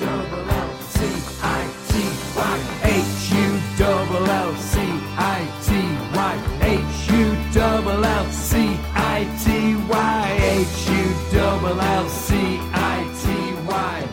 double 0.00 0.50
L 0.50 0.78
C 0.80 1.04
I 1.42 1.70
T 1.88 1.92
Y. 2.34 2.56
H 2.84 3.32
U 3.32 3.60
double 3.76 4.26
L 4.26 4.56
C 4.56 4.80
I 4.80 5.40
T 5.60 5.72
Y. 6.16 6.34
H 6.62 7.10
U 7.10 7.52
double 7.52 8.04
L 8.04 8.30
C 8.30 8.78
I 8.94 9.28
T 9.44 9.76
Y. 9.76 10.38
H 10.40 10.88
U 10.88 11.38
double 11.38 11.78
L 11.78 12.08
C 12.08 12.34
I 12.72 12.98
T 13.20 13.68
Y. 13.68 14.08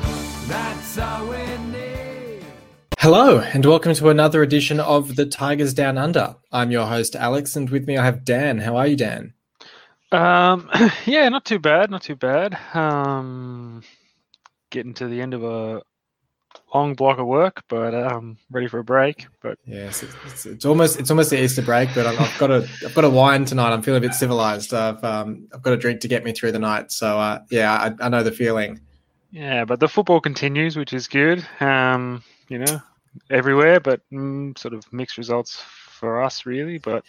That's 0.47 0.97
all 0.97 1.27
we 1.29 1.57
need. 1.71 2.43
Hello, 2.99 3.39
and 3.39 3.65
welcome 3.65 3.93
to 3.93 4.09
another 4.09 4.43
edition 4.43 4.81
of 4.81 5.15
the 5.15 5.25
Tigers 5.25 5.73
Down 5.73 5.97
Under. 5.97 6.35
I'm 6.51 6.69
your 6.69 6.87
host, 6.87 7.15
Alex, 7.15 7.55
and 7.55 7.69
with 7.69 7.87
me 7.87 7.97
I 7.97 8.03
have 8.03 8.25
Dan. 8.25 8.57
How 8.57 8.75
are 8.75 8.87
you, 8.87 8.97
Dan? 8.97 9.33
Um, 10.11 10.69
yeah, 11.05 11.29
not 11.29 11.45
too 11.45 11.59
bad, 11.59 11.89
not 11.91 12.01
too 12.01 12.17
bad. 12.17 12.57
Um, 12.73 13.83
getting 14.69 14.93
to 14.95 15.07
the 15.07 15.21
end 15.21 15.33
of 15.33 15.43
a 15.43 15.81
long 16.73 16.95
block 16.95 17.19
of 17.19 17.27
work, 17.27 17.63
but 17.69 17.93
um, 17.93 18.37
ready 18.51 18.67
for 18.67 18.79
a 18.79 18.83
break. 18.83 19.27
But 19.41 19.57
Yes, 19.65 20.03
it's, 20.03 20.15
it's, 20.25 20.45
it's 20.45 20.65
almost 20.65 20.99
it's 20.99 21.09
almost 21.09 21.29
the 21.29 21.41
Easter 21.41 21.61
break, 21.61 21.89
but 21.93 22.05
I've, 22.05 22.19
I've 22.19 22.37
got 22.39 22.51
a 22.51 22.67
I've 22.85 22.93
got 22.95 23.03
a 23.05 23.09
wine 23.09 23.45
tonight. 23.45 23.71
I'm 23.73 23.81
feeling 23.81 24.03
a 24.03 24.07
bit 24.07 24.13
civilized. 24.15 24.73
I've 24.73 25.03
um, 25.03 25.47
I've 25.53 25.61
got 25.61 25.73
a 25.73 25.77
drink 25.77 26.01
to 26.01 26.07
get 26.07 26.23
me 26.23 26.31
through 26.31 26.51
the 26.53 26.59
night. 26.59 26.91
So 26.91 27.19
uh, 27.19 27.39
yeah, 27.49 27.71
I, 27.99 28.05
I 28.05 28.09
know 28.09 28.23
the 28.23 28.31
feeling. 28.31 28.79
yeah, 29.31 29.65
but 29.65 29.79
the 29.79 29.87
football 29.87 30.19
continues, 30.21 30.75
which 30.77 30.93
is 30.93 31.07
good. 31.07 31.45
Um, 31.59 32.23
you 32.49 32.59
know, 32.59 32.81
everywhere, 33.29 33.79
but 33.79 34.01
mm, 34.11 34.57
sort 34.57 34.73
of 34.73 34.81
mixed 34.91 35.17
results 35.17 35.61
for 35.61 36.21
us, 36.23 36.45
really. 36.45 36.77
But 36.77 37.03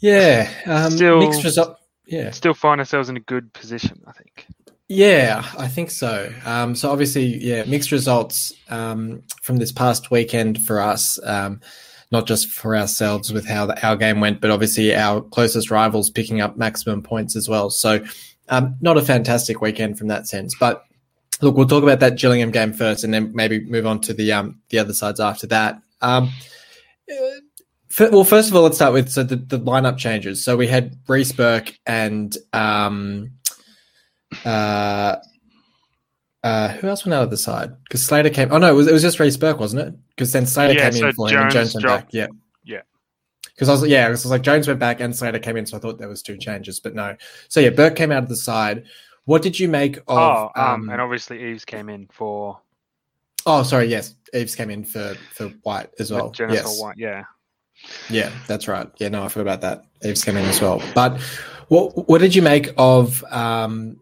Yeah, 0.00 0.50
um, 0.66 0.90
Still- 0.92 1.20
mixed 1.20 1.44
result. 1.44 1.78
Yeah, 2.06 2.30
still 2.32 2.52
find 2.52 2.80
ourselves 2.80 3.08
in 3.08 3.16
a 3.16 3.20
good 3.20 3.52
position, 3.52 4.02
I 4.06 4.12
think. 4.12 4.46
Yeah, 4.94 5.42
I 5.56 5.68
think 5.68 5.90
so. 5.90 6.30
Um, 6.44 6.74
so 6.74 6.90
obviously, 6.90 7.24
yeah, 7.24 7.64
mixed 7.64 7.92
results 7.92 8.52
um, 8.68 9.22
from 9.40 9.56
this 9.56 9.72
past 9.72 10.10
weekend 10.10 10.62
for 10.62 10.80
us. 10.82 11.18
Um, 11.24 11.62
not 12.10 12.26
just 12.26 12.50
for 12.50 12.76
ourselves 12.76 13.32
with 13.32 13.46
how 13.46 13.64
the, 13.64 13.86
our 13.86 13.96
game 13.96 14.20
went, 14.20 14.42
but 14.42 14.50
obviously 14.50 14.94
our 14.94 15.22
closest 15.22 15.70
rivals 15.70 16.10
picking 16.10 16.42
up 16.42 16.58
maximum 16.58 17.02
points 17.02 17.36
as 17.36 17.48
well. 17.48 17.70
So, 17.70 18.04
um, 18.50 18.76
not 18.82 18.98
a 18.98 19.02
fantastic 19.02 19.62
weekend 19.62 19.96
from 19.96 20.08
that 20.08 20.28
sense. 20.28 20.54
But 20.60 20.84
look, 21.40 21.56
we'll 21.56 21.66
talk 21.66 21.82
about 21.82 22.00
that 22.00 22.18
Gillingham 22.18 22.50
game 22.50 22.74
first, 22.74 23.02
and 23.02 23.14
then 23.14 23.34
maybe 23.34 23.64
move 23.64 23.86
on 23.86 23.98
to 24.02 24.12
the 24.12 24.30
um, 24.30 24.60
the 24.68 24.78
other 24.78 24.92
sides 24.92 25.20
after 25.20 25.46
that. 25.46 25.80
Um, 26.02 26.30
well, 27.98 28.24
first 28.24 28.50
of 28.50 28.56
all, 28.56 28.62
let's 28.62 28.76
start 28.76 28.92
with 28.92 29.08
so 29.08 29.22
the, 29.22 29.36
the 29.36 29.58
lineup 29.58 29.96
changes. 29.96 30.44
So 30.44 30.54
we 30.54 30.66
had 30.66 30.94
Reece 31.08 31.32
Burke 31.32 31.78
and 31.86 32.36
uh, 34.44 35.16
uh, 36.42 36.68
who 36.68 36.88
else 36.88 37.04
went 37.04 37.14
out 37.14 37.22
of 37.22 37.30
the 37.30 37.36
side? 37.36 37.72
Because 37.84 38.04
Slater 38.04 38.30
came. 38.30 38.48
Oh 38.50 38.58
no, 38.58 38.70
it 38.70 38.74
was, 38.74 38.86
it 38.88 38.92
was 38.92 39.02
just 39.02 39.20
Reece 39.20 39.36
Burke, 39.36 39.60
wasn't 39.60 39.88
it? 39.88 39.94
Because 40.10 40.32
then 40.32 40.46
Slater 40.46 40.74
Yeah, 40.74 40.90
came 40.90 40.92
so 41.00 41.08
in 41.08 41.14
for 41.14 41.28
him 41.28 41.38
and 41.38 41.50
Jones 41.50 41.54
Jones 41.54 41.74
went 41.74 41.82
dropped- 41.82 42.04
back. 42.06 42.14
Yeah, 42.14 42.26
yeah. 42.64 42.80
Because 43.54 43.68
I 43.68 43.72
was 43.72 43.86
yeah, 43.86 44.06
it 44.08 44.10
was 44.10 44.26
like 44.26 44.42
Jones 44.42 44.66
went 44.66 44.80
back 44.80 45.00
and 45.00 45.14
Slater 45.14 45.38
came 45.38 45.56
in, 45.56 45.66
so 45.66 45.76
I 45.76 45.80
thought 45.80 45.98
there 45.98 46.08
was 46.08 46.22
two 46.22 46.36
changes, 46.36 46.80
but 46.80 46.94
no. 46.94 47.16
So 47.48 47.60
yeah, 47.60 47.70
Burke 47.70 47.96
came 47.96 48.10
out 48.10 48.22
of 48.22 48.28
the 48.28 48.36
side. 48.36 48.84
What 49.24 49.42
did 49.42 49.58
you 49.58 49.68
make 49.68 49.98
of? 49.98 50.04
oh, 50.08 50.50
um, 50.56 50.64
um, 50.66 50.88
and 50.90 51.00
obviously 51.00 51.50
Eaves 51.52 51.64
came 51.64 51.88
in 51.88 52.08
for 52.10 52.58
oh, 53.46 53.62
sorry, 53.62 53.86
yes, 53.86 54.16
Eaves 54.34 54.56
came 54.56 54.70
in 54.70 54.84
for 54.84 55.14
for 55.30 55.48
Whyte 55.62 55.90
as 56.00 56.10
well. 56.10 56.32
Yes. 56.38 56.80
Whyte. 56.80 56.96
Yeah. 56.98 57.22
Yeah, 58.10 58.30
that's 58.48 58.68
right. 58.68 58.88
Yeah, 58.98 59.08
no, 59.08 59.24
I 59.24 59.28
forgot 59.28 59.42
about 59.42 59.60
that. 59.60 60.08
Eaves 60.08 60.24
came 60.24 60.36
in 60.36 60.44
as 60.46 60.60
well. 60.60 60.82
But 60.94 61.20
what 61.68 62.08
what 62.08 62.20
did 62.20 62.34
you 62.34 62.42
make 62.42 62.70
of 62.76 63.22
um 63.30 64.00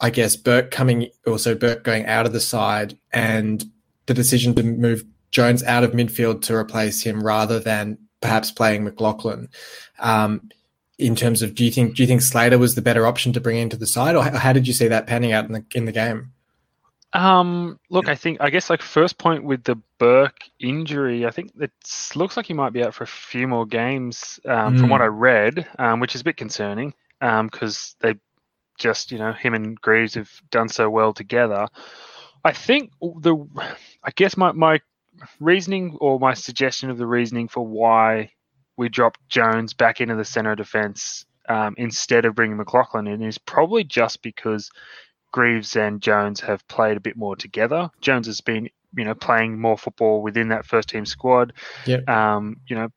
I 0.00 0.10
guess 0.10 0.36
Burke 0.36 0.70
coming 0.70 1.08
also 1.26 1.54
Burke 1.54 1.84
going 1.84 2.06
out 2.06 2.26
of 2.26 2.32
the 2.32 2.40
side 2.40 2.98
and 3.12 3.64
the 4.06 4.14
decision 4.14 4.54
to 4.56 4.62
move 4.62 5.04
Jones 5.30 5.62
out 5.62 5.84
of 5.84 5.92
midfield 5.92 6.42
to 6.42 6.54
replace 6.54 7.02
him 7.02 7.22
rather 7.22 7.58
than 7.58 7.98
perhaps 8.20 8.50
playing 8.50 8.84
McLoughlin. 8.84 9.48
Um 9.98 10.50
in 10.98 11.16
terms 11.16 11.42
of 11.42 11.54
do 11.54 11.64
you 11.64 11.70
think 11.70 11.96
do 11.96 12.02
you 12.02 12.06
think 12.06 12.22
Slater 12.22 12.58
was 12.58 12.74
the 12.74 12.82
better 12.82 13.06
option 13.06 13.32
to 13.32 13.40
bring 13.40 13.56
into 13.56 13.76
the 13.76 13.86
side 13.86 14.14
or 14.14 14.22
how 14.22 14.52
did 14.52 14.66
you 14.66 14.72
see 14.72 14.88
that 14.88 15.06
panning 15.06 15.32
out 15.32 15.46
in 15.46 15.52
the 15.52 15.64
in 15.74 15.84
the 15.86 15.92
game? 15.92 16.32
Um, 17.12 17.78
look, 17.90 18.08
I 18.08 18.16
think 18.16 18.38
I 18.40 18.50
guess 18.50 18.68
like 18.68 18.82
first 18.82 19.18
point 19.18 19.44
with 19.44 19.62
the 19.62 19.76
Burke 19.98 20.50
injury, 20.58 21.24
I 21.26 21.30
think 21.30 21.52
it 21.60 21.70
looks 22.16 22.36
like 22.36 22.46
he 22.46 22.54
might 22.54 22.72
be 22.72 22.82
out 22.82 22.92
for 22.92 23.04
a 23.04 23.06
few 23.06 23.46
more 23.46 23.64
games 23.66 24.40
um, 24.46 24.76
from 24.76 24.88
Mm. 24.88 24.90
what 24.90 25.00
I 25.00 25.06
read, 25.06 25.64
um, 25.78 26.00
which 26.00 26.16
is 26.16 26.22
a 26.22 26.24
bit 26.24 26.36
concerning 26.36 26.92
because 27.20 27.94
they 28.00 28.16
just 28.78 29.12
you 29.12 29.18
know 29.18 29.32
him 29.32 29.54
and 29.54 29.80
Greaves 29.80 30.14
have 30.14 30.30
done 30.50 30.68
so 30.68 30.88
well 30.90 31.12
together. 31.12 31.66
I 32.44 32.52
think 32.52 32.92
the 33.00 33.36
I 34.02 34.10
guess 34.14 34.36
my 34.36 34.52
my 34.52 34.80
reasoning 35.40 35.96
or 36.00 36.18
my 36.18 36.34
suggestion 36.34 36.90
of 36.90 36.98
the 36.98 37.06
reasoning 37.06 37.48
for 37.48 37.66
why 37.66 38.30
we 38.76 38.88
dropped 38.88 39.20
Jones 39.28 39.72
back 39.72 40.00
into 40.00 40.16
the 40.16 40.24
center 40.24 40.52
of 40.52 40.58
defense 40.58 41.24
um, 41.48 41.74
instead 41.78 42.24
of 42.24 42.34
bringing 42.34 42.56
McLoughlin 42.56 43.06
in 43.06 43.22
is 43.22 43.38
probably 43.38 43.84
just 43.84 44.22
because 44.22 44.70
Greaves 45.32 45.76
and 45.76 46.00
Jones 46.00 46.40
have 46.40 46.66
played 46.68 46.96
a 46.96 47.00
bit 47.00 47.16
more 47.16 47.36
together. 47.36 47.90
Jones 48.00 48.26
has 48.26 48.40
been, 48.40 48.68
you 48.96 49.04
know, 49.04 49.14
playing 49.14 49.60
more 49.60 49.76
football 49.76 50.22
within 50.22 50.48
that 50.48 50.66
first 50.66 50.88
team 50.88 51.06
squad. 51.06 51.52
Yep. 51.86 52.08
Um, 52.08 52.56
you 52.66 52.76
know, 52.76 52.88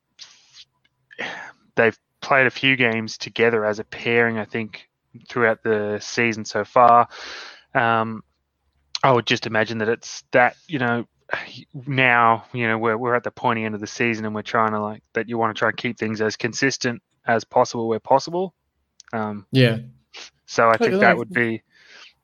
they've 1.76 1.98
played 2.22 2.48
a 2.48 2.52
few 2.52 2.76
games 2.76 3.18
together 3.18 3.66
as 3.66 3.80
a 3.80 3.84
pairing, 3.84 4.38
I 4.38 4.46
think, 4.46 4.88
throughout 5.30 5.64
the 5.64 6.00
season 6.02 6.46
so 6.46 6.64
far. 6.64 7.08
Um, 7.74 8.24
I 9.04 9.12
would 9.12 9.26
just 9.26 9.46
imagine 9.46 9.78
that 9.80 9.90
it's 9.90 10.24
that, 10.32 10.56
you 10.68 10.80
know, 10.80 11.06
now, 11.86 12.46
you 12.54 12.68
know, 12.68 12.78
we're, 12.78 12.98
we're 12.98 13.16
at 13.16 13.24
the 13.24 13.32
pointy 13.32 13.64
end 13.64 13.76
of 13.76 13.82
the 13.82 13.88
season 13.88 14.26
and 14.26 14.34
we're 14.34 14.42
trying 14.42 14.72
to 14.72 14.82
like 14.82 15.04
that 15.14 15.28
you 15.30 15.38
want 15.38 15.56
to 15.56 15.60
try 15.60 15.70
and 15.70 15.78
keep 15.78 15.98
things 15.98 16.22
as 16.22 16.36
consistent 16.36 17.02
as 17.26 17.44
possible 17.44 17.88
where 17.88 18.00
possible. 18.00 18.54
Um, 19.14 19.46
Yeah. 19.52 19.80
so 20.46 20.70
I 20.70 20.78
think 20.78 21.00
that 21.02 21.18
would 21.18 21.34
be 21.34 21.62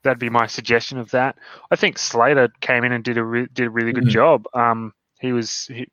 that'd 0.04 0.20
be 0.20 0.30
my 0.30 0.48
suggestion 0.48 0.98
of 0.98 1.12
that. 1.12 1.38
I 1.72 1.76
think 1.76 1.98
Slater 1.98 2.50
came 2.62 2.84
in 2.84 2.92
and 2.92 3.04
did 3.04 3.18
a 3.18 3.24
re- 3.24 3.48
did 3.54 3.68
a 3.68 3.70
really 3.70 3.94
good 3.94 4.06
Mhm. 4.06 4.10
job. 4.10 4.46
Um, 4.54 4.94
he 5.20 5.32
was 5.32 5.66
he, 5.68 5.88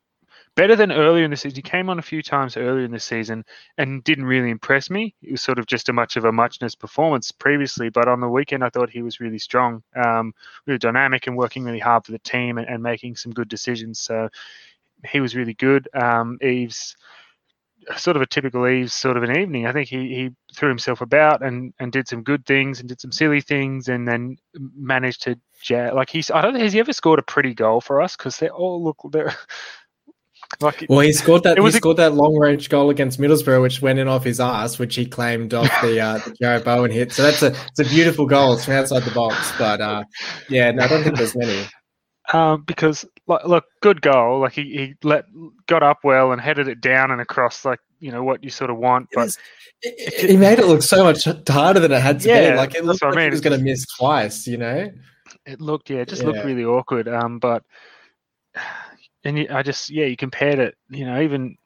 better 0.57 0.77
than 0.77 0.93
earlier 0.93 1.25
in 1.25 1.31
the 1.31 1.37
season. 1.37 1.57
He 1.57 1.63
came 1.63 1.89
on 1.89 1.99
a 1.99 2.03
few 2.03 2.23
times 2.23 2.57
earlier 2.57 2.85
in 2.85 2.91
the 2.91 3.01
season 3.01 3.45
and 3.79 4.03
didn't 4.05 4.25
really 4.25 4.51
impress 4.51 4.91
me. 4.91 5.15
It 5.23 5.33
was 5.33 5.43
sort 5.43 5.59
of 5.59 5.67
just 5.67 5.89
a 5.89 5.93
much 5.93 6.17
of 6.17 6.25
a 6.25 6.33
muchness 6.33 6.75
performance 6.75 7.33
previously, 7.33 7.89
but 7.89 8.09
on 8.09 8.21
the 8.21 8.29
weekend 8.29 8.65
I 8.65 8.71
thought 8.71 8.91
he 8.91 9.03
was 9.03 9.21
really 9.21 9.39
strong, 9.39 9.83
um, 9.97 10.35
really 10.67 10.79
dynamic 10.79 11.27
and 11.27 11.37
working 11.37 11.65
really 11.65 11.79
hard 11.79 12.05
for 12.05 12.13
the 12.13 12.19
team 12.19 12.59
and, 12.59 12.69
and 12.69 12.83
making 12.83 13.17
some 13.17 13.33
good 13.33 13.49
decisions. 13.49 14.01
So 14.01 14.29
he 15.07 15.21
was 15.21 15.37
really 15.37 15.55
good. 15.55 15.89
Um, 15.95 16.39
Eaves 16.43 16.97
sort 17.97 18.17
of 18.17 18.23
a 18.23 18.27
typical 18.27 18.67
Eaves 18.69 18.93
sort 18.95 19.17
of 19.17 19.23
an 19.23 19.37
evening. 19.37 19.67
I 19.67 19.73
think 19.73 19.89
he, 19.89 20.15
he 20.15 20.31
threw 20.55 20.69
himself 20.69 21.01
about 21.01 21.43
and, 21.43 21.73
and 21.81 21.91
did 21.91 22.09
some 22.09 22.23
good 22.23 22.45
things 22.45 22.81
and 22.81 22.89
did 22.89 23.01
some 23.01 23.13
silly 23.13 23.41
things 23.41 23.89
and 23.89 24.07
then 24.07 24.37
managed 24.55 25.23
to 25.23 25.39
ja- 25.69 25.93
like 25.95 26.11
he's 26.11 26.31
I 26.31 26.43
don't 26.43 26.53
think 26.53 26.65
has 26.65 26.73
he 26.73 26.81
ever 26.81 26.93
scored 26.93 27.19
a 27.19 27.23
pretty 27.23 27.55
goal 27.55 27.81
for 27.81 28.01
us 28.01 28.17
because 28.17 28.37
they 28.37 28.49
all 28.49 28.83
look 28.83 28.99
they're 29.11 29.35
like 30.61 30.85
Well, 30.89 31.01
he 31.01 31.13
scored 31.13 31.43
that. 31.45 31.59
It 31.59 31.63
he 31.63 31.69
a- 31.69 31.73
scored 31.73 31.97
that 31.99 32.15
long 32.15 32.37
range 32.37 32.69
goal 32.69 32.91
against 32.91 33.19
Middlesbrough, 33.21 33.63
which 33.63 33.81
went 33.83 33.99
in 33.99 34.09
off 34.09 34.25
his 34.25 34.41
ass, 34.41 34.79
which 34.79 34.95
he 34.97 35.07
claimed 35.07 35.55
off 35.55 35.71
the 35.83 36.01
uh, 36.01 36.19
the 36.19 36.31
Jarrod 36.43 36.65
Bowen 36.65 36.91
hit. 36.91 37.13
So 37.13 37.23
that's 37.23 37.43
a 37.43 37.49
it's 37.69 37.81
a 37.81 37.85
beautiful 37.85 38.27
goal. 38.27 38.55
It's 38.55 38.65
from 38.65 38.75
outside 38.75 39.03
the 39.05 39.11
box, 39.13 39.53
but 39.59 39.81
uh, 39.81 40.05
yeah, 40.49 40.71
no, 40.71 40.85
I 40.85 40.89
don't 40.89 41.03
think 41.03 41.17
there's 41.17 41.37
many. 41.37 41.67
um, 42.33 42.63
because 42.67 43.05
like 43.27 43.45
look 43.45 43.65
good 43.83 44.01
goal 44.03 44.41
like 44.41 44.53
he, 44.53 44.63
he 44.63 44.95
let 45.03 45.25
got 45.67 45.83
up 45.83 45.99
well 46.05 46.33
and 46.33 46.41
headed 46.41 46.69
it 46.69 46.81
down 46.81 47.11
and 47.11 47.21
across 47.21 47.65
like 47.65 47.81
you 47.99 48.11
know 48.13 48.23
what 48.23 48.43
you 48.45 48.51
sort 48.51 48.71
of 48.71 48.77
want 48.77 49.09
It 49.13 49.15
but 49.17 49.25
was- 49.27 49.39
it- 49.83 50.31
he 50.31 50.37
made 50.37 50.59
it 50.59 50.67
look 50.67 50.83
so 50.83 51.03
much 51.03 51.25
harder 51.49 51.81
than 51.81 51.91
it 51.91 52.01
had 52.01 52.21
to 52.21 52.29
Yeah, 52.29 52.51
be. 52.53 52.57
Like 52.57 52.75
it 52.75 52.85
looked 52.85 53.03
what 53.03 53.13
I 53.13 53.15
like 53.17 53.25
he 53.25 53.31
was 53.31 53.41
going 53.41 53.59
to 53.59 53.65
miss 53.65 53.85
twice. 53.99 54.47
You 54.47 54.59
know? 54.59 54.91
it 55.47 55.61
looked 55.61 55.91
yeah 55.91 55.99
it 55.99 56.09
just 56.09 56.23
Yeah. 56.23 56.29
looked 56.29 56.45
really 56.45 56.65
awkward 56.65 57.09
um 57.09 57.39
but 57.39 57.63
and 59.25 59.49
i 59.51 59.63
just 59.63 59.91
yeah 59.91 60.07
you 60.07 60.17
compared 60.17 60.59
it 60.59 60.77
you 60.89 61.05
know 61.05 61.21
even 61.21 61.57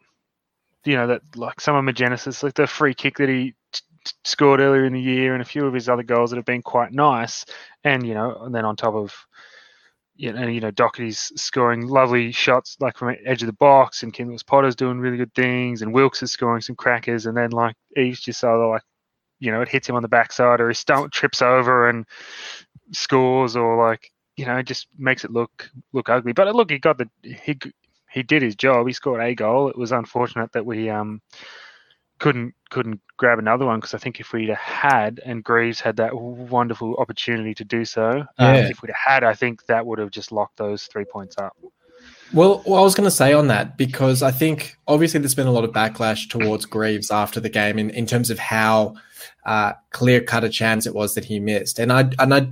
you 0.84 0.96
know 0.96 1.06
that 1.06 1.22
like 1.36 1.60
some 1.60 1.76
of 1.76 1.84
Magennis's, 1.84 2.42
like 2.42 2.54
the 2.54 2.66
free 2.66 2.94
kick 2.94 3.18
that 3.18 3.28
he 3.28 3.54
t- 3.72 3.80
t- 4.04 4.12
scored 4.24 4.60
earlier 4.60 4.84
in 4.84 4.92
the 4.92 5.00
year 5.00 5.32
and 5.32 5.42
a 5.42 5.46
few 5.46 5.66
of 5.66 5.74
his 5.74 5.88
other 5.88 6.02
goals 6.02 6.30
that 6.30 6.36
have 6.36 6.44
been 6.44 6.62
quite 6.62 6.92
nice. 6.92 7.44
And 7.82 8.06
you 8.06 8.14
know 8.14 8.36
and 8.42 8.54
then 8.54 8.64
on 8.64 8.76
top 8.76 8.94
of 8.94 9.14
you 10.16 10.32
know, 10.32 10.46
you 10.46 10.60
know 10.60 10.70
Doherty's 10.70 11.32
scoring 11.36 11.88
lovely 11.88 12.30
shots 12.30 12.76
like 12.80 12.96
from 12.96 13.16
edge 13.24 13.42
of 13.42 13.46
the 13.46 13.52
box 13.54 14.02
and 14.02 14.16
Lewis 14.18 14.42
Potter's 14.42 14.76
doing 14.76 15.00
really 15.00 15.16
good 15.16 15.34
things 15.34 15.82
and 15.82 15.92
Wilks 15.92 16.22
is 16.22 16.30
scoring 16.32 16.62
some 16.62 16.76
crackers. 16.76 17.26
And 17.26 17.36
then 17.36 17.50
like 17.50 17.76
Eaves 17.96 18.20
just 18.20 18.44
either 18.44 18.66
like 18.68 18.82
you 19.40 19.50
know 19.50 19.62
it 19.62 19.68
hits 19.68 19.88
him 19.88 19.96
on 19.96 20.02
the 20.02 20.08
backside 20.08 20.60
or 20.60 20.68
he 20.68 20.74
stump 20.74 21.12
trips 21.12 21.42
over 21.42 21.88
and 21.88 22.06
scores 22.92 23.56
or 23.56 23.76
like 23.76 24.10
you 24.36 24.46
know 24.46 24.62
just 24.62 24.88
makes 24.98 25.24
it 25.24 25.30
look 25.30 25.70
look 25.92 26.08
ugly. 26.08 26.32
But 26.32 26.54
look, 26.54 26.70
he 26.70 26.78
got 26.78 26.98
the 26.98 27.08
he 27.22 27.58
he 28.10 28.22
did 28.22 28.42
his 28.42 28.54
job. 28.54 28.86
He 28.86 28.92
scored 28.92 29.22
a 29.22 29.34
goal. 29.34 29.68
It 29.68 29.78
was 29.78 29.92
unfortunate 29.92 30.52
that 30.52 30.66
we 30.66 30.90
um 30.90 31.20
couldn't 32.18 32.54
couldn't 32.70 33.00
grab 33.16 33.38
another 33.38 33.66
one 33.66 33.78
because 33.78 33.94
I 33.94 33.98
think 33.98 34.20
if 34.20 34.32
we'd 34.32 34.48
had 34.50 35.20
and 35.24 35.42
Greaves 35.42 35.80
had 35.80 35.96
that 35.96 36.16
wonderful 36.16 36.96
opportunity 36.96 37.54
to 37.54 37.64
do 37.64 37.84
so, 37.84 38.24
um, 38.38 38.54
if 38.56 38.82
we'd 38.82 38.92
had, 38.94 39.24
I 39.24 39.34
think 39.34 39.66
that 39.66 39.84
would 39.84 39.98
have 39.98 40.10
just 40.10 40.32
locked 40.32 40.56
those 40.56 40.84
three 40.84 41.04
points 41.04 41.36
up. 41.38 41.56
Well, 42.32 42.62
well, 42.66 42.80
I 42.80 42.82
was 42.82 42.94
going 42.94 43.06
to 43.06 43.14
say 43.14 43.32
on 43.32 43.48
that 43.48 43.76
because 43.76 44.22
I 44.22 44.30
think 44.30 44.76
obviously 44.88 45.20
there's 45.20 45.34
been 45.34 45.46
a 45.46 45.52
lot 45.52 45.64
of 45.64 45.70
backlash 45.70 46.28
towards 46.28 46.66
Greaves 46.66 47.10
after 47.10 47.38
the 47.38 47.48
game 47.48 47.78
in, 47.78 47.90
in 47.90 48.06
terms 48.06 48.30
of 48.30 48.38
how 48.38 48.94
uh, 49.44 49.74
clear 49.90 50.20
cut 50.20 50.42
a 50.42 50.48
chance 50.48 50.86
it 50.86 50.94
was 50.94 51.14
that 51.14 51.26
he 51.26 51.38
missed, 51.38 51.78
and 51.78 51.92
I 51.92 52.10
and 52.18 52.34
I, 52.34 52.48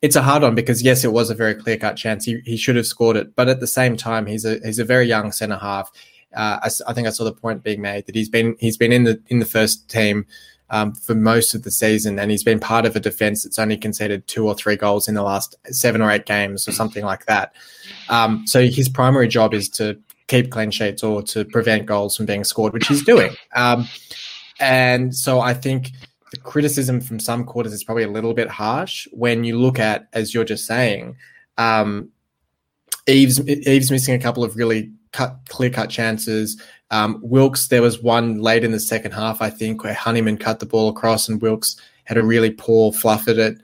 it's 0.00 0.16
a 0.16 0.22
hard 0.22 0.42
one 0.42 0.54
because 0.54 0.82
yes, 0.82 1.04
it 1.04 1.12
was 1.12 1.30
a 1.30 1.34
very 1.34 1.54
clear 1.54 1.76
cut 1.76 1.96
chance. 1.96 2.24
He 2.24 2.40
he 2.44 2.56
should 2.56 2.76
have 2.76 2.86
scored 2.86 3.16
it, 3.16 3.34
but 3.34 3.48
at 3.48 3.60
the 3.60 3.66
same 3.66 3.96
time, 3.96 4.26
he's 4.26 4.44
a 4.44 4.58
he's 4.64 4.78
a 4.78 4.84
very 4.84 5.06
young 5.06 5.32
centre 5.32 5.58
half. 5.58 5.90
Uh, 6.34 6.60
I, 6.62 6.70
I 6.90 6.92
think 6.92 7.06
I 7.06 7.10
saw 7.10 7.24
the 7.24 7.32
point 7.32 7.62
being 7.62 7.80
made 7.80 8.06
that 8.06 8.14
he's 8.14 8.28
been 8.28 8.56
he's 8.60 8.76
been 8.76 8.92
in 8.92 9.04
the 9.04 9.20
in 9.28 9.38
the 9.38 9.46
first 9.46 9.88
team 9.88 10.26
um, 10.70 10.94
for 10.94 11.14
most 11.14 11.54
of 11.54 11.64
the 11.64 11.70
season, 11.70 12.18
and 12.18 12.30
he's 12.30 12.44
been 12.44 12.60
part 12.60 12.86
of 12.86 12.94
a 12.94 13.00
defense 13.00 13.42
that's 13.42 13.58
only 13.58 13.76
conceded 13.76 14.26
two 14.26 14.46
or 14.46 14.54
three 14.54 14.76
goals 14.76 15.08
in 15.08 15.14
the 15.14 15.22
last 15.22 15.56
seven 15.66 16.00
or 16.00 16.10
eight 16.10 16.26
games 16.26 16.68
or 16.68 16.72
something 16.72 17.04
like 17.04 17.26
that. 17.26 17.52
Um, 18.08 18.46
so 18.46 18.66
his 18.66 18.88
primary 18.88 19.28
job 19.28 19.54
is 19.54 19.68
to 19.70 19.98
keep 20.28 20.50
clean 20.50 20.70
sheets 20.70 21.02
or 21.02 21.22
to 21.22 21.44
prevent 21.44 21.86
goals 21.86 22.16
from 22.16 22.26
being 22.26 22.44
scored, 22.44 22.72
which 22.72 22.86
he's 22.86 23.02
doing. 23.02 23.34
Um, 23.54 23.88
and 24.60 25.14
so 25.14 25.40
I 25.40 25.54
think 25.54 25.92
the 26.30 26.38
criticism 26.38 27.00
from 27.00 27.18
some 27.18 27.44
quarters 27.44 27.72
is 27.72 27.84
probably 27.84 28.04
a 28.04 28.10
little 28.10 28.34
bit 28.34 28.48
harsh 28.48 29.06
when 29.12 29.44
you 29.44 29.58
look 29.58 29.78
at, 29.78 30.08
as 30.12 30.34
you're 30.34 30.44
just 30.44 30.66
saying, 30.66 31.16
um, 31.56 32.10
Eaves 33.06 33.40
Eaves 33.48 33.90
missing 33.90 34.14
a 34.14 34.18
couple 34.18 34.44
of 34.44 34.56
really 34.56 34.90
cut 35.12 35.38
clear 35.48 35.70
cut 35.70 35.90
chances. 35.90 36.60
Um, 36.90 37.20
Wilks, 37.22 37.68
there 37.68 37.82
was 37.82 38.02
one 38.02 38.40
late 38.40 38.64
in 38.64 38.72
the 38.72 38.80
second 38.80 39.12
half, 39.12 39.40
I 39.40 39.50
think, 39.50 39.82
where 39.82 39.94
Honeyman 39.94 40.38
cut 40.38 40.60
the 40.60 40.66
ball 40.66 40.88
across 40.88 41.28
and 41.28 41.40
Wilks 41.40 41.76
had 42.04 42.18
a 42.18 42.22
really 42.22 42.50
poor 42.50 42.92
fluff 42.92 43.28
at 43.28 43.38
it. 43.38 43.58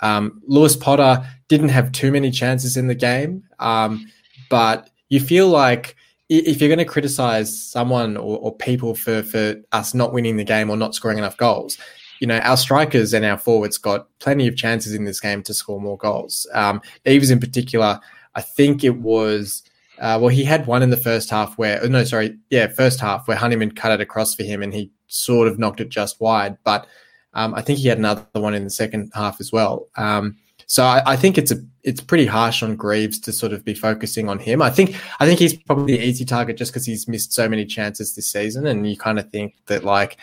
Um, 0.00 0.40
Lewis 0.46 0.76
Potter 0.76 1.24
didn't 1.48 1.70
have 1.70 1.92
too 1.92 2.12
many 2.12 2.30
chances 2.30 2.76
in 2.76 2.86
the 2.86 2.94
game, 2.94 3.42
um, 3.58 4.06
but 4.48 4.90
you 5.08 5.20
feel 5.20 5.48
like 5.48 5.96
if 6.28 6.60
you're 6.60 6.68
going 6.68 6.78
to 6.78 6.84
criticize 6.84 7.58
someone 7.58 8.16
or, 8.16 8.38
or 8.38 8.56
people 8.56 8.94
for 8.94 9.22
for 9.22 9.56
us 9.72 9.94
not 9.94 10.12
winning 10.12 10.36
the 10.36 10.44
game 10.44 10.70
or 10.70 10.76
not 10.76 10.94
scoring 10.94 11.18
enough 11.18 11.36
goals, 11.36 11.78
you 12.20 12.26
know 12.26 12.38
our 12.38 12.56
strikers 12.56 13.14
and 13.14 13.24
our 13.24 13.38
forwards 13.38 13.78
got 13.78 14.08
plenty 14.18 14.46
of 14.46 14.56
chances 14.56 14.94
in 14.94 15.04
this 15.04 15.20
game 15.20 15.42
to 15.44 15.54
score 15.54 15.80
more 15.80 15.98
goals. 15.98 16.46
Um, 16.52 16.80
Eaves 17.06 17.30
in 17.30 17.40
particular, 17.40 18.00
I 18.34 18.40
think 18.40 18.84
it 18.84 18.96
was. 18.96 19.62
Uh, 20.00 20.16
well, 20.20 20.28
he 20.28 20.44
had 20.44 20.68
one 20.68 20.80
in 20.84 20.90
the 20.90 20.96
first 20.96 21.28
half 21.28 21.58
where, 21.58 21.80
oh, 21.82 21.88
no, 21.88 22.04
sorry, 22.04 22.38
yeah, 22.50 22.68
first 22.68 23.00
half 23.00 23.26
where 23.26 23.36
Honeyman 23.36 23.72
cut 23.72 23.90
it 23.90 24.00
across 24.00 24.32
for 24.32 24.44
him 24.44 24.62
and 24.62 24.72
he 24.72 24.92
sort 25.08 25.48
of 25.48 25.58
knocked 25.58 25.80
it 25.80 25.88
just 25.88 26.20
wide. 26.20 26.56
But 26.62 26.86
um, 27.34 27.52
I 27.52 27.62
think 27.62 27.80
he 27.80 27.88
had 27.88 27.98
another 27.98 28.24
one 28.34 28.54
in 28.54 28.62
the 28.62 28.70
second 28.70 29.10
half 29.12 29.40
as 29.40 29.50
well. 29.50 29.88
Um, 29.96 30.36
so 30.66 30.84
I, 30.84 31.02
I 31.04 31.16
think 31.16 31.38
it's 31.38 31.50
a 31.50 31.56
it's 31.82 32.00
pretty 32.02 32.26
harsh 32.26 32.62
on 32.62 32.76
Greaves 32.76 33.18
to 33.20 33.32
sort 33.32 33.52
of 33.54 33.64
be 33.64 33.74
focusing 33.74 34.28
on 34.28 34.38
him. 34.38 34.60
I 34.60 34.70
think 34.70 34.94
I 35.18 35.26
think 35.26 35.38
he's 35.38 35.56
probably 35.56 35.96
the 35.96 36.04
easy 36.04 36.24
target 36.24 36.58
just 36.58 36.72
because 36.72 36.84
he's 36.84 37.08
missed 37.08 37.32
so 37.32 37.48
many 37.48 37.64
chances 37.64 38.14
this 38.14 38.30
season, 38.30 38.66
and 38.66 38.88
you 38.88 38.96
kind 38.96 39.18
of 39.18 39.30
think 39.30 39.54
that 39.66 39.84
like 39.84 40.18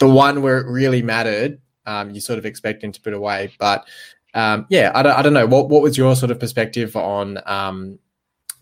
the 0.00 0.08
one 0.08 0.42
where 0.42 0.58
it 0.58 0.66
really 0.66 1.02
mattered, 1.02 1.60
um, 1.86 2.10
you 2.10 2.20
sort 2.20 2.38
of 2.38 2.44
expect 2.46 2.82
him 2.82 2.90
to 2.92 3.00
put 3.00 3.14
away. 3.14 3.52
But 3.58 3.86
um, 4.34 4.66
yeah, 4.68 4.90
I 4.94 5.02
don't, 5.02 5.16
I 5.18 5.22
don't 5.22 5.32
know. 5.34 5.46
What 5.46 5.68
what 5.68 5.82
was 5.82 5.96
your 5.96 6.16
sort 6.16 6.30
of 6.32 6.40
perspective 6.40 6.96
on 6.96 7.38
um, 7.46 7.98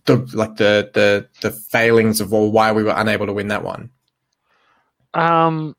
the 0.04 0.16
like 0.34 0.56
the 0.56 0.90
the 0.94 1.28
the 1.40 1.50
failings 1.50 2.20
of 2.20 2.32
or 2.34 2.50
why 2.52 2.72
we 2.72 2.82
were 2.84 2.94
unable 2.96 3.26
to 3.26 3.32
win 3.32 3.48
that 3.48 3.64
one? 3.64 3.90
Um, 5.14 5.74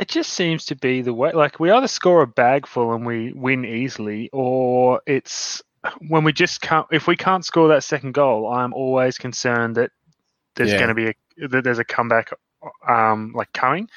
it 0.00 0.08
just 0.08 0.32
seems 0.32 0.66
to 0.66 0.74
be 0.74 1.02
the 1.02 1.14
way. 1.14 1.32
Like 1.32 1.60
we 1.60 1.70
either 1.70 1.86
score 1.88 2.22
a 2.22 2.26
bag 2.26 2.66
full 2.66 2.92
and 2.92 3.06
we 3.06 3.32
win 3.32 3.64
easily, 3.64 4.28
or 4.32 5.00
it's 5.06 5.62
when 6.08 6.24
we 6.24 6.32
just 6.32 6.60
can't. 6.60 6.86
If 6.90 7.06
we 7.06 7.16
can't 7.16 7.44
score 7.44 7.68
that 7.68 7.84
second 7.84 8.12
goal, 8.12 8.52
I'm 8.52 8.72
always 8.74 9.18
concerned 9.18 9.76
that 9.76 9.90
there's 10.54 10.70
Yeah. 10.72 10.78
going 10.78 10.88
to 10.88 10.94
be 10.94 11.06
a 11.08 11.48
that 11.48 11.64
there's 11.64 11.78
a 11.78 11.84
comeback, 11.84 12.30
um, 12.88 13.32
like 13.34 13.52
coming, 13.52 13.88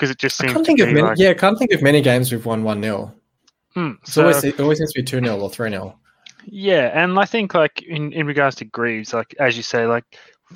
because 0.00 0.10
it 0.10 0.18
just 0.18 0.40
I 0.40 0.44
seems 0.46 0.54
can't 0.54 0.64
to 0.64 0.68
think 0.68 0.80
of 0.80 0.88
many. 0.88 1.02
like, 1.02 1.18
yeah, 1.18 1.28
I 1.30 1.34
can't 1.34 1.58
think 1.58 1.72
of 1.72 1.82
many 1.82 2.00
games 2.00 2.32
we've 2.32 2.46
won 2.46 2.64
one 2.64 2.82
0 2.82 3.12
hmm, 3.74 3.92
It's 4.02 4.14
so- 4.14 4.22
always 4.22 4.42
it 4.44 4.58
always 4.58 4.78
seems 4.78 4.92
to 4.94 5.00
be 5.00 5.04
two 5.04 5.20
0 5.20 5.38
or 5.38 5.50
three 5.50 5.68
0 5.68 5.94
Yeah, 6.46 6.90
and 6.94 7.18
I 7.18 7.26
think 7.26 7.52
like 7.52 7.82
in 7.82 8.12
in 8.14 8.26
regards 8.26 8.56
to 8.56 8.64
Greaves, 8.64 9.12
like 9.12 9.34
as 9.38 9.56
you 9.58 9.62
say, 9.62 9.86
like 9.86 10.04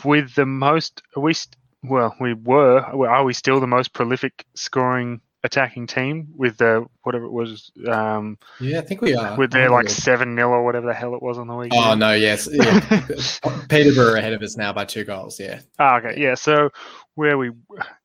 with 0.02 0.34
the 0.34 0.46
most, 0.46 1.02
we 1.16 1.34
st- 1.34 1.56
well, 1.84 2.16
we 2.18 2.32
were, 2.32 2.80
are 2.80 3.24
we 3.24 3.34
still 3.34 3.60
the 3.60 3.66
most 3.66 3.92
prolific 3.92 4.46
scoring 4.54 5.20
attacking 5.44 5.86
team 5.86 6.26
with 6.34 6.56
the 6.56 6.82
whatever 7.02 7.26
it 7.26 7.30
was, 7.30 7.70
um, 7.86 8.38
Yeah, 8.58 8.78
I 8.78 8.80
think 8.80 9.02
we 9.02 9.14
are. 9.14 9.36
with 9.36 9.50
their 9.52 9.68
like 9.68 9.84
have 9.88 9.92
a 9.92 9.94
look. 9.94 10.02
seven 10.02 10.34
0 10.34 10.48
or 10.48 10.64
whatever 10.64 10.86
the 10.86 10.94
hell 10.94 11.14
it 11.14 11.20
was 11.22 11.36
on 11.36 11.46
the 11.46 11.54
weekend. 11.54 11.84
Oh 11.84 11.94
no, 11.94 12.14
yes, 12.14 12.48
yeah. 12.50 12.80
Peterborough 13.68 14.16
ahead 14.18 14.32
of 14.32 14.40
us 14.42 14.56
now 14.56 14.72
by 14.72 14.86
two 14.86 15.04
goals. 15.04 15.38
Yeah, 15.38 15.60
Ah, 15.78 15.98
okay, 15.98 16.14
yeah. 16.20 16.34
So 16.34 16.70
where 17.14 17.36
we 17.36 17.50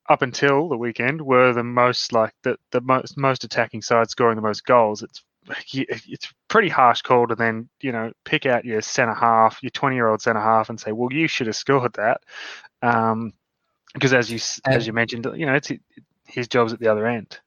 up 0.10 0.24
until 0.24 0.68
the 0.68 0.78
weekend 0.78 1.22
were 1.22 1.54
the 1.54 1.64
most 1.64 2.12
like 2.12 2.34
the 2.44 2.58
the 2.72 2.82
most 2.82 3.18
most 3.18 3.44
attacking 3.44 3.82
side 3.82 4.10
scoring 4.10 4.36
the 4.36 4.42
most 4.42 4.66
goals. 4.66 5.04
It's 5.04 5.24
it's 5.74 6.34
pretty 6.48 6.70
harsh 6.70 7.02
call 7.02 7.28
to 7.28 7.36
then 7.36 7.70
you 7.82 7.92
know 7.92 8.12
pick 8.26 8.46
out 8.46 8.66
your 8.66 8.82
centre 8.82 9.14
half, 9.14 9.62
your 9.62 9.70
twenty 9.70 9.96
year 9.96 10.08
old 10.08 10.22
centre 10.22 10.42
half, 10.42 10.70
and 10.70 10.80
say, 10.80 10.92
well, 10.92 11.14
you 11.14 11.28
should 11.28 11.48
have 11.48 11.56
scored 11.56 11.94
that, 11.94 12.22
um, 12.82 13.34
because 13.94 14.14
as 14.14 14.32
you 14.32 14.40
as 14.66 14.88
you 14.88 14.94
mentioned, 14.94 15.28
you 15.36 15.46
know, 15.46 15.54
it's 15.54 15.72
his 16.26 16.48
job's 16.48 16.74
at 16.74 16.80
the 16.80 16.88
other 16.88 17.08
end. 17.08 17.40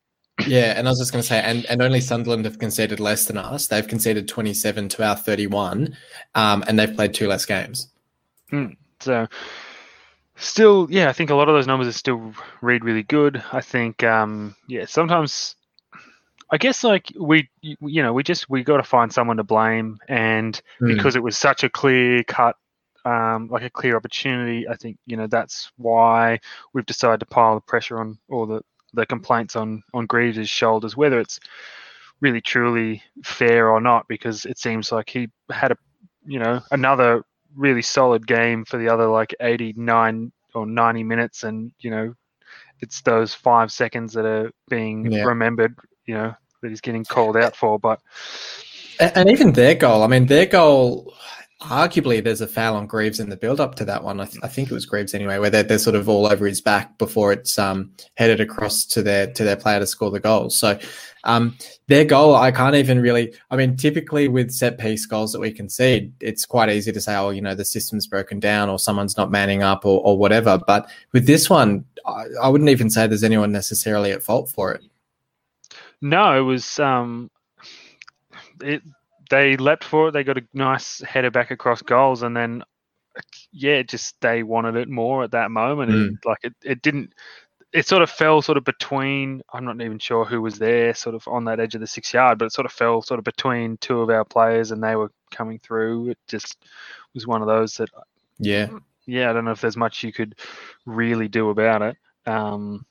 yeah. 0.47 0.75
And 0.77 0.89
I 0.89 0.91
was 0.91 0.99
just 0.99 1.13
going 1.13 1.23
to 1.23 1.29
say, 1.29 1.41
and 1.41 1.67
and 1.67 1.83
only 1.83 2.01
Sunderland 2.01 2.45
have 2.45 2.59
conceded 2.59 3.01
less 3.01 3.27
than 3.27 3.37
us. 3.37 3.67
They've 3.67 3.87
conceded 3.87 4.29
twenty 4.29 4.55
seven 4.55 4.89
to 4.91 5.05
our 5.05 5.17
thirty 5.17 5.47
one, 5.47 5.97
um, 6.35 6.65
and 6.67 6.79
they've 6.79 6.95
played 6.95 7.13
two 7.15 7.27
less 7.27 7.45
games. 7.45 7.89
So 9.01 9.27
still, 10.43 10.87
yeah, 10.91 11.09
I 11.09 11.13
think 11.13 11.31
a 11.31 11.35
lot 11.35 11.49
of 11.49 11.55
those 11.55 11.67
numbers 11.67 11.89
are 11.89 11.93
still 11.93 12.33
read 12.61 12.85
really 12.85 13.03
good. 13.03 13.43
I 13.53 13.61
think, 13.61 14.03
um, 14.05 14.55
yeah, 14.69 14.85
sometimes, 14.87 15.57
I 16.51 16.59
guess 16.59 16.85
like 16.85 17.13
we, 17.19 17.49
you 17.63 18.03
know, 18.03 18.13
we 18.13 18.23
just 18.23 18.51
we 18.51 18.63
got 18.63 18.77
to 18.79 18.83
find 18.83 19.13
someone 19.13 19.39
to 19.39 19.45
blame, 19.45 19.99
and 20.09 20.61
Hmm. 20.79 20.89
because 20.89 21.17
it 21.17 21.23
was 21.23 21.39
such 21.39 21.65
a 21.65 21.71
clear 21.71 22.23
cut, 22.25 22.57
um, 23.05 23.49
like 23.49 23.63
a 23.63 23.71
clear 23.71 23.97
opportunity, 23.97 24.69
I 24.69 24.77
think 24.77 24.99
you 25.07 25.17
know 25.17 25.27
that's 25.27 25.73
why 25.77 26.41
we've 26.75 26.87
decided 26.87 27.21
to 27.21 27.27
pile 27.27 27.55
the 27.57 27.61
pressure 27.63 27.99
on 28.01 28.19
or 28.29 28.47
the 28.47 28.61
the 28.95 29.07
complaints 29.07 29.57
on 29.57 29.83
on 29.95 30.07
Greaves' 30.07 30.49
shoulders, 30.49 30.97
whether 30.97 31.19
it's 31.21 31.41
really 32.21 32.41
truly 32.41 33.03
fair 33.25 33.71
or 33.71 33.81
not, 33.81 34.07
because 34.09 34.45
it 34.45 34.59
seems 34.59 34.93
like 34.93 35.09
he 35.09 35.29
had 35.51 35.73
a, 35.73 35.77
you 36.27 36.39
know, 36.39 36.61
another 36.71 37.25
really 37.57 37.83
solid 37.83 38.27
game 38.27 38.65
for 38.65 38.79
the 38.79 38.89
other 38.89 39.07
like 39.07 39.35
89 39.41 40.33
or 40.55 40.67
90 40.67 41.03
minutes 41.05 41.43
and 41.45 41.73
you 41.81 41.91
know 41.91 42.15
it's 42.81 43.01
those 43.03 43.33
five 43.35 43.71
seconds 43.73 44.13
that 44.15 44.25
are 44.25 44.51
being 44.69 45.11
Yeah. 45.11 45.25
remembered 45.25 45.75
you 46.07 46.15
know 46.15 46.35
that 46.63 46.69
he's 46.69 46.81
getting 46.81 47.05
called 47.05 47.37
out 47.37 47.57
for 47.57 47.79
but 47.79 48.01
And, 49.01 49.13
and 49.17 49.31
even 49.31 49.53
their 49.53 49.75
goal, 49.75 50.03
I 50.03 50.07
mean, 50.07 50.27
their 50.27 50.47
goal, 50.47 51.15
arguably, 51.63 52.23
there's 52.23 52.41
a 52.41 52.47
foul 52.47 52.77
on 52.77 52.87
Greaves 52.87 53.21
in 53.21 53.31
the 53.31 53.37
build 53.37 53.61
up 53.61 53.75
to 53.77 53.85
that 53.85 54.03
one. 54.03 54.21
I, 54.21 54.27
th- 54.27 54.43
I 54.43 54.49
think 54.49 54.71
it 54.71 54.75
was 54.75 54.87
Greaves 54.87 55.15
anyway, 55.15 55.39
where 55.39 55.51
they're, 55.51 55.63
they're 55.63 55.79
sort 55.79 55.97
of 55.97 56.09
all 56.09 56.27
over 56.27 56.47
his 56.47 56.61
back 56.61 56.99
before 56.99 57.33
it's 57.33 57.59
um, 57.59 57.93
headed 58.17 58.41
across 58.41 58.85
to 58.87 59.03
their 59.03 59.33
to 59.33 59.45
their 59.45 59.57
player 59.57 59.79
to 59.79 59.87
score 59.87 60.11
the 60.11 60.21
goal. 60.21 60.51
So 60.51 60.79
um, 61.25 61.57
their 61.87 62.05
goal, 62.05 62.35
I 62.35 62.51
can't 62.51 62.75
even 62.75 63.01
really. 63.01 63.35
I 63.51 63.57
mean, 63.57 63.77
typically 63.77 64.29
with 64.29 64.51
set 64.51 64.79
piece 64.79 65.07
goals 65.07 65.33
that 65.33 65.41
we 65.41 65.53
concede, 65.53 66.13
it's 66.21 66.45
quite 66.45 66.69
easy 66.69 66.93
to 66.93 67.01
say, 67.01 67.17
oh, 67.17 67.31
you 67.31 67.41
know, 67.41 67.55
the 67.55 67.65
system's 67.65 68.07
broken 68.07 68.41
down 68.41 68.69
or 68.69 68.79
someone's 68.79 69.17
not 69.17 69.31
manning 69.31 69.63
up 69.63 69.85
or, 69.87 70.01
or 70.05 70.19
whatever. 70.19 70.61
But 70.67 70.91
with 71.13 71.27
this 71.27 71.49
one, 71.49 71.85
I, 72.07 72.27
I 72.43 72.49
wouldn't 72.49 72.71
even 72.71 72.91
say 72.91 73.07
there's 73.07 73.25
anyone 73.25 73.53
necessarily 73.53 74.13
at 74.13 74.23
fault 74.23 74.51
for 74.51 74.73
it. 74.73 74.83
no 76.01 76.37
it 76.37 76.43
was 76.43 76.79
um 76.81 77.31
it 78.61 78.83
they 79.33 79.57
leapt 79.57 79.83
for 79.83 80.09
it 80.09 80.13
they 80.13 80.23
got 80.23 80.37
a 80.39 80.45
nice 80.53 81.01
header 81.01 81.31
back 81.31 81.51
across 81.51 81.81
goals 81.83 82.23
and 82.23 82.37
then 82.37 82.63
yeah 83.51 83.83
just 83.83 84.15
they 84.21 84.43
wanted 84.43 84.77
it 84.77 84.89
more 84.89 85.25
at 85.25 85.33
that 85.33 85.51
moment. 85.51 85.91
And 85.91 86.19
like 86.25 86.39
it, 86.45 86.55
it 86.63 86.83
didn't 86.83 87.13
it 87.73 87.87
sort 87.87 88.03
of 88.03 88.11
fell 88.11 88.43
sort 88.43 88.59
of 88.59 88.65
between 88.65 89.41
i'm 89.55 89.65
not 89.65 89.81
even 89.81 89.99
sure 89.99 90.27
who 90.27 90.43
was 90.43 90.59
there 90.59 90.95
sort 90.95 91.15
of 91.15 91.27
on 91.27 91.45
that 91.47 91.59
edge 91.59 91.75
of 91.75 91.81
the 91.81 91.87
six 91.87 92.13
yard 92.13 92.39
but 92.39 92.45
it 92.45 92.53
sort 92.53 92.67
of 92.67 92.73
fell 92.73 93.01
sort 93.01 93.19
of 93.19 93.25
between 93.25 93.79
two 93.79 94.01
of 94.03 94.11
our 94.11 94.25
players 94.25 94.71
and 94.71 94.83
they 94.83 94.95
were 94.97 95.11
coming 95.31 95.59
through. 95.59 96.11
It 96.11 96.19
just 96.29 96.57
was 97.15 97.27
one 97.27 97.41
of 97.43 97.49
those 97.49 97.75
that 97.77 97.89
Yeah. 98.39 98.69
yeah 99.07 99.31
i 99.31 99.33
don't 99.33 99.45
know 99.47 99.53
if 99.53 99.61
there's 99.63 99.77
much 99.77 100.05
you 100.05 100.13
could 100.13 100.35
really 100.85 101.29
do 101.29 101.49
about 101.51 101.81
it. 101.83 101.97
Um 102.27 102.85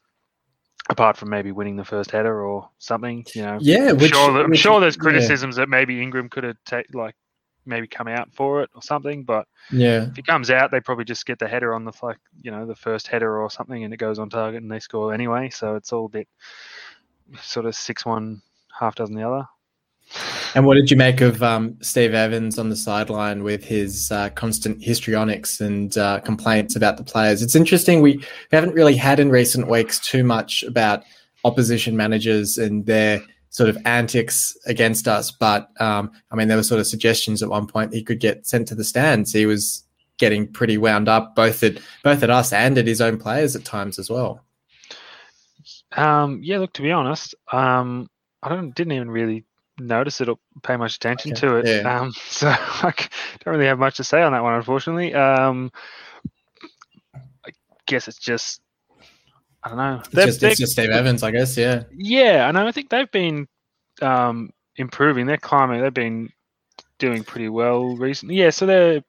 apart 0.91 1.17
from 1.17 1.29
maybe 1.29 1.51
winning 1.51 1.75
the 1.75 1.85
first 1.85 2.11
header 2.11 2.43
or 2.45 2.69
something 2.77 3.25
you 3.33 3.41
know 3.41 3.57
Yeah. 3.61 3.89
I'm 3.91 3.99
sure, 3.99 4.33
that- 4.33 4.43
I'm 4.45 4.49
which- 4.51 4.59
sure 4.59 4.79
there's 4.79 4.95
yeah. 4.97 5.01
criticisms 5.01 5.55
that 5.55 5.69
maybe 5.69 6.01
Ingram 6.01 6.29
could 6.29 6.43
have 6.43 6.57
ta- 6.65 6.83
like 6.93 7.15
maybe 7.65 7.87
come 7.87 8.07
out 8.07 8.27
for 8.33 8.63
it 8.63 8.69
or 8.73 8.81
something. 8.81 9.23
But 9.23 9.47
Yeah. 9.69 10.07
if 10.07 10.15
he 10.15 10.23
comes 10.23 10.49
out, 10.49 10.71
they 10.71 10.79
probably 10.79 11.05
just 11.05 11.27
get 11.27 11.37
the 11.37 11.47
header 11.47 11.75
on 11.75 11.85
the 11.85 11.91
like 12.01 12.17
you 12.41 12.49
know 12.51 12.65
the 12.65 12.75
first 12.75 13.07
header 13.07 13.39
or 13.39 13.49
something, 13.51 13.83
and 13.83 13.93
it 13.93 13.97
goes 13.97 14.17
on 14.19 14.29
target 14.31 14.61
and 14.63 14.71
they 14.71 14.79
score 14.79 15.13
anyway. 15.13 15.49
So 15.51 15.75
it's 15.75 15.93
all 15.93 16.05
a 16.05 16.09
bit 16.09 16.27
sort 17.39 17.65
of 17.67 17.75
six 17.75 18.03
one, 18.05 18.41
half 18.79 18.95
dozen 18.95 19.15
the 19.15 19.27
other. 19.29 19.47
And 20.53 20.65
what 20.65 20.75
did 20.75 20.91
you 20.91 20.97
make 20.97 21.21
of 21.21 21.41
um, 21.41 21.77
Steve 21.81 22.13
Evans 22.13 22.59
on 22.59 22.69
the 22.69 22.75
sideline 22.75 23.43
with 23.43 23.63
his 23.63 24.11
uh, 24.11 24.29
constant 24.31 24.83
histrionics 24.83 25.61
and 25.61 25.97
uh, 25.97 26.19
complaints 26.19 26.75
about 26.75 26.97
the 26.97 27.03
players? 27.03 27.41
It's 27.41 27.55
interesting. 27.55 28.01
We, 28.01 28.23
haven't 28.51 28.73
really 28.73 28.97
had 28.97 29.19
in 29.19 29.29
recent 29.29 29.69
weeks 29.69 29.99
too 29.99 30.23
much 30.23 30.63
about 30.63 31.03
opposition 31.45 31.95
managers 31.95 32.57
and 32.57 32.85
their 32.85 33.21
sort 33.49 33.69
of 33.69 33.77
antics 33.85 34.57
against 34.65 35.07
us. 35.07 35.31
But 35.31 35.69
um, 35.79 36.11
I 36.31 36.35
mean, 36.35 36.49
there 36.49 36.57
were 36.57 36.63
sort 36.63 36.81
of 36.81 36.87
suggestions 36.87 37.41
at 37.41 37.49
one 37.49 37.67
point 37.67 37.93
he 37.93 38.03
could 38.03 38.19
get 38.19 38.45
sent 38.45 38.67
to 38.69 38.75
the 38.75 38.83
stands. 38.83 39.31
He 39.31 39.45
was 39.45 39.85
getting 40.17 40.51
pretty 40.51 40.77
wound 40.77 41.07
up, 41.07 41.35
both 41.35 41.63
at 41.63 41.79
both 42.03 42.23
at 42.23 42.29
us 42.29 42.51
and 42.51 42.77
at 42.77 42.87
his 42.87 43.01
own 43.01 43.17
players 43.17 43.55
at 43.55 43.65
times 43.65 43.97
as 43.97 44.09
well. 44.09 44.43
Um, 45.93 46.39
yeah, 46.43 46.59
look, 46.59 46.73
to 46.73 46.81
be 46.81 46.91
honest, 46.91 47.35
um, 47.51 48.09
I 48.43 48.49
don't 48.49 48.75
didn't 48.75 48.93
even 48.93 49.09
really 49.09 49.45
notice 49.81 50.21
it 50.21 50.29
or 50.29 50.37
pay 50.63 50.77
much 50.77 50.95
attention 50.95 51.31
Okay, 51.31 51.41
to 51.41 51.55
it. 51.57 51.67
yeah. 51.67 51.99
Um, 51.99 52.11
so 52.27 52.47
I 52.49 52.93
don't 53.43 53.53
really 53.53 53.65
have 53.67 53.79
much 53.79 53.97
to 53.97 54.03
say 54.03 54.21
on 54.21 54.31
that 54.33 54.43
one, 54.43 54.53
unfortunately. 54.53 55.13
Um, 55.13 55.71
I 57.45 57.51
guess 57.85 58.07
it's 58.07 58.19
just 58.19 58.61
I 59.63 59.69
don't 59.69 59.77
know. 59.77 60.01
It's 60.03 60.09
just, 60.39 60.43
it's 60.43 60.59
just 60.59 60.71
Steve 60.73 60.89
Evans, 60.89 61.21
I 61.23 61.31
guess. 61.31 61.55
Yeah. 61.55 61.83
yeah, 61.95 62.49
and 62.49 62.57
I 62.57 62.71
think 62.71 62.89
they've 62.89 63.11
been 63.11 63.47
um, 64.01 64.49
improving. 64.77 65.27
They're 65.27 65.37
climbing. 65.37 65.81
They've 65.81 65.93
been 65.93 66.29
doing 66.97 67.23
pretty 67.23 67.49
well 67.49 67.95
recently. 67.95 68.35
Yeah, 68.35 68.49
so 68.49 68.65
they're. 68.65 69.03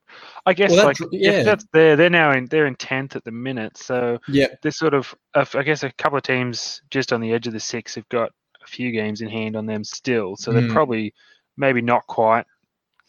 I 0.45 0.53
guess 0.53 0.73
Well, 0.73 0.85
like 0.87 0.99
that's- 0.99 1.19
yeah. 1.19 1.31
if 1.39 1.45
that's 1.47 1.67
there, 1.73 1.97
they're 1.97 2.11
now 2.11 2.33
in 2.33 2.47
they're 2.47 2.67
in 2.67 2.75
tenth 2.75 3.17
at 3.17 3.25
the 3.25 3.31
minute. 3.31 3.79
So 3.79 4.19
Yeah. 4.29 4.49
they're 4.61 4.73
sort 4.73 4.93
of 4.93 5.15
I 5.35 5.63
guess 5.63 5.85
a 5.85 5.93
couple 5.93 6.19
of 6.19 6.25
teams 6.25 6.83
just 6.91 7.13
on 7.13 7.21
the 7.21 7.33
edge 7.33 7.47
of 7.47 7.53
the 7.53 7.61
six 7.61 7.95
have 7.95 8.09
got 8.09 8.33
a 8.65 8.69
few 8.69 8.91
games 8.93 9.21
in 9.21 9.29
hand 9.29 9.57
on 9.57 9.67
them 9.67 9.85
still. 9.85 10.37
So 10.37 10.53
they're 10.53 10.63
Mm. 10.63 10.73
probably 10.73 11.15
maybe 11.57 11.83
not 11.83 12.07
quite 12.07 12.47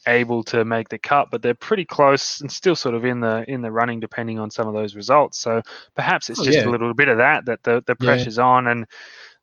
able 0.08 0.44
to 0.44 0.66
make 0.66 0.90
the 0.90 0.98
cut, 1.00 1.30
but 1.32 1.42
they're 1.42 1.54
pretty 1.54 1.86
close 1.86 2.42
and 2.42 2.52
still 2.52 2.76
sort 2.76 2.96
of 2.96 3.06
in 3.06 3.20
the 3.22 3.46
in 3.50 3.62
the 3.62 3.72
running 3.72 4.00
depending 4.00 4.40
on 4.40 4.52
some 4.52 4.68
of 4.68 4.74
those 4.74 4.96
results. 4.96 5.40
So 5.40 5.62
perhaps 5.96 6.30
it's 6.30 6.40
Oh, 6.40 6.44
just 6.44 6.58
yeah. 6.58 6.66
a 6.66 6.70
little 6.70 6.94
bit 6.94 7.08
of 7.10 7.18
that 7.20 7.46
that 7.46 7.64
the 7.64 7.84
the 7.88 7.96
Yeah. 8.00 8.06
pressure's 8.06 8.40
on 8.40 8.68
and 8.68 8.86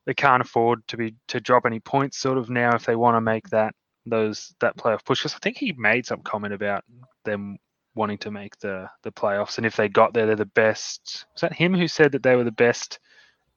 they 0.07 0.15
can't 0.15 0.43
afford 0.43 0.87
to 0.89 0.97
be 0.97 1.15
to 1.29 1.41
drop 1.41 1.67
any 1.67 1.81
points 1.81 2.19
sort 2.19 2.39
of 2.39 2.51
now 2.51 2.75
if 2.75 2.85
they 2.85 2.97
want 2.97 3.17
to 3.17 3.21
make 3.23 3.49
that 3.51 3.75
those 4.07 4.55
that 4.61 4.77
playoff 4.77 5.05
push. 5.05 5.21
Because 5.21 5.35
I 5.35 5.39
think 5.39 5.57
he 5.57 5.73
made 5.73 6.07
some 6.07 6.23
comment 6.23 6.55
about 6.55 6.85
them 7.25 7.59
wanting 7.95 8.19
to 8.19 8.31
make 8.31 8.59
the 8.61 8.89
the 9.03 9.13
playoffs 9.13 9.57
and 9.59 9.67
if 9.67 9.77
they 9.77 9.89
got 9.89 10.15
there 10.15 10.27
they're 10.27 10.37
the 10.37 10.47
best 10.47 11.27
was 11.35 11.41
that 11.43 11.53
him 11.53 11.75
who 11.75 11.89
said 11.89 12.13
that 12.13 12.23
they 12.23 12.37
were 12.37 12.45
the 12.45 12.53
best 12.53 13.01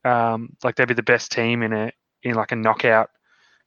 um 0.06 0.50
like 0.64 0.76
they'd 0.76 0.88
be 0.88 0.94
the 0.96 1.04
best 1.04 1.32
team 1.32 1.62
in 1.64 1.72
a 1.74 1.92
in 2.24 2.36
like 2.36 2.52
a 2.52 2.56
knockout 2.56 3.10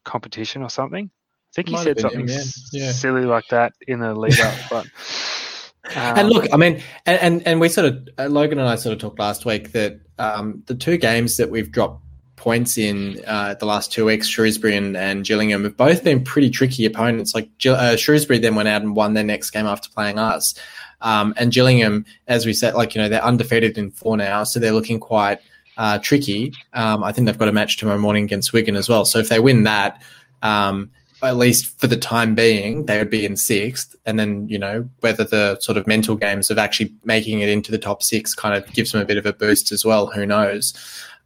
competition 0.04 0.62
or 0.62 0.70
something 0.70 1.10
i 1.12 1.52
think 1.54 1.68
he 1.68 1.76
said 1.76 1.98
something 1.98 2.20
him, 2.20 2.28
yeah. 2.28 2.42
Yeah. 2.72 2.92
silly 2.92 3.25
like 3.25 3.46
that 3.48 3.72
in 3.86 4.00
the 4.00 4.14
lead 4.14 4.38
up 4.40 4.54
but 4.70 4.86
and 5.94 6.18
um, 6.18 6.28
look, 6.28 6.46
I 6.52 6.56
mean, 6.56 6.82
and, 7.04 7.20
and 7.20 7.46
and 7.46 7.60
we 7.60 7.68
sort 7.68 7.86
of 7.86 8.08
uh, 8.18 8.26
Logan 8.26 8.58
and 8.58 8.68
I 8.68 8.76
sort 8.76 8.92
of 8.92 8.98
talked 8.98 9.18
last 9.18 9.44
week 9.44 9.72
that 9.72 10.00
um, 10.18 10.62
the 10.66 10.75
two 10.75 10.96
games 10.96 11.36
that 11.36 11.50
we've 11.50 11.70
dropped 11.70 12.02
points 12.36 12.78
in 12.78 13.20
uh, 13.26 13.54
the 13.54 13.66
last 13.66 13.92
two 13.92 14.04
weeks, 14.04 14.26
Shrewsbury 14.26 14.76
and, 14.76 14.96
and 14.96 15.25
Gillingham, 15.25 15.64
have 15.64 15.76
both 15.76 16.04
been 16.04 16.22
pretty 16.25 16.50
tricky 16.50 16.84
opponents. 16.86 17.34
Like 17.34 17.48
uh, 17.66 17.96
Shrewsbury 17.96 18.38
then 18.38 18.54
went 18.54 18.68
out 18.68 18.82
and 18.82 18.96
won 18.96 19.14
their 19.14 19.25
next 19.25 19.50
game 19.50 19.66
after 19.66 19.88
playing 19.90 20.18
us, 20.18 20.54
um, 21.00 21.34
and 21.36 21.52
Gillingham, 21.52 22.04
as 22.26 22.46
we 22.46 22.52
said, 22.52 22.75
like 22.75 22.94
you 22.94 23.00
know 23.00 23.08
they're 23.08 23.25
undefeated 23.25 23.78
in 23.78 23.90
four 23.90 24.16
now, 24.16 24.44
so 24.44 24.58
they're 24.58 24.72
looking 24.72 25.00
quite 25.00 25.38
uh, 25.76 25.99
tricky. 25.99 26.52
Um, 26.73 27.04
I 27.04 27.12
think 27.12 27.26
they've 27.26 27.38
got 27.38 27.49
a 27.49 27.52
match 27.52 27.76
tomorrow 27.76 27.99
morning 27.99 28.25
against 28.25 28.52
Wigan 28.52 28.76
as 28.76 28.88
well. 28.88 29.04
So 29.04 29.18
if 29.18 29.28
they 29.28 29.40
win 29.40 29.64
that. 29.64 30.02
Um, 30.42 30.90
at 31.23 31.37
least 31.37 31.78
for 31.80 31.87
the 31.87 31.97
time 31.97 32.35
being, 32.35 32.87
they 32.87 32.99
would 32.99 33.11
be 33.11 33.25
in 33.25 33.37
sixth. 33.37 33.97
And 34.04 34.18
then, 34.18 34.49
you 34.49 34.59
know, 34.59 34.88
whether 35.00 35.25
the 35.25 35.59
sort 35.61 35.78
of 35.78 35.87
mental 35.87 36.14
games 36.14 36.50
of 36.50 36.59
actually 36.59 36.92
making 37.04 37.40
it 37.40 37.49
into 37.49 37.73
the 37.73 37.78
top 37.78 38.02
six 38.02 38.35
kind 38.35 38.54
of 38.54 38.71
gives 38.73 38.92
them 38.92 39.00
a 39.00 39.06
bit 39.06 39.16
of 39.16 39.26
a 39.26 39.33
boost 39.33 39.73
as 39.73 39.85
well. 39.85 40.06
Who 40.09 40.26
knows? 40.26 40.75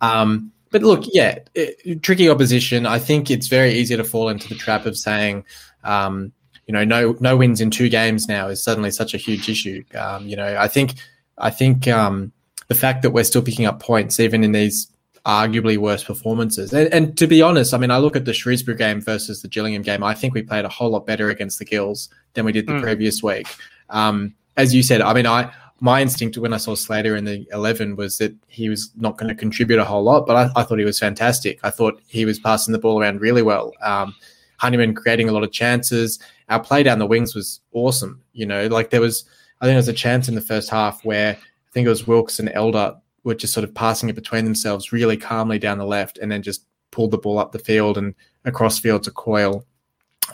Um, 0.00 0.52
but 0.70 0.82
look, 0.82 1.04
yeah, 1.12 1.40
it, 1.54 2.02
tricky 2.02 2.28
opposition. 2.28 2.86
I 2.86 2.98
think 2.98 3.30
it's 3.30 3.48
very 3.48 3.72
easy 3.72 3.96
to 3.96 4.04
fall 4.04 4.28
into 4.28 4.48
the 4.48 4.54
trap 4.54 4.86
of 4.86 4.96
saying, 4.96 5.44
um, 5.82 6.32
you 6.66 6.72
know, 6.72 6.84
no 6.84 7.16
no 7.18 7.36
wins 7.36 7.60
in 7.60 7.70
two 7.70 7.88
games 7.88 8.28
now 8.28 8.46
is 8.46 8.62
suddenly 8.62 8.92
such 8.92 9.12
a 9.12 9.16
huge 9.16 9.48
issue. 9.48 9.82
Um, 9.98 10.28
you 10.28 10.36
know, 10.36 10.56
I 10.56 10.68
think 10.68 10.94
I 11.38 11.50
think 11.50 11.88
um, 11.88 12.32
the 12.70 12.74
fact 12.76 13.02
that 13.02 13.10
we're 13.10 13.24
still 13.24 13.42
picking 13.42 13.66
up 13.66 13.80
points 13.82 14.20
even 14.20 14.44
in 14.44 14.52
these 14.52 14.86
arguably 15.26 15.76
worse 15.76 16.04
performances. 16.04 16.72
And, 16.72 16.92
and 16.94 17.18
to 17.18 17.26
be 17.26 17.42
honest, 17.42 17.74
I 17.74 17.78
mean, 17.78 17.90
I 17.90 17.98
look 17.98 18.14
at 18.16 18.24
the 18.24 18.32
Shrewsbury 18.32 18.78
game 18.78 19.00
versus 19.00 19.42
the 19.42 19.48
Gillingham 19.48 19.82
game. 19.82 20.02
I 20.04 20.14
think 20.14 20.34
we 20.34 20.42
played 20.42 20.64
a 20.64 20.68
whole 20.68 20.90
lot 20.90 21.04
better 21.04 21.28
against 21.28 21.58
the 21.58 21.64
Gills 21.64 22.08
than 22.34 22.44
we 22.44 22.52
did 22.52 22.66
the 22.66 22.74
Mm. 22.74 22.82
previous 22.82 23.22
week. 23.22 23.46
Um, 23.90 24.34
as 24.56 24.72
you 24.72 24.82
said, 24.82 25.00
I 25.02 25.12
mean, 25.12 25.26
I 25.26 25.52
my 25.82 26.00
instinct 26.02 26.36
when 26.38 26.52
I 26.52 26.58
saw 26.58 26.74
Slater 26.74 27.16
in 27.16 27.24
the 27.24 27.46
eleven 27.52 27.96
was 27.96 28.18
that 28.18 28.34
he 28.46 28.68
was 28.68 28.90
not 28.96 29.18
going 29.18 29.28
to 29.28 29.34
contribute 29.34 29.78
a 29.80 29.84
whole 29.84 30.02
lot, 30.02 30.26
but 30.26 30.36
I, 30.36 30.60
I 30.60 30.62
thought 30.62 30.78
he 30.78 30.84
was 30.84 30.98
fantastic. 30.98 31.58
I 31.62 31.70
thought 31.70 32.00
he 32.06 32.24
was 32.24 32.38
passing 32.38 32.72
the 32.72 32.78
ball 32.78 33.00
around 33.00 33.20
really 33.20 33.42
well. 33.42 33.72
Um, 33.82 34.14
Honeyman 34.58 34.94
creating 34.94 35.28
a 35.28 35.32
lot 35.32 35.42
of 35.42 35.52
chances. 35.52 36.18
Our 36.50 36.60
play 36.62 36.82
down 36.82 36.98
the 36.98 37.06
wings 37.06 37.34
was 37.34 37.60
awesome. 37.72 38.22
You 38.34 38.46
know, 38.46 38.66
like 38.66 38.90
there 38.90 39.00
was, 39.00 39.24
I 39.60 39.64
think 39.64 39.72
there 39.72 39.76
was 39.78 39.88
a 39.88 39.94
chance 39.94 40.28
in 40.28 40.34
the 40.34 40.40
first 40.42 40.68
half 40.68 41.02
where 41.04 41.38
I 41.70 41.72
think 41.72 41.86
it 41.86 41.90
was 41.90 42.06
Wilks 42.06 42.38
and 42.38 42.50
Elder 42.52 42.96
were 43.22 43.34
just 43.34 43.52
sort 43.52 43.64
of 43.64 43.74
passing 43.74 44.08
it 44.08 44.14
between 44.14 44.44
themselves 44.44 44.92
really 44.92 45.16
calmly 45.16 45.58
down 45.58 45.78
the 45.78 45.84
left 45.84 46.18
and 46.18 46.32
then 46.32 46.42
just 46.42 46.64
pulled 46.90 47.10
the 47.10 47.18
ball 47.18 47.38
up 47.38 47.52
the 47.52 47.58
field 47.58 47.96
and 47.96 48.14
across 48.44 48.78
field 48.78 49.02
to 49.04 49.10
Coyle 49.10 49.64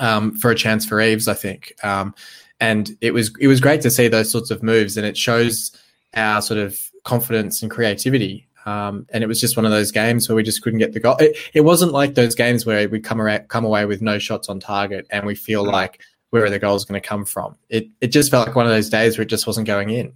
um, 0.00 0.36
for 0.36 0.50
a 0.50 0.54
chance 0.54 0.86
for 0.86 1.00
Eves, 1.00 1.28
I 1.28 1.34
think. 1.34 1.72
Um, 1.82 2.14
and 2.60 2.96
it 3.00 3.12
was 3.12 3.34
it 3.38 3.48
was 3.48 3.60
great 3.60 3.82
to 3.82 3.90
see 3.90 4.08
those 4.08 4.30
sorts 4.30 4.50
of 4.50 4.62
moves, 4.62 4.96
and 4.96 5.06
it 5.06 5.16
shows 5.16 5.76
our 6.14 6.40
sort 6.40 6.58
of 6.58 6.78
confidence 7.04 7.62
and 7.62 7.70
creativity. 7.70 8.48
Um, 8.64 9.06
and 9.10 9.22
it 9.22 9.26
was 9.26 9.40
just 9.40 9.56
one 9.56 9.64
of 9.64 9.70
those 9.70 9.92
games 9.92 10.28
where 10.28 10.34
we 10.34 10.42
just 10.42 10.62
couldn't 10.62 10.80
get 10.80 10.92
the 10.92 10.98
goal. 10.98 11.16
It, 11.18 11.36
it 11.54 11.60
wasn't 11.60 11.92
like 11.92 12.14
those 12.14 12.34
games 12.34 12.66
where 12.66 12.88
we 12.88 12.98
come 12.98 13.20
around, 13.20 13.48
come 13.48 13.64
away 13.64 13.84
with 13.84 14.02
no 14.02 14.18
shots 14.18 14.48
on 14.48 14.58
target, 14.58 15.06
and 15.10 15.26
we 15.26 15.34
feel 15.34 15.64
like 15.64 16.00
where 16.30 16.44
are 16.44 16.50
the 16.50 16.58
goals 16.58 16.84
going 16.84 17.00
to 17.00 17.06
come 17.06 17.24
from. 17.24 17.56
It 17.68 17.88
it 18.00 18.08
just 18.08 18.30
felt 18.30 18.46
like 18.46 18.56
one 18.56 18.66
of 18.66 18.72
those 18.72 18.88
days 18.88 19.18
where 19.18 19.22
it 19.22 19.30
just 19.30 19.46
wasn't 19.46 19.66
going 19.66 19.90
in. 19.90 20.12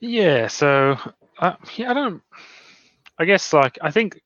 Yeah, 0.00 0.46
so 0.48 0.96
uh, 1.38 1.54
yeah, 1.76 1.90
I 1.90 1.94
don't. 1.94 2.22
I 3.18 3.24
guess 3.24 3.52
like 3.52 3.78
I 3.80 3.90
think 3.90 4.20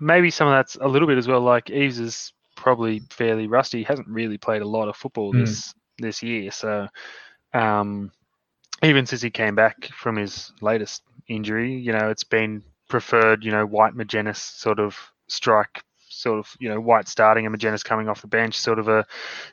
maybe 0.00 0.30
some 0.30 0.48
of 0.48 0.52
that's 0.54 0.76
a 0.76 0.86
little 0.88 1.08
bit 1.08 1.18
as 1.18 1.28
well. 1.28 1.40
Like 1.40 1.70
Eaves 1.70 1.98
is 1.98 2.32
probably 2.56 3.00
fairly 3.10 3.46
rusty. 3.46 3.78
He 3.78 3.84
hasn't 3.84 4.08
really 4.08 4.38
played 4.38 4.62
a 4.62 4.68
lot 4.68 4.88
of 4.88 4.96
football 4.96 5.32
Hmm. 5.32 5.40
this 5.40 5.74
this 5.98 6.22
year, 6.22 6.50
so 6.50 6.88
um, 7.54 8.12
even 8.82 9.06
since 9.06 9.22
he 9.22 9.30
came 9.30 9.54
back 9.54 9.86
from 9.86 10.16
his 10.16 10.52
latest 10.60 11.02
injury, 11.28 11.74
you 11.74 11.92
know, 11.92 12.10
it's 12.10 12.24
been 12.24 12.62
preferred. 12.88 13.44
You 13.44 13.50
know, 13.50 13.66
Whyte 13.66 13.94
Magennis 13.94 14.36
sort 14.36 14.78
of 14.78 14.96
strike. 15.28 15.82
Sort 16.08 16.38
of, 16.38 16.48
you 16.60 16.68
know, 16.70 16.80
Whyte 16.80 17.08
starting 17.08 17.44
and 17.44 17.54
Magennis 17.54 17.84
coming 17.84 18.08
off 18.08 18.22
the 18.22 18.26
bench, 18.26 18.58
sort 18.58 18.78
of 18.78 18.88
a 18.88 19.04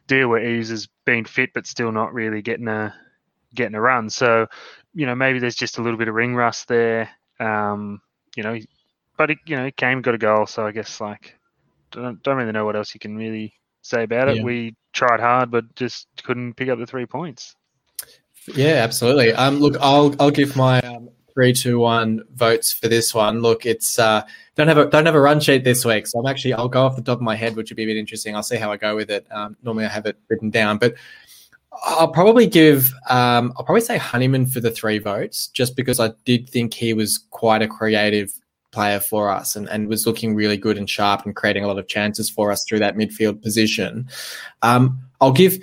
deal 0.08 0.30
where 0.30 0.46
Eaves 0.46 0.70
has 0.70 0.88
been 1.06 1.26
fit 1.26 1.50
but 1.54 1.68
still 1.68 1.92
not 1.92 2.14
really 2.14 2.42
getting 2.42 2.70
a 2.70 2.94
getting 3.54 3.76
a 3.76 3.82
run. 3.82 4.10
So, 4.10 4.48
you 4.94 5.06
know, 5.06 5.16
maybe 5.16 5.40
there's 5.40 5.56
just 5.56 5.78
a 5.78 5.82
little 5.82 5.98
bit 5.98 6.08
of 6.08 6.16
ring 6.16 6.36
rust 6.36 6.68
there. 6.68 7.10
Um, 7.40 8.02
you 8.36 8.44
know, 8.44 8.58
but 9.18 9.32
it, 9.32 9.38
you 9.46 9.56
know, 9.56 9.66
he 9.66 9.72
came, 9.72 10.02
got 10.02 10.16
a 10.16 10.18
goal. 10.18 10.46
So 10.46 10.66
I 10.66 10.72
guess 10.72 11.00
like 11.02 11.36
don't 11.92 12.22
don't 12.24 12.38
really 12.38 12.52
know 12.52 12.66
what 12.66 12.76
else 12.76 12.94
you 12.94 13.00
can 13.00 13.16
really 13.16 13.54
say 13.82 14.04
about 14.04 14.30
it. 14.30 14.38
Yeah. 14.38 14.44
We 14.44 14.76
tried 14.94 15.20
hard, 15.20 15.52
but 15.52 15.76
just 15.76 16.08
couldn't 16.24 16.56
pick 16.56 16.70
up 16.70 16.80
the 16.80 16.86
three 16.86 17.06
points. 17.06 17.56
Yeah, 18.54 18.84
absolutely. 18.84 19.34
Um, 19.34 19.60
look, 19.60 19.76
I'll 19.80 20.16
I'll 20.20 20.32
give 20.32 20.56
my 20.56 20.82
um, 20.82 21.10
three, 21.34 21.54
two, 21.54 21.80
one 21.80 22.24
votes 22.34 22.72
for 22.72 22.88
this 22.88 23.14
one. 23.14 23.42
Look, 23.42 23.66
it's 23.66 23.98
uh, 23.98 24.24
don't 24.56 24.68
have 24.68 24.78
a 24.78 24.86
don't 24.86 25.06
have 25.06 25.16
a 25.16 25.22
run 25.22 25.40
sheet 25.40 25.64
this 25.64 25.86
week, 25.86 26.08
so 26.08 26.20
I'm 26.20 26.28
actually 26.28 26.54
I'll 26.54 26.70
go 26.70 26.84
off 26.84 26.96
the 26.96 27.02
top 27.02 27.18
of 27.18 27.22
my 27.22 27.36
head, 27.36 27.56
which 27.56 27.70
would 27.70 27.78
be 27.78 27.84
a 27.84 27.88
bit 27.88 27.98
interesting. 27.98 28.36
I'll 28.36 28.44
see 28.44 28.58
how 28.58 28.72
I 28.72 28.78
go 28.78 28.96
with 28.96 29.10
it. 29.10 29.26
Um, 29.32 29.56
normally 29.64 29.86
I 29.86 29.90
have 29.90 30.06
it 30.06 30.18
written 30.28 30.50
down, 30.50 30.78
but 30.78 30.96
I'll 31.86 32.12
probably 32.12 32.48
give 32.48 32.94
um, 33.10 33.54
I'll 33.58 33.66
probably 33.66 33.82
say 33.82 33.98
Honeyman 33.98 34.46
for 34.46 34.60
the 34.60 34.72
three 34.72 35.00
votes, 35.00 35.48
just 35.48 35.76
because 35.76 36.00
I 36.00 36.12
did 36.26 36.50
think 36.50 36.74
he 36.74 36.94
was 36.94 37.18
quite 37.32 37.62
a 37.62 37.68
creative 37.68 38.32
player 38.72 39.00
for 39.00 39.30
us 39.30 39.56
and, 39.56 39.70
and 39.70 39.88
was 39.88 40.08
looking 40.08 40.36
really 40.36 40.58
good 40.58 40.78
and 40.78 40.90
sharp 40.90 41.26
and 41.26 41.36
creating 41.36 41.64
a 41.64 41.68
lot 41.68 41.78
of 41.78 41.88
chances 41.88 42.30
for 42.30 42.52
us 42.52 42.66
through 42.68 42.80
that 42.80 42.96
midfield 42.96 43.42
position. 43.42 44.08
Um, 44.64 45.00
I'll 45.22 45.32
give 45.32 45.60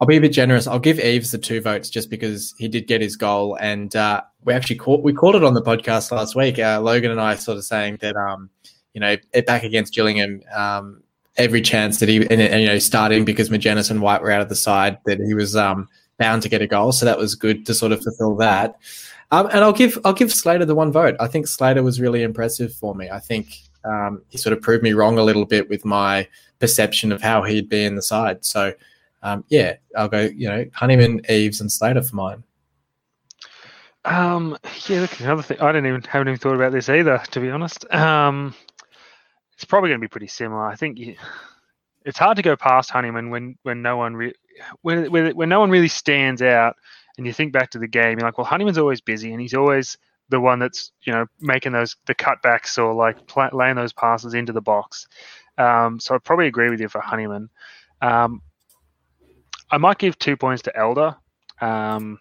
I'll 0.00 0.06
be 0.06 0.16
a 0.16 0.20
bit 0.20 0.32
generous. 0.32 0.66
I'll 0.66 0.78
give 0.78 1.00
Eaves 1.00 1.30
the 1.30 1.38
two 1.38 1.60
votes 1.60 1.88
just 1.88 2.10
because 2.10 2.54
he 2.58 2.68
did 2.68 2.86
get 2.86 3.00
his 3.00 3.16
goal, 3.16 3.56
and 3.60 3.94
uh, 3.96 4.22
we 4.44 4.52
actually 4.52 4.76
caught 4.76 5.02
we 5.02 5.12
called 5.12 5.36
it 5.36 5.44
on 5.44 5.54
the 5.54 5.62
podcast 5.62 6.10
last 6.12 6.34
week. 6.34 6.58
Uh, 6.58 6.80
Logan 6.80 7.10
and 7.10 7.20
I 7.20 7.34
sort 7.36 7.56
of 7.56 7.64
saying 7.64 7.98
that 8.02 8.14
um, 8.14 8.50
you 8.92 9.00
know 9.00 9.16
it 9.32 9.46
back 9.46 9.62
against 9.62 9.94
Gillingham, 9.94 10.42
um, 10.54 11.02
every 11.36 11.60
chance 11.60 12.00
that 12.00 12.08
he, 12.08 12.16
and, 12.16 12.40
and, 12.40 12.62
you 12.62 12.66
know, 12.66 12.78
starting 12.78 13.24
because 13.24 13.48
Magennis 13.50 13.90
and 13.90 14.00
Whyte 14.00 14.22
were 14.22 14.30
out 14.30 14.40
of 14.40 14.48
the 14.48 14.56
side, 14.56 14.98
that 15.06 15.20
he 15.20 15.34
was 15.34 15.54
um, 15.54 15.88
bound 16.18 16.42
to 16.42 16.48
get 16.48 16.62
a 16.62 16.66
goal. 16.66 16.92
So 16.92 17.04
that 17.04 17.18
was 17.18 17.34
good 17.34 17.66
to 17.66 17.74
sort 17.74 17.92
of 17.92 18.02
fulfill 18.02 18.36
that. 18.36 18.76
Um, 19.32 19.46
and 19.46 19.58
I'll 19.58 19.72
give 19.72 19.98
I'll 20.04 20.12
give 20.12 20.32
Slater 20.32 20.64
the 20.64 20.74
one 20.74 20.92
vote. 20.92 21.16
I 21.18 21.26
think 21.26 21.46
Slater 21.48 21.82
was 21.82 22.00
really 22.00 22.22
impressive 22.22 22.72
for 22.72 22.94
me. 22.94 23.10
I 23.10 23.18
think 23.18 23.58
um, 23.84 24.22
he 24.28 24.38
sort 24.38 24.52
of 24.52 24.62
proved 24.62 24.84
me 24.84 24.92
wrong 24.92 25.18
a 25.18 25.22
little 25.24 25.44
bit 25.44 25.68
with 25.68 25.84
my 25.84 26.28
perception 26.60 27.12
of 27.12 27.20
how 27.20 27.42
he'd 27.42 27.68
be 27.68 27.84
in 27.84 27.96
the 27.96 28.02
side. 28.02 28.44
So 28.44 28.72
um, 29.22 29.44
yeah, 29.48 29.74
I'll 29.96 30.08
go. 30.08 30.22
You 30.22 30.48
know, 30.48 30.64
Honeyman, 30.72 31.22
Eaves, 31.28 31.60
and 31.60 31.70
Slater 31.70 32.02
for 32.02 32.14
mine. 32.14 32.44
Um, 34.04 34.56
yeah, 34.86 35.00
look, 35.00 35.18
another 35.18 35.42
thing. 35.42 35.60
I 35.60 35.72
didn't 35.72 35.86
even 35.86 36.02
haven't 36.02 36.28
even 36.28 36.38
thought 36.38 36.54
about 36.54 36.70
this 36.70 36.88
either, 36.88 37.20
to 37.32 37.40
be 37.40 37.50
honest. 37.50 37.92
Um, 37.92 38.54
it's 39.56 39.64
probably 39.64 39.88
going 39.88 40.00
to 40.00 40.04
be 40.04 40.08
pretty 40.08 40.26
similar. 40.28 40.66
I 40.66 40.76
think 40.76 40.98
you, 40.98 41.16
it's 42.04 42.18
hard 42.18 42.36
to 42.36 42.42
go 42.42 42.56
past 42.56 42.90
Honeyman 42.90 43.30
when 43.30 43.56
when 43.62 43.82
no 43.82 43.96
one 43.96 44.14
re- 44.14 44.34
when, 44.82 45.10
when 45.10 45.34
when 45.34 45.48
no 45.48 45.60
one 45.60 45.70
really 45.70 45.88
stands 45.88 46.42
out, 46.42 46.76
and 47.16 47.26
you 47.26 47.32
think 47.32 47.52
back 47.52 47.70
to 47.70 47.78
the 47.78 47.88
game, 47.88 48.18
you're 48.18 48.28
like, 48.28 48.38
well, 48.38 48.46
Honeyman's 48.46 48.78
always 48.78 49.00
busy, 49.00 49.32
and 49.32 49.40
he's 49.40 49.54
always 49.54 49.96
the 50.28 50.40
one 50.40 50.58
that's 50.58 50.92
you 51.02 51.12
know 51.12 51.26
making 51.40 51.72
those 51.72 51.96
the 52.06 52.14
cutbacks 52.14 52.78
or 52.78 52.92
like 52.92 53.26
pl- 53.26 53.50
laying 53.52 53.76
those 53.76 53.92
passes 53.92 54.34
into 54.34 54.52
the 54.52 54.60
box. 54.60 55.06
Um, 55.58 55.98
so 55.98 56.14
I 56.14 56.18
probably 56.18 56.48
agree 56.48 56.68
with 56.68 56.80
you 56.80 56.88
for 56.88 57.00
Honeyman. 57.00 57.48
Um, 58.02 58.42
I 59.70 59.78
might 59.78 59.98
give 59.98 60.18
two 60.18 60.36
points 60.36 60.62
to 60.62 60.76
Elder. 60.76 61.16
Um, 61.60 62.18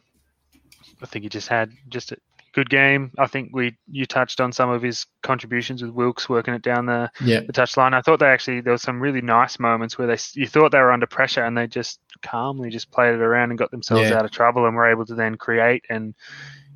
I 1.01 1.06
think 1.06 1.24
he 1.24 1.30
just 1.30 1.50
had 1.50 1.72
just 1.89 2.13
a 2.13 2.18
good 2.55 2.69
game. 2.69 3.12
I 3.19 3.27
think 3.27 3.50
we 3.53 3.75
you 3.91 4.05
touched 4.05 4.39
on 4.39 4.53
some 4.53 4.69
of 4.69 4.81
his 4.81 5.05
contributions 5.21 5.83
with 5.83 5.91
Wilks 5.91 6.29
working 6.29 6.53
it 6.53 6.62
down 6.62 6.85
the 6.85 7.12
yeah. 7.21 7.41
the 7.41 7.51
touchline. 7.51 7.93
I 7.93 8.01
thought 8.01 8.21
they 8.21 8.27
actually 8.27 8.62
there 8.62 8.71
was 8.71 8.81
some 8.81 9.01
really 9.01 9.21
nice 9.21 9.59
moments 9.59 9.97
where 9.97 10.07
they 10.07 10.17
you 10.33 10.47
thought 10.47 10.71
they 10.71 10.79
were 10.79 10.93
under 10.93 11.05
pressure 11.05 11.43
and 11.43 11.57
they 11.57 11.67
just 11.67 12.00
calmly 12.21 12.69
just 12.69 12.89
played 12.91 13.13
it 13.13 13.21
around 13.21 13.50
and 13.51 13.59
got 13.59 13.71
themselves 13.71 14.09
Yeah. 14.09 14.17
out 14.17 14.25
of 14.25 14.31
trouble 14.31 14.65
and 14.65 14.74
were 14.75 14.89
able 14.89 15.05
to 15.05 15.15
then 15.15 15.35
create 15.35 15.83
and 15.89 16.15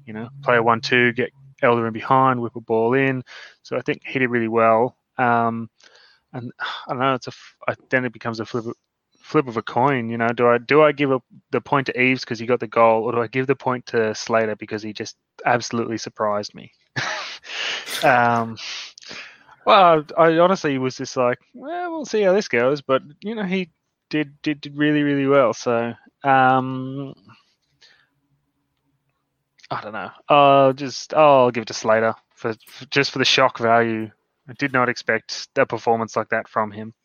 you 0.05 0.11
know 0.11 0.27
play 0.43 0.57
a 0.57 0.63
one-two, 0.63 1.13
get 1.13 1.31
Elder 1.61 1.87
in 1.87 1.93
behind, 1.93 2.41
whip 2.41 2.57
a 2.57 2.61
ball 2.61 2.93
in. 2.93 3.23
So 3.63 3.77
I 3.77 3.81
think 3.81 4.01
he 4.05 4.19
did 4.19 4.29
really 4.29 4.47
well. 4.49 4.97
Um, 5.17 5.69
and 6.33 6.51
I 6.59 6.89
don't 6.89 6.99
know. 6.99 7.13
It's 7.13 7.27
a 7.29 7.75
then 7.89 8.03
it 8.03 8.11
becomes 8.11 8.41
a 8.41 8.45
flip 8.45 8.65
flip 9.29 9.47
of 9.47 9.57
a 9.57 9.61
coin. 9.61 10.09
You 10.09 10.17
know, 10.17 10.29
do 10.29 10.47
I 10.47 10.57
do 10.57 10.81
I 10.81 10.91
give 10.91 11.11
a, 11.11 11.21
the 11.51 11.61
point 11.61 11.85
to 11.87 12.01
Eaves 12.01 12.21
because 12.21 12.39
he 12.39 12.47
got 12.47 12.59
the 12.59 12.67
goal, 12.67 13.03
or 13.03 13.11
do 13.11 13.21
I 13.21 13.27
give 13.27 13.47
the 13.47 13.55
point 13.55 13.85
to 13.87 14.15
Slater 14.15 14.55
because 14.55 14.81
he 14.81 14.91
just 14.91 15.15
absolutely 15.45 15.97
surprised 15.97 16.55
me? 16.55 16.71
um, 18.03 18.57
well, 19.65 20.03
I 20.17 20.37
honestly 20.39 20.77
was 20.79 20.97
just 20.97 21.15
like, 21.15 21.37
well, 21.53 21.91
we'll 21.91 22.05
see 22.05 22.23
how 22.23 22.33
this 22.33 22.47
goes. 22.47 22.81
But 22.81 23.03
you 23.21 23.35
know, 23.35 23.43
he 23.43 23.69
did 24.09 24.33
did, 24.41 24.61
did 24.61 24.75
really 24.75 25.03
really 25.03 25.27
well. 25.27 25.53
So 25.53 25.93
um, 26.23 27.13
I 29.69 29.81
don't 29.81 29.93
know. 29.93 30.09
I'll 30.27 30.73
just 30.73 31.13
I'll 31.13 31.51
give 31.51 31.61
it 31.61 31.67
to 31.67 31.73
Slater 31.73 32.15
for, 32.35 32.55
for 32.67 32.85
just 32.87 33.11
for 33.11 33.19
the 33.19 33.25
shock 33.25 33.59
value. 33.59 34.09
I 34.47 34.53
did 34.53 34.73
not 34.73 34.89
expect 34.89 35.47
a 35.55 35.67
performance 35.67 36.15
like 36.15 36.29
that 36.29 36.49
from 36.49 36.71
him. 36.71 36.95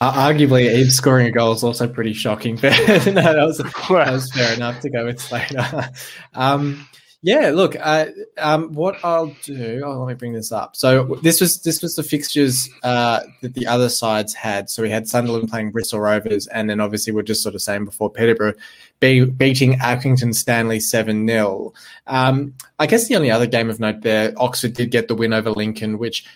Uh, 0.00 0.12
arguably, 0.12 0.70
Eve 0.70 0.92
scoring 0.92 1.26
a 1.26 1.30
goal 1.30 1.52
is 1.52 1.64
also 1.64 1.88
pretty 1.88 2.12
shocking, 2.12 2.56
but 2.56 2.70
no, 3.06 3.12
that 3.12 3.36
was 3.36 3.58
that 3.58 3.88
was 3.88 4.30
fair 4.30 4.54
enough 4.54 4.80
to 4.80 4.90
go 4.90 5.06
with 5.06 5.18
Slater. 5.18 5.90
um, 6.34 6.86
yeah, 7.22 7.50
look, 7.50 7.74
uh, 7.80 8.06
um, 8.38 8.72
what 8.74 9.02
I'll 9.02 9.34
do. 9.42 9.82
Oh, 9.84 9.98
let 9.98 10.08
me 10.08 10.14
bring 10.14 10.34
this 10.34 10.52
up. 10.52 10.76
So 10.76 11.16
this 11.22 11.40
was 11.40 11.62
this 11.62 11.80
was 11.80 11.96
the 11.96 12.02
fixtures 12.02 12.68
uh, 12.82 13.20
that 13.40 13.54
the 13.54 13.66
other 13.66 13.88
sides 13.88 14.34
had. 14.34 14.68
So 14.68 14.82
we 14.82 14.90
had 14.90 15.08
Sunderland 15.08 15.48
playing 15.48 15.70
Bristol 15.70 15.98
Rovers, 15.98 16.46
and 16.46 16.68
then 16.68 16.78
obviously 16.78 17.14
we're 17.14 17.22
just 17.22 17.42
sort 17.42 17.54
of 17.54 17.62
saying 17.62 17.86
before 17.86 18.10
Peterborough 18.10 18.52
be, 19.00 19.24
beating 19.24 19.78
Accrington 19.78 20.34
Stanley 20.34 20.78
seven 20.78 21.26
0 21.26 21.72
um, 22.06 22.54
I 22.78 22.86
guess 22.86 23.08
the 23.08 23.16
only 23.16 23.30
other 23.30 23.46
game 23.46 23.70
of 23.70 23.80
note 23.80 24.02
there, 24.02 24.34
Oxford 24.36 24.74
did 24.74 24.90
get 24.90 25.08
the 25.08 25.14
win 25.14 25.32
over 25.32 25.50
Lincoln, 25.50 25.98
which 25.98 26.26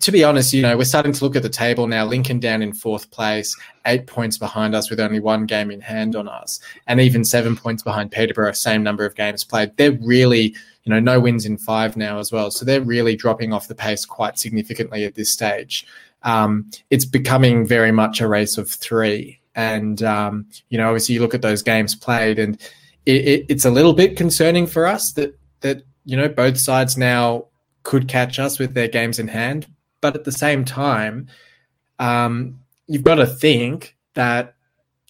to 0.00 0.12
be 0.12 0.22
honest, 0.22 0.52
you 0.52 0.62
know, 0.62 0.76
we're 0.76 0.84
starting 0.84 1.12
to 1.12 1.24
look 1.24 1.36
at 1.36 1.42
the 1.42 1.48
table 1.48 1.86
now. 1.86 2.04
Lincoln 2.04 2.38
down 2.38 2.62
in 2.62 2.72
fourth 2.72 3.10
place, 3.10 3.56
eight 3.86 4.06
points 4.06 4.38
behind 4.38 4.74
us 4.74 4.90
with 4.90 5.00
only 5.00 5.20
one 5.20 5.46
game 5.46 5.70
in 5.70 5.80
hand 5.80 6.14
on 6.14 6.28
us, 6.28 6.60
and 6.86 7.00
even 7.00 7.24
seven 7.24 7.56
points 7.56 7.82
behind 7.82 8.12
Peterborough, 8.12 8.52
same 8.52 8.82
number 8.82 9.04
of 9.04 9.14
games 9.14 9.42
played. 9.42 9.76
They're 9.76 9.92
really, 9.92 10.54
you 10.84 10.90
know, 10.90 11.00
no 11.00 11.18
wins 11.18 11.46
in 11.46 11.56
five 11.56 11.96
now 11.96 12.18
as 12.18 12.30
well. 12.30 12.50
So 12.50 12.64
they're 12.64 12.82
really 12.82 13.16
dropping 13.16 13.52
off 13.52 13.68
the 13.68 13.74
pace 13.74 14.04
quite 14.04 14.38
significantly 14.38 15.04
at 15.04 15.14
this 15.14 15.30
stage. 15.30 15.86
Um, 16.22 16.70
it's 16.90 17.06
becoming 17.06 17.66
very 17.66 17.92
much 17.92 18.20
a 18.20 18.28
race 18.28 18.58
of 18.58 18.70
three. 18.70 19.40
And, 19.54 20.02
um, 20.02 20.46
you 20.68 20.78
know, 20.78 20.88
obviously 20.88 21.14
you 21.14 21.20
look 21.20 21.34
at 21.34 21.42
those 21.42 21.62
games 21.62 21.94
played 21.94 22.38
and 22.38 22.60
it, 23.06 23.26
it, 23.26 23.46
it's 23.48 23.64
a 23.64 23.70
little 23.70 23.94
bit 23.94 24.16
concerning 24.16 24.66
for 24.66 24.86
us 24.86 25.12
that, 25.12 25.38
that, 25.60 25.82
you 26.04 26.16
know, 26.16 26.28
both 26.28 26.58
sides 26.58 26.96
now 26.96 27.46
could 27.82 28.08
catch 28.08 28.38
us 28.38 28.58
with 28.58 28.74
their 28.74 28.88
games 28.88 29.18
in 29.18 29.28
hand. 29.28 29.66
But 30.00 30.14
at 30.14 30.24
the 30.24 30.32
same 30.32 30.64
time, 30.64 31.28
um, 31.98 32.60
you've 32.86 33.04
got 33.04 33.16
to 33.16 33.26
think 33.26 33.96
that 34.14 34.54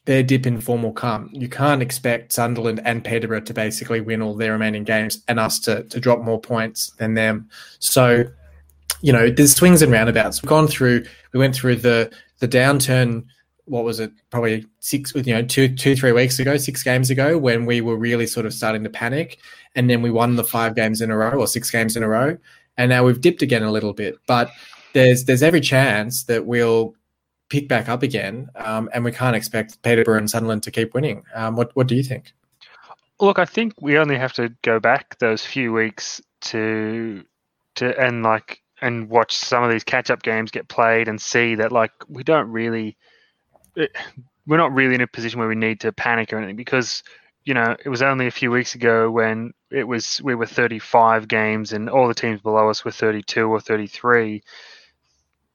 their 0.07 0.23
dip 0.23 0.47
in 0.47 0.61
form 0.61 0.83
will 0.83 0.93
come. 0.93 1.31
You 1.33 1.49
can't 1.49 1.83
expect 1.83 2.33
Sunderland 2.33 2.81
and 2.85 3.05
Peterborough 3.05 3.43
to 3.43 3.55
basically 3.55 4.01
win 4.01 4.23
all 4.23 4.35
their 4.35 4.53
remaining 4.53 4.83
games 4.83 5.23
and 5.29 5.39
us 5.39 5.59
to, 5.61 5.85
to 5.85 6.01
drop 6.01 6.21
more 6.21 6.41
points 6.41 6.91
than 6.99 7.15
them. 7.15 7.49
So, 7.79 8.25
you 9.03 9.13
know, 9.13 9.31
there's 9.31 9.55
swings 9.55 9.83
and 9.83 9.93
roundabouts. 9.93 10.43
We've 10.43 10.49
gone 10.49 10.67
through, 10.67 11.05
we 11.33 11.39
went 11.39 11.55
through 11.55 11.77
the 11.77 12.11
the 12.41 12.49
downturn. 12.49 13.27
What 13.67 13.85
was 13.85 14.01
it? 14.01 14.11
Probably 14.31 14.67
six, 14.81 15.15
you 15.15 15.33
know, 15.33 15.43
two, 15.43 15.75
two, 15.77 15.95
three 15.95 16.13
weeks 16.13 16.39
ago, 16.41 16.57
six 16.57 16.83
games 16.83 17.11
ago, 17.11 17.39
when 17.39 17.67
we 17.67 17.81
were 17.81 17.97
really 17.97 18.27
sort 18.27 18.47
of 18.47 18.53
starting 18.53 18.83
to 18.83 18.91
panic, 18.91 19.39
and 19.77 19.89
then 19.89 20.03
we 20.03 20.11
won 20.11 20.35
the 20.35 20.43
five 20.43 20.75
games 20.75 21.01
in 21.01 21.11
a 21.11 21.17
row 21.17 21.39
or 21.39 21.47
six 21.47 21.71
games 21.71 21.97
in 21.97 22.03
a 22.03 22.09
row, 22.09 22.37
and 22.81 22.89
now 22.89 23.05
we've 23.05 23.21
dipped 23.21 23.43
again 23.43 23.63
a 23.63 23.71
little 23.71 23.93
bit. 23.93 24.19
But 24.27 24.51
there's 24.95 25.25
there's 25.25 25.43
every 25.43 25.61
chance 25.61 26.25
that 26.25 26.47
we'll 26.47 26.95
pick 27.51 27.69
back 27.69 27.89
up 27.89 28.03
again, 28.03 28.49
um, 28.57 28.89
and 28.95 29.05
we 29.05 29.13
can't 29.13 29.37
expect 29.37 29.83
Peterborough 29.83 30.19
and 30.19 30.31
Sunderland 30.31 30.63
to 30.63 30.71
keep 30.71 30.95
winning. 30.95 31.23
Um, 31.35 31.57
what 31.57 31.77
what 31.77 31.87
do 31.87 31.95
you 31.95 32.03
think? 32.03 32.33
Look, 33.21 33.39
I 33.39 33.45
think 33.45 33.75
we 33.83 33.99
only 33.99 34.17
have 34.17 34.33
to 34.35 34.49
go 34.63 34.81
back 34.81 35.19
those 35.19 35.45
few 35.45 35.75
weeks 35.75 36.23
to 36.41 37.23
to 37.77 38.01
and 38.01 38.23
like 38.23 38.63
and 38.81 39.11
watch 39.11 39.37
some 39.37 39.63
of 39.63 39.71
these 39.71 39.85
catch 39.85 40.11
up 40.11 40.23
games 40.23 40.51
get 40.51 40.69
played 40.69 41.07
and 41.07 41.21
see 41.21 41.55
that 41.57 41.71
like 41.71 41.93
we 42.09 42.25
don't 42.25 42.51
really 42.51 42.97
it, 43.77 43.95
we're 44.47 44.57
not 44.57 44.73
really 44.73 44.95
in 44.95 45.03
a 45.03 45.07
position 45.07 45.39
where 45.39 45.49
we 45.49 45.55
need 45.55 45.81
to 45.81 45.93
panic 45.93 46.33
or 46.33 46.39
anything 46.39 46.57
because 46.57 47.03
you 47.45 47.55
know 47.55 47.77
it 47.85 47.89
was 47.89 48.03
only 48.03 48.27
a 48.27 48.31
few 48.31 48.51
weeks 48.51 48.75
ago 48.75 49.11
when 49.11 49.53
it 49.71 49.85
was 49.85 50.21
we 50.23 50.35
were 50.35 50.47
35 50.47 51.29
games 51.29 51.73
and 51.73 51.89
all 51.89 52.09
the 52.09 52.15
teams 52.15 52.41
below 52.41 52.69
us 52.69 52.85
were 52.85 52.91
32 52.91 53.49
or 53.49 53.61
33 53.61 54.43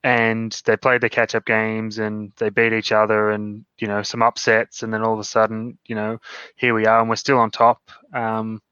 and 0.06 0.62
they 0.66 0.76
played 0.76 1.00
their 1.00 1.10
catch 1.10 1.34
up 1.34 1.44
games 1.44 1.98
and 1.98 2.32
they 2.36 2.48
beat 2.48 2.72
each 2.72 2.92
other 2.92 3.30
and 3.30 3.64
you 3.78 3.88
know 3.88 4.04
some 4.04 4.22
upsets. 4.22 4.84
And 4.84 4.94
then 4.94 5.02
all 5.02 5.14
of 5.14 5.18
a 5.18 5.24
sudden 5.24 5.78
you 5.84 5.96
know 5.96 6.20
here 6.54 6.74
we 6.74 6.86
are 6.86 7.00
and 7.00 7.10
we're 7.10 7.16
still 7.16 7.38
on 7.38 7.50
top. 7.50 7.90
Um, 8.12 8.62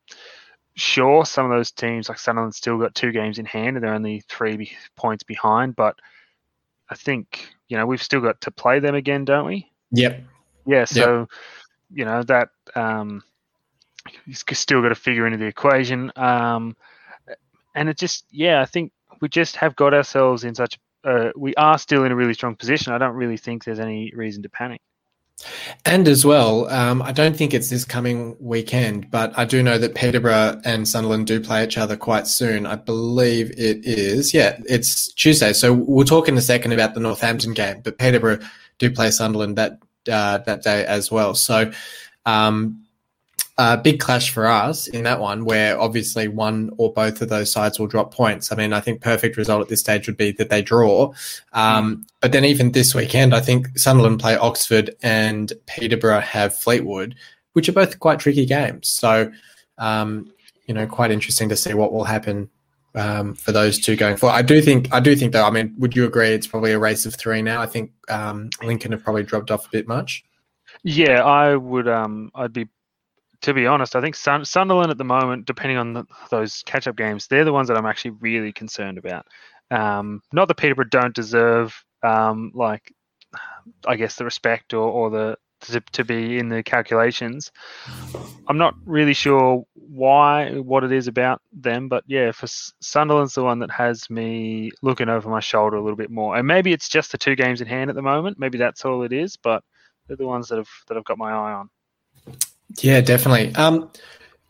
sure 0.77 1.27
some 1.27 1.47
of 1.47 1.51
those 1.51 1.73
teams 1.73 2.09
like 2.09 2.21
Sunderland 2.21 2.55
still 2.55 2.79
got 2.79 2.95
two 2.95 3.11
games 3.11 3.41
in 3.41 3.47
hand 3.47 3.77
and 3.77 3.85
they're 3.85 3.95
only 3.95 4.21
three 4.29 4.77
points 4.95 5.25
behind. 5.25 5.75
But 5.75 5.97
I 6.89 6.95
think 6.95 7.49
you 7.67 7.77
know 7.77 7.85
we've 7.87 8.03
still 8.03 8.21
got 8.21 8.41
to 8.43 8.53
play 8.53 8.79
them 8.79 8.95
again 8.95 9.25
don't 9.25 9.47
we? 9.47 9.73
Yep. 9.91 10.23
yeah 10.67 10.85
so 10.85 11.29
you 11.95 12.05
know 12.05 12.23
that 12.23 12.49
um 12.75 13.23
he's 14.27 14.45
still 14.53 14.83
got 14.83 14.91
to 14.91 14.95
figure 14.95 15.27
into 15.27 15.39
the 15.39 15.47
equation 15.47 16.13
um 16.17 16.77
and 17.75 17.89
it 17.89 17.97
just 17.97 18.25
yeah 18.31 18.61
i 18.61 18.65
think 18.65 18.93
we 19.21 19.29
just 19.29 19.57
have 19.57 19.75
got 19.77 19.95
ourselves 19.95 20.45
in 20.45 20.55
such 20.55 20.79
uh, 21.05 21.31
we 21.37 21.55
are 21.57 21.79
still 21.79 22.05
in 22.05 22.13
a 22.13 22.17
really 22.17 22.35
strong 22.35 22.57
position 22.57 22.93
i 22.93 22.99
don't 22.99 23.15
really 23.15 23.37
think 23.37 23.65
there's 23.65 23.81
any 23.81 24.13
reason 24.15 24.43
to 24.43 24.49
panic 24.49 24.81
And 25.85 26.09
as 26.09 26.25
well, 26.25 26.71
um, 26.71 27.03
I 27.03 27.13
don't 27.13 27.37
think 27.37 27.53
it's 27.53 27.69
this 27.69 27.85
coming 27.85 28.37
weekend, 28.41 29.11
but 29.11 29.37
I 29.37 29.45
do 29.45 29.63
know 29.63 29.79
that 29.79 29.95
Peterborough 29.95 30.61
and 30.65 30.89
Sunderland 30.89 31.27
do 31.27 31.41
play 31.41 31.65
each 31.65 31.77
other 31.77 31.97
quite 31.97 32.27
soon. 32.27 32.67
I 32.67 32.77
believe 32.77 33.51
it 33.51 33.85
is. 33.85 34.33
Yeah, 34.33 34.59
it's 34.67 35.13
Tuesday. 35.13 35.53
So 35.53 35.73
we'll 35.73 36.07
talk 36.07 36.29
in 36.29 36.39
a 36.39 36.41
second 36.41 36.73
about 36.73 36.95
the 36.95 37.01
Northampton 37.01 37.53
game, 37.53 37.81
but 37.83 37.99
Peterborough 37.99 38.39
do 38.79 38.91
play 38.91 39.11
Sunderland 39.11 39.57
that 39.57 39.79
uh, 40.09 40.39
that 40.39 40.63
day 40.63 40.85
as 40.85 41.11
well. 41.11 41.35
So 41.35 41.73
um, 42.27 42.85
a 43.57 43.77
big 43.77 44.01
clash 44.01 44.31
for 44.31 44.47
us 44.47 44.89
in 44.89 45.05
that 45.05 45.21
one, 45.21 45.45
where 45.45 45.79
obviously 45.81 46.27
one 46.27 46.71
or 46.77 46.93
both 46.93 47.23
of 47.23 47.29
those 47.29 47.53
sides 47.53 47.79
will 47.79 47.87
drop 47.87 48.13
points. 48.13 48.51
I 48.51 48.57
mean, 48.57 48.73
I 48.73 48.81
think 48.81 49.01
perfect 49.01 49.37
result 49.37 49.63
at 49.63 49.69
this 49.69 49.81
stage 49.81 50.07
would 50.07 50.17
be 50.17 50.33
that 50.33 50.51
they 50.51 50.61
draw. 50.61 51.13
Um, 51.53 52.05
but 52.21 52.33
then 52.33 52.45
even 52.45 52.73
this 52.73 52.95
weekend, 52.95 53.35
I 53.35 53.41
think 53.41 53.79
Sunderland 53.79 54.19
play 54.19 54.37
Oxford 54.37 54.97
and 55.03 55.53
Peterborough 55.67 56.21
have 56.21 56.57
Fleetwood, 56.57 57.15
which 57.53 57.69
are 57.69 57.73
both 57.73 58.01
quite 58.01 58.19
tricky 58.19 58.45
games. 58.45 58.89
So, 58.89 59.31
um, 59.79 60.33
you 60.67 60.75
know, 60.75 60.87
quite 60.87 61.13
interesting 61.13 61.49
to 61.51 61.57
see 61.57 61.75
what 61.75 61.93
will 61.93 62.05
happen 62.05 62.51
um, 62.95 63.35
for 63.35 63.53
those 63.53 63.79
two 63.79 63.97
going 63.97 64.17
forward. 64.17 64.35
I 64.35 64.43
do 64.43 64.61
think, 64.61 64.93
I 64.93 65.01
do 65.01 65.17
think 65.17 65.33
though. 65.33 65.45
I 65.45 65.51
mean, 65.51 65.75
would 65.79 65.97
you 65.97 66.05
agree? 66.05 66.29
It's 66.29 66.47
probably 66.47 66.73
a 66.73 66.79
race 66.79 67.07
of 67.07 67.15
three 67.15 67.43
now. 67.43 67.61
I 67.61 67.67
think 67.67 67.93
um, 68.09 68.51
Lincoln 68.63 68.93
have 68.93 69.03
probably 69.03 69.23
dropped 69.23 69.51
off 69.51 69.67
a 69.67 69.71
bit 69.71 69.89
much. 69.89 70.25
Yeah, 70.83 71.23
I 71.23 71.57
would. 71.57 71.89
Um, 71.89 72.31
I'd 72.35 72.53
be, 72.53 72.69
to 73.43 73.55
be 73.55 73.67
honest, 73.67 73.97
I 73.97 74.01
think 74.01 74.15
Sun- 74.15 74.45
Sunderland 74.45 74.91
at 74.91 74.99
the 74.99 75.05
moment, 75.05 75.47
depending 75.47 75.79
on 75.79 75.93
the, 75.93 76.05
those 76.31 76.63
catch-up 76.67 76.97
games, 76.97 77.27
they're 77.27 77.45
the 77.45 77.53
ones 77.53 77.69
that 77.69 77.77
I'm 77.77 77.87
actually 77.87 78.13
really 78.21 78.53
concerned 78.53 78.99
about. 78.99 79.27
Um, 79.71 80.21
not 80.33 80.49
that 80.49 80.57
Peterborough 80.57 80.87
don't 80.91 81.15
deserve, 81.15 81.75
um, 82.03 82.53
like, 82.55 82.93
I 83.87 83.97
guess 83.97 84.17
the 84.17 84.25
respect 84.25 84.75
or, 84.75 84.89
or 84.89 85.11
the 85.11 85.37
to, 85.63 85.81
to 85.93 86.05
be 86.05 86.39
in 86.39 86.49
the 86.49 86.63
calculations. 86.63 87.51
I'm 88.47 88.59
not 88.59 88.75
really 88.85 89.15
sure 89.15 89.67
why, 89.95 90.51
what 90.59 90.83
it 90.83 90.91
is 90.91 91.07
about 91.07 91.41
them, 91.53 91.89
but 91.89 92.03
yeah, 92.09 92.33
for 92.33 92.49
Sunderland's 92.81 93.35
the 93.35 93.45
one 93.45 93.61
that 93.61 93.71
has 93.71 94.11
me 94.11 94.73
looking 94.83 95.09
over 95.09 95.31
my 95.31 95.39
shoulder 95.39 95.77
a 95.77 95.83
little 95.83 95.97
bit 95.97 96.11
more. 96.11 96.37
And 96.37 96.49
maybe 96.49 96.73
it's 96.73 96.89
just 96.89 97.13
the 97.13 97.19
two 97.19 97.37
games 97.37 97.61
in 97.61 97.69
hand 97.69 97.91
at 97.91 97.97
the 97.97 98.03
moment. 98.03 98.37
Maybe 98.39 98.59
that's 98.59 98.85
all 98.85 99.05
it 99.05 99.13
is, 99.13 99.37
but 99.37 99.63
they're 100.09 100.17
the 100.17 100.27
ones 100.27 100.49
that 100.49 100.59
have 100.59 100.69
that 100.89 100.97
I've 100.97 101.05
got 101.05 101.17
my 101.17 101.31
eye 101.31 101.53
on. 101.53 101.71
Yeah, 102.83 103.01
definitely. 103.03 103.55
Um, 103.55 103.89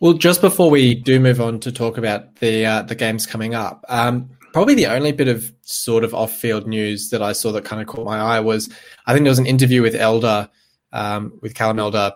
well, 0.00 0.14
just 0.14 0.40
before 0.40 0.70
we 0.70 0.94
do 0.94 1.20
move 1.20 1.42
on 1.42 1.60
to 1.60 1.70
talk 1.70 1.98
about 1.98 2.36
the 2.36 2.64
uh, 2.64 2.82
the 2.82 2.94
games 2.94 3.26
coming 3.26 3.54
up, 3.54 3.84
um, 3.90 4.30
probably 4.54 4.74
the 4.74 4.86
only 4.86 5.12
bit 5.12 5.28
of 5.28 5.52
sort 5.60 6.04
of 6.04 6.14
off 6.14 6.32
field 6.32 6.66
news 6.66 7.10
that 7.10 7.20
I 7.20 7.32
saw 7.32 7.52
that 7.52 7.66
kind 7.66 7.82
of 7.82 7.88
caught 7.88 8.06
my 8.06 8.18
eye 8.18 8.40
was 8.40 8.70
I 9.06 9.12
think 9.12 9.24
there 9.24 9.30
was 9.30 9.38
an 9.38 9.46
interview 9.46 9.82
with 9.82 9.94
Elder, 9.94 10.48
um, 10.92 11.38
with 11.42 11.54
Callum 11.54 11.78
Elder, 11.78 12.14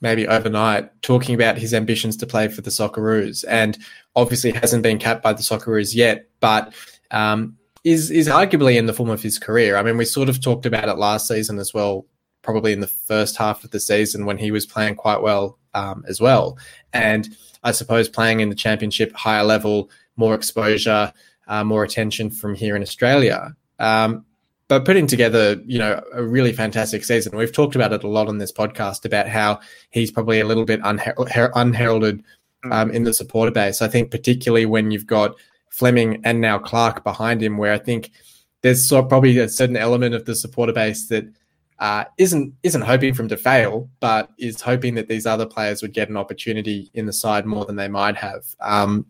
maybe 0.00 0.26
overnight, 0.26 0.90
talking 1.02 1.34
about 1.34 1.58
his 1.58 1.74
ambitions 1.74 2.16
to 2.18 2.26
play 2.26 2.48
for 2.48 2.60
the 2.60 2.70
Socceroos, 2.70 3.44
and 3.48 3.78
obviously 4.14 4.52
hasn't 4.52 4.82
been 4.82 4.98
capped 4.98 5.22
by 5.22 5.32
the 5.32 5.42
Socceroos 5.42 5.94
yet, 5.94 6.28
but 6.40 6.74
um, 7.10 7.56
is 7.84 8.10
is 8.10 8.28
arguably 8.28 8.76
in 8.76 8.86
the 8.86 8.92
form 8.92 9.10
of 9.10 9.22
his 9.22 9.38
career. 9.38 9.76
I 9.76 9.82
mean, 9.82 9.96
we 9.96 10.04
sort 10.04 10.28
of 10.28 10.40
talked 10.40 10.66
about 10.66 10.88
it 10.88 10.98
last 10.98 11.28
season 11.28 11.58
as 11.58 11.72
well 11.72 12.06
probably 12.46 12.72
in 12.72 12.80
the 12.80 12.86
first 12.86 13.36
half 13.36 13.64
of 13.64 13.72
the 13.72 13.80
season 13.80 14.24
when 14.24 14.38
he 14.38 14.52
was 14.52 14.64
playing 14.64 14.94
quite 14.94 15.20
well 15.20 15.58
um, 15.74 16.04
as 16.08 16.20
well. 16.20 16.56
And 16.92 17.28
I 17.64 17.72
suppose 17.72 18.08
playing 18.08 18.38
in 18.38 18.48
the 18.48 18.54
championship, 18.54 19.12
higher 19.12 19.42
level, 19.42 19.90
more 20.16 20.34
exposure, 20.34 21.12
uh, 21.48 21.64
more 21.64 21.82
attention 21.82 22.30
from 22.30 22.54
here 22.54 22.76
in 22.76 22.82
Australia. 22.82 23.54
Um, 23.80 24.24
but 24.68 24.84
putting 24.84 25.06
together, 25.06 25.60
you 25.64 25.78
know, 25.78 26.02
a 26.12 26.22
really 26.24 26.52
fantastic 26.52 27.04
season. 27.04 27.36
We've 27.36 27.52
talked 27.52 27.76
about 27.76 27.92
it 27.92 28.02
a 28.02 28.08
lot 28.08 28.28
on 28.28 28.38
this 28.38 28.52
podcast 28.52 29.04
about 29.04 29.28
how 29.28 29.60
he's 29.90 30.10
probably 30.10 30.40
a 30.40 30.46
little 30.46 30.64
bit 30.64 30.82
unher- 30.82 31.50
unheralded 31.54 32.24
mm. 32.64 32.72
um, 32.72 32.90
in 32.90 33.04
the 33.04 33.14
supporter 33.14 33.52
base. 33.52 33.80
I 33.80 33.88
think 33.88 34.10
particularly 34.10 34.66
when 34.66 34.90
you've 34.90 35.06
got 35.06 35.36
Fleming 35.70 36.20
and 36.24 36.40
now 36.40 36.58
Clark 36.58 37.04
behind 37.04 37.42
him, 37.42 37.58
where 37.58 37.72
I 37.72 37.78
think 37.78 38.10
there's 38.62 38.88
sort 38.88 39.04
of 39.04 39.08
probably 39.08 39.38
a 39.38 39.48
certain 39.48 39.76
element 39.76 40.14
of 40.14 40.24
the 40.24 40.34
supporter 40.34 40.72
base 40.72 41.08
that 41.08 41.24
uh, 41.78 42.04
isn't 42.18 42.54
isn't 42.62 42.82
hoping 42.82 43.14
for 43.14 43.22
him 43.22 43.28
to 43.28 43.36
fail, 43.36 43.88
but 44.00 44.30
is 44.38 44.60
hoping 44.60 44.94
that 44.94 45.08
these 45.08 45.26
other 45.26 45.46
players 45.46 45.82
would 45.82 45.92
get 45.92 46.08
an 46.08 46.16
opportunity 46.16 46.90
in 46.94 47.06
the 47.06 47.12
side 47.12 47.46
more 47.46 47.64
than 47.66 47.76
they 47.76 47.88
might 47.88 48.16
have. 48.16 48.42
Um, 48.60 49.06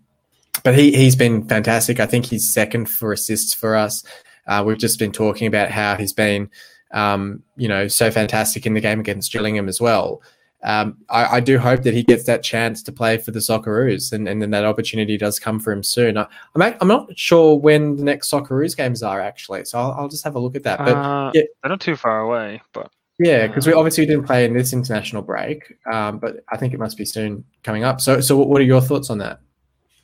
but 0.64 0.77
he 0.77 0.92
he's 0.92 1.16
been 1.16 1.47
fantastic. 1.47 2.01
I 2.01 2.07
think 2.07 2.27
he's 2.27 2.53
second 2.53 2.90
for 2.90 3.12
assists 3.12 3.55
for 3.55 3.77
us. 3.77 4.05
Uh, 4.46 4.62
we've 4.66 4.78
just 4.78 4.98
been 4.98 5.12
talking 5.12 5.46
about 5.46 5.70
how 5.70 5.96
he's 5.96 6.12
been, 6.12 6.50
um, 6.92 7.42
you 7.56 7.68
know, 7.68 7.88
so 7.88 8.11
fantastic 8.11 8.66
in 8.66 8.74
the 8.74 8.80
game 8.80 9.00
against 9.00 9.32
Gillingham 9.32 9.68
as 9.68 9.80
well 9.80 10.22
um, 10.66 10.96
I, 11.09 11.37
I, 11.37 11.40
do 11.40 11.59
hope 11.59 11.82
that 11.82 11.94
he 11.94 12.02
gets 12.02 12.24
that 12.24 12.42
chance 12.42 12.82
to 12.82 12.92
play 12.92 13.18
for 13.18 13.30
the 13.30 13.38
Socceroos 13.38 14.12
and, 14.12 14.26
and 14.28 14.40
then 14.40 14.50
that 14.50 14.64
opportunity 14.64 15.16
does 15.16 15.38
come 15.38 15.61
for 15.61 15.70
him 15.70 15.82
soon. 15.82 16.16
I, 16.16 16.26
am 16.56 16.62
I'm 16.80 16.88
not 16.88 17.16
sure 17.16 17.56
when 17.56 17.96
the 17.96 18.02
next 18.02 18.30
Socceroos 18.30 18.76
games 18.76 19.02
are 19.02 19.20
actually, 19.20 19.64
so 19.64 19.78
I'll, 19.78 19.92
I'll 19.92 20.09
just 20.09 20.24
have 20.24 20.35
a 20.35 20.38
look 20.38 20.56
at 20.56 20.64
that. 20.64 20.78
But 20.78 20.96
uh, 20.96 21.30
yeah, 21.35 21.42
they're 21.62 21.70
not 21.70 21.80
too 21.80 21.94
far 21.94 22.20
away, 22.20 22.62
but 22.72 22.90
yeah, 23.18 23.46
because 23.46 23.66
we 23.66 23.74
obviously 23.74 24.06
didn't 24.06 24.26
play 24.26 24.44
in 24.44 24.54
this 24.54 24.72
international 24.72 25.22
break, 25.22 25.76
um, 25.90 26.18
but 26.18 26.44
I 26.50 26.56
think 26.56 26.74
it 26.74 26.80
must 26.80 26.96
be 26.96 27.04
soon 27.04 27.44
coming 27.62 27.85
up. 27.85 28.00
So, 28.00 28.20
so 28.20 28.37
what 28.37 28.61
are 28.61 28.64
your 28.64 28.80
thoughts 28.80 29.09
on 29.09 29.18
that? 29.18 29.40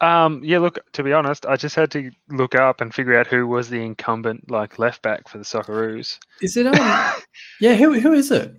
Um, 0.02 0.40
yeah, 0.42 0.58
look, 0.58 0.80
to 0.94 1.04
be 1.04 1.12
honest, 1.12 1.46
I 1.46 1.54
just 1.54 1.76
had 1.76 1.92
to 1.92 2.10
look 2.28 2.56
up 2.56 2.80
and 2.80 2.92
figure 2.92 3.16
out 3.16 3.28
who 3.28 3.46
was 3.46 3.70
the 3.70 3.80
incumbent 3.80 4.50
like 4.50 4.80
left 4.80 5.00
back 5.00 5.28
for 5.28 5.38
the 5.38 5.44
Socceroos. 5.44 6.18
Is 6.40 6.56
it? 6.56 6.66
Um, 6.66 7.12
yeah, 7.60 7.76
who 7.76 7.98
who 8.00 8.12
is 8.12 8.32
it? 8.32 8.52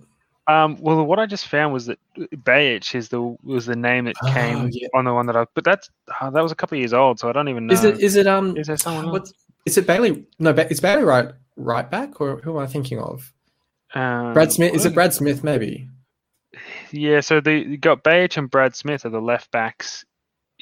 Um, 0.46 0.78
well, 0.80 1.04
what 1.04 1.18
I 1.18 1.26
just 1.26 1.48
found 1.48 1.74
was 1.74 1.86
that 1.86 1.98
Behich 2.16 2.94
is 2.94 3.10
the 3.10 3.36
was 3.42 3.66
the 3.66 3.76
name 3.76 4.06
that 4.06 4.16
came 4.32 4.56
oh, 4.56 4.68
yeah. 4.72 4.88
on 4.94 5.04
the 5.04 5.12
one 5.12 5.26
that 5.26 5.36
I. 5.36 5.44
But 5.54 5.64
that's 5.64 5.90
uh, 6.18 6.30
that 6.30 6.42
was 6.42 6.50
a 6.50 6.54
couple 6.54 6.76
of 6.76 6.80
years 6.80 6.94
old, 6.94 7.18
so 7.18 7.28
I 7.28 7.32
don't 7.32 7.50
even 7.50 7.66
know. 7.66 7.74
Is 7.74 7.84
it? 7.84 8.00
Is 8.00 8.16
it? 8.16 8.26
Um, 8.26 8.56
is 8.56 8.66
there 8.66 8.78
someone? 8.78 9.10
What's, 9.10 9.34
is 9.66 9.76
it 9.76 9.86
Bailey? 9.86 10.24
No, 10.38 10.50
is 10.50 10.80
Bailey 10.80 11.04
right 11.04 11.28
right 11.56 11.90
back 11.90 12.22
or 12.22 12.38
who 12.38 12.56
am 12.58 12.64
I 12.64 12.66
thinking 12.66 12.98
of? 12.98 13.32
Um, 13.94 14.32
Brad 14.32 14.50
Smith. 14.50 14.74
Is 14.74 14.86
it 14.86 14.94
Brad 14.94 15.12
Smith? 15.12 15.44
Maybe. 15.44 15.90
Yeah. 16.90 17.20
So 17.20 17.40
the 17.40 17.52
you 17.52 17.76
got 17.76 18.02
Behich 18.02 18.38
and 18.38 18.50
Brad 18.50 18.74
Smith 18.74 19.04
are 19.04 19.10
the 19.10 19.20
left 19.20 19.50
backs 19.50 20.06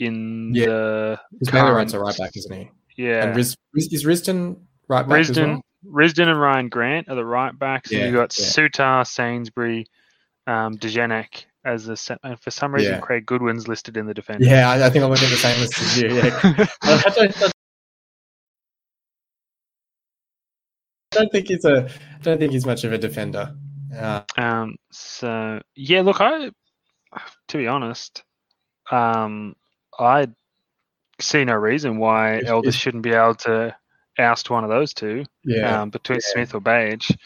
in 0.07 0.55
yeah. 0.55 0.67
the. 0.67 1.21
Bailey 1.51 1.71
Wright's 1.73 1.93
a 1.93 2.01
right 2.01 2.17
back, 2.17 2.37
isn't 2.37 2.55
he? 2.55 2.71
Yeah. 2.97 3.27
And 3.27 3.37
Riz, 3.37 3.57
is 3.75 4.05
Risdon 4.05 4.61
right 4.89 5.07
back 5.09 5.21
Risdon, 5.21 5.63
well? 5.85 6.05
Risdon 6.05 6.29
and 6.29 6.39
Rhyan 6.39 6.71
Grant 6.71 7.09
are 7.09 7.15
the 7.15 7.25
right 7.25 7.57
backs. 7.59 7.91
Yeah, 7.91 8.01
and 8.01 8.07
you've 8.07 8.15
got 8.15 8.37
yeah. 8.39 8.47
Souttar, 8.47 9.07
Sainsbury, 9.07 9.87
um, 10.47 10.77
Degenek 10.79 11.45
as 11.65 11.87
the 11.87 12.19
and 12.25 12.41
for 12.41 12.51
some 12.51 12.75
reason 12.75 12.95
yeah. 12.95 13.01
Craig 13.01 13.25
Goodwin's 13.27 13.69
listed 13.69 13.97
in 13.97 14.07
the 14.07 14.15
defence. 14.15 14.45
Yeah, 14.45 14.69
I, 14.69 14.87
I, 14.87 14.91
think 14.91 15.05
I'm 15.05 15.11
looking 15.11 15.27
at 15.27 15.31
the 15.31 15.37
same 15.37 15.61
list 15.61 15.81
as 15.81 16.01
you. 16.01 16.09
Yeah. 16.09 16.41
I, 16.83 17.13
don't, 17.15 17.43
I, 17.43 17.51
don't, 21.13 21.33
think 21.33 21.49
he's 21.49 21.65
a. 21.65 21.89
I 21.89 22.23
don't 22.23 22.39
think 22.39 22.53
he's 22.53 22.67
much 22.67 22.85
of 22.85 22.93
a 22.93 22.99
defender. 22.99 23.55
Uh, 23.97 24.23
um. 24.37 24.77
So 24.91 25.61
yeah, 25.77 26.01
look, 26.03 26.21
I 26.21 26.51
to 27.49 27.57
be 27.57 27.67
honest, 27.67 28.25
um, 28.91 29.55
I 29.99 30.29
see 31.21 31.45
no 31.45 31.55
reason 31.55 31.99
why 31.99 32.43
Elders 32.45 32.75
shouldn't 32.75 33.03
be 33.03 33.13
able 33.13 33.35
to 33.37 33.77
oust 34.19 34.51
one 34.51 34.65
of 34.65 34.71
those 34.71 34.93
two. 34.95 35.25
Yeah. 35.45 35.83
Um, 35.83 35.91
between 35.91 36.17
yeah. 36.17 36.33
Smith 36.33 36.55
or 36.55 36.61
Behich. 36.61 37.17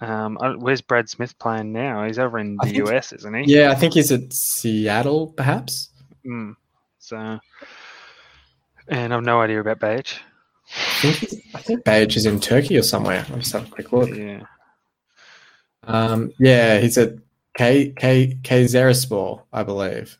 Um, 0.00 0.38
where's 0.58 0.80
Brad 0.80 1.08
Smith 1.08 1.36
playing 1.38 1.72
now? 1.72 2.04
He's 2.04 2.18
over 2.18 2.38
in 2.38 2.56
the 2.56 2.70
think, 2.70 2.88
US, 2.88 3.12
isn't 3.12 3.34
he? 3.34 3.52
Yeah, 3.52 3.70
I 3.70 3.74
think 3.74 3.94
he's 3.94 4.12
at 4.12 4.32
Seattle, 4.32 5.28
perhaps. 5.36 5.90
Mm, 6.24 6.54
so, 7.00 7.38
and 8.86 9.12
I've 9.12 9.24
no 9.24 9.40
idea 9.40 9.60
about 9.60 9.80
Behich. 9.80 10.18
I 10.70 11.12
think, 11.12 11.42
I 11.54 11.58
think 11.58 11.84
Behich 11.84 12.16
is 12.16 12.26
in 12.26 12.38
Turkey 12.38 12.76
or 12.76 12.82
somewhere. 12.82 13.26
I'll 13.30 13.38
just 13.38 13.52
have 13.52 13.66
a 13.66 13.70
quick 13.70 13.92
look. 13.92 14.10
Yeah. 14.10 14.42
Um, 15.84 16.32
yeah, 16.38 16.78
he's 16.78 16.98
at 16.98 17.14
K 17.56 17.92
K 17.96 18.38
K 18.44 18.64
Kayserispor, 18.64 19.42
I 19.52 19.62
believe. 19.64 20.16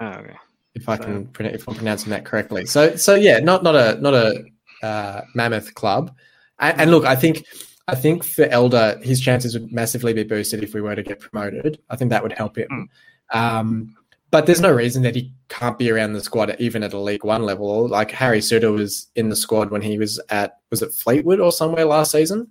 Oh, 0.00 0.06
okay. 0.08 0.36
If 0.74 0.88
I 0.88 0.96
so. 0.96 1.04
can, 1.04 1.46
if 1.46 1.68
I'm 1.68 1.74
pronouncing 1.74 2.10
that 2.10 2.24
correctly. 2.24 2.66
So, 2.66 2.96
so 2.96 3.14
yeah, 3.14 3.38
not 3.40 3.62
not 3.62 3.76
a 3.76 4.00
not 4.00 4.14
a 4.14 4.44
uh, 4.82 5.22
mammoth 5.34 5.74
club. 5.74 6.14
And, 6.58 6.80
and, 6.80 6.90
look, 6.90 7.04
I 7.04 7.16
think 7.16 7.44
I 7.88 7.94
think 7.94 8.24
for 8.24 8.44
Elder, 8.44 8.98
his 9.02 9.20
chances 9.20 9.54
would 9.54 9.72
massively 9.72 10.12
be 10.12 10.22
boosted 10.22 10.62
if 10.62 10.74
we 10.74 10.80
were 10.80 10.94
to 10.94 11.02
get 11.02 11.20
promoted. 11.20 11.80
I 11.90 11.96
think 11.96 12.10
that 12.10 12.22
would 12.22 12.32
help 12.32 12.56
him. 12.56 12.88
Mm. 13.32 13.38
Um, 13.38 13.96
but 14.30 14.46
there's 14.46 14.60
no 14.60 14.72
reason 14.72 15.02
that 15.02 15.14
he 15.14 15.32
can't 15.48 15.78
be 15.78 15.90
around 15.90 16.14
the 16.14 16.22
squad 16.22 16.56
even 16.58 16.82
at 16.82 16.94
a 16.94 16.98
League 16.98 17.22
One 17.22 17.42
level. 17.42 17.86
Like 17.86 18.10
Harry 18.12 18.38
Souttar 18.38 18.72
was 18.72 19.08
in 19.14 19.28
the 19.28 19.36
squad 19.36 19.70
when 19.70 19.82
he 19.82 19.98
was 19.98 20.18
at 20.30 20.58
was 20.70 20.80
it 20.80 20.92
Fleetwood 20.92 21.38
or 21.38 21.52
somewhere 21.52 21.84
last 21.84 22.12
season? 22.12 22.50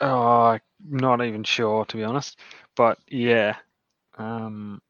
Oh, 0.00 0.52
I'm 0.52 0.60
not 0.80 1.22
even 1.22 1.44
sure 1.44 1.84
to 1.84 1.96
be 1.96 2.02
honest. 2.02 2.38
But 2.76 2.98
yeah, 3.08 3.56
um, 4.16 4.80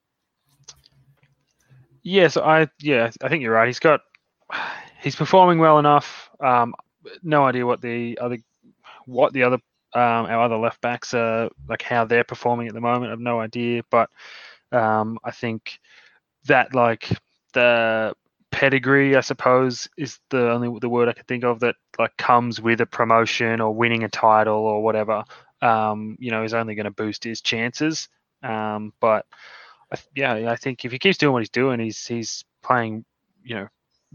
yes, 2.03 2.37
I 2.37 2.69
yeah, 2.81 3.11
I 3.23 3.29
think 3.29 3.43
you're 3.43 3.53
right. 3.53 3.67
He's 3.67 3.79
got 3.79 4.01
he's 5.03 5.17
performing 5.17 5.59
well 5.59 5.79
enough. 5.79 6.31
Um, 6.41 6.75
no 7.23 7.45
idea 7.45 7.67
what 7.67 7.81
the 7.81 8.19
other 8.21 8.39
what 9.07 9.33
the 9.33 9.43
other 9.45 9.59
um, 9.95 10.27
our 10.27 10.43
other 10.43 10.57
left 10.57 10.81
backs 10.81 11.15
are 11.15 11.51
like 11.69 11.83
how 11.83 12.05
they're 12.05 12.25
performing 12.25 12.69
at 12.69 12.75
the 12.75 12.81
moment. 12.81 13.13
I've 13.13 13.21
no 13.21 13.41
idea, 13.41 13.83
but 13.91 14.11
um, 14.71 15.19
I 15.25 15.31
think 15.31 15.79
that 16.47 16.75
like 16.75 17.09
the 17.53 18.15
pedigree, 18.51 19.17
I 19.17 19.21
suppose, 19.21 19.89
is 19.97 20.19
the 20.31 20.51
only 20.51 20.79
the 20.81 20.89
word 20.89 21.09
I 21.09 21.13
can 21.13 21.25
think 21.25 21.45
of 21.45 21.61
that 21.61 21.77
like 21.99 22.17
comes 22.17 22.61
with 22.61 22.81
a 22.81 22.87
promotion 22.87 23.61
or 23.61 23.75
winning 23.75 24.05
a 24.05 24.09
title 24.09 24.57
or 24.57 24.83
whatever. 24.83 25.25
Um, 25.61 26.17
you 26.19 26.31
know, 26.31 26.43
is 26.43 26.55
only 26.55 26.75
going 26.75 26.85
to 26.85 26.91
boost 26.91 27.23
his 27.23 27.41
chances. 27.41 28.09
Um, 28.43 28.93
but 29.01 29.27
yeah, 30.15 30.51
I 30.51 30.57
think 30.57 30.85
if 30.85 30.93
he 30.93 30.99
keeps 30.99 31.19
doing 31.19 31.33
what 31.33 31.43
he's 31.43 31.51
doing, 31.51 31.81
he's 31.81 32.07
he's 32.07 32.45
playing, 32.63 33.05
you 33.45 33.55
know, 33.55 33.69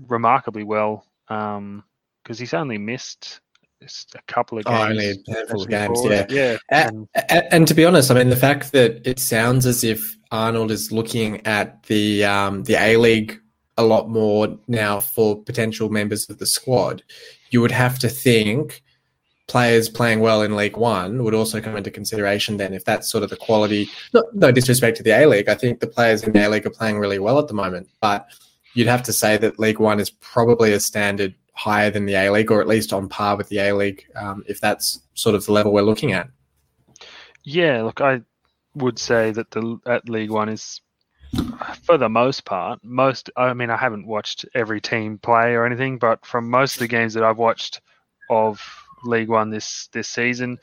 remarkably 0.08 0.64
well. 0.64 1.06
Um, 1.30 1.84
because 2.24 2.40
he's 2.40 2.54
only 2.54 2.78
missed 2.78 3.40
a 3.82 4.22
couple 4.28 4.58
of 4.58 4.66
games. 4.66 4.78
Oh, 4.78 4.90
only 4.90 5.10
a 5.12 5.34
handful 5.34 5.62
of 5.62 5.70
games, 5.70 6.02
yeah. 6.04 6.26
Yeah. 6.30 6.58
And, 6.70 7.08
and, 7.30 7.48
and, 7.52 7.68
to 7.68 7.74
be 7.74 7.86
honest, 7.86 8.12
I 8.12 8.16
mean, 8.16 8.30
the 8.30 8.36
fact 8.36 8.74
that 8.74 9.08
it 9.08 9.20
sounds 9.20 9.66
as 9.66 9.84
if 9.84 10.18
Arnold 10.32 10.72
is 10.72 10.92
looking 10.92 11.46
at 11.46 11.84
the 11.84 12.26
um, 12.26 12.64
the 12.64 12.76
A 12.76 12.98
League 12.98 13.40
a 13.78 13.84
lot 13.84 14.10
more 14.10 14.58
now 14.68 15.00
for 15.00 15.42
potential 15.42 15.90
members 15.90 16.30
of 16.30 16.38
the 16.40 16.46
squad, 16.46 17.04
you 17.52 17.62
would 17.62 17.72
have 17.72 17.98
to 18.00 18.10
think 18.10 18.84
players 19.48 19.88
playing 19.88 20.20
well 20.20 20.42
in 20.42 20.56
League 20.56 20.78
One 20.78 21.24
would 21.24 21.34
also 21.34 21.62
come 21.62 21.78
into 21.78 21.90
consideration 21.90 22.58
then 22.58 22.74
if 22.74 22.84
that's 22.84 23.10
sort 23.10 23.24
of 23.24 23.30
the 23.30 23.38
quality. 23.38 23.90
No, 24.14 24.24
no 24.34 24.52
disrespect 24.52 24.98
to 24.98 25.04
the 25.04 25.12
A 25.12 25.26
League. 25.26 25.50
I 25.50 25.56
think 25.56 25.80
the 25.80 25.88
players 25.88 26.24
in 26.24 26.34
the 26.34 26.46
A 26.46 26.50
League 26.50 26.66
are 26.66 26.72
playing 26.72 27.00
really 27.00 27.20
well 27.20 27.40
at 27.40 27.48
the 27.48 27.54
moment, 27.54 27.90
but 28.02 28.28
you'd 28.74 28.88
have 28.88 29.04
to 29.04 29.14
say 29.14 29.38
that 29.38 29.58
League 29.58 29.80
One 29.80 30.00
is 30.00 30.10
probably 30.10 30.74
a 30.74 30.80
standard 30.80 31.34
higher 31.54 31.90
than 31.90 32.06
the 32.06 32.16
A 32.16 32.30
League, 32.30 32.52
or 32.52 32.62
at 32.62 32.68
least 32.68 32.94
on 32.94 33.10
par 33.10 33.38
with 33.38 33.50
the 33.50 33.60
A 33.60 33.74
League, 33.74 34.06
um, 34.16 34.44
if 34.48 34.60
that's 34.60 35.02
sort 35.16 35.34
of 35.34 35.46
the 35.46 35.52
level 35.52 35.74
we're 35.74 35.82
looking 35.82 36.12
at. 36.12 36.30
Yeah, 37.44 37.82
look, 37.84 38.02
I 38.02 38.22
would 38.76 39.00
say 39.00 39.32
that 39.32 39.50
the 39.52 39.80
at 39.86 40.10
League 40.10 40.30
One 40.30 40.50
is, 40.50 40.82
for 41.84 41.98
the 41.98 42.10
most 42.10 42.44
part, 42.44 42.84
most. 42.84 43.30
I 43.38 43.54
mean, 43.54 43.70
I 43.70 43.78
haven't 43.78 44.06
watched 44.06 44.46
every 44.54 44.82
team 44.82 45.18
play 45.18 45.56
or 45.56 45.66
anything, 45.66 45.98
but 45.98 46.26
from 46.26 46.50
most 46.50 46.76
of 46.76 46.80
the 46.80 46.88
games 46.88 47.14
that 47.14 47.24
I've 47.24 47.38
watched 47.38 47.82
of 48.30 48.62
League 49.04 49.30
One 49.30 49.50
this 49.50 49.90
this 49.94 50.08
season, 50.08 50.58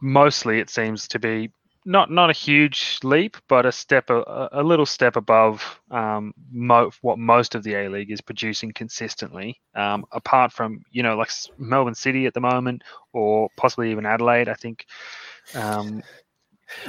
mostly 0.00 0.60
it 0.60 0.70
seems 0.70 1.08
to 1.08 1.18
be 1.18 1.50
not 1.84 2.10
not 2.10 2.30
a 2.30 2.32
huge 2.32 2.98
leap, 3.02 3.36
but 3.48 3.66
a 3.66 3.72
step 3.72 4.08
a, 4.10 4.48
a 4.52 4.62
little 4.62 4.86
step 4.86 5.16
above 5.16 5.80
um, 5.90 6.32
mo- 6.50 6.90
what 7.02 7.18
most 7.18 7.54
of 7.54 7.62
the 7.62 7.74
A 7.74 7.88
League 7.88 8.10
is 8.10 8.20
producing 8.20 8.72
consistently. 8.72 9.60
Um, 9.74 10.04
apart 10.12 10.52
from 10.52 10.82
you 10.90 11.02
know 11.02 11.16
like 11.16 11.30
Melbourne 11.58 11.94
City 11.94 12.26
at 12.26 12.34
the 12.34 12.40
moment, 12.40 12.82
or 13.12 13.48
possibly 13.56 13.90
even 13.90 14.06
Adelaide, 14.06 14.48
I 14.48 14.54
think. 14.54 14.86
Um, 15.54 16.02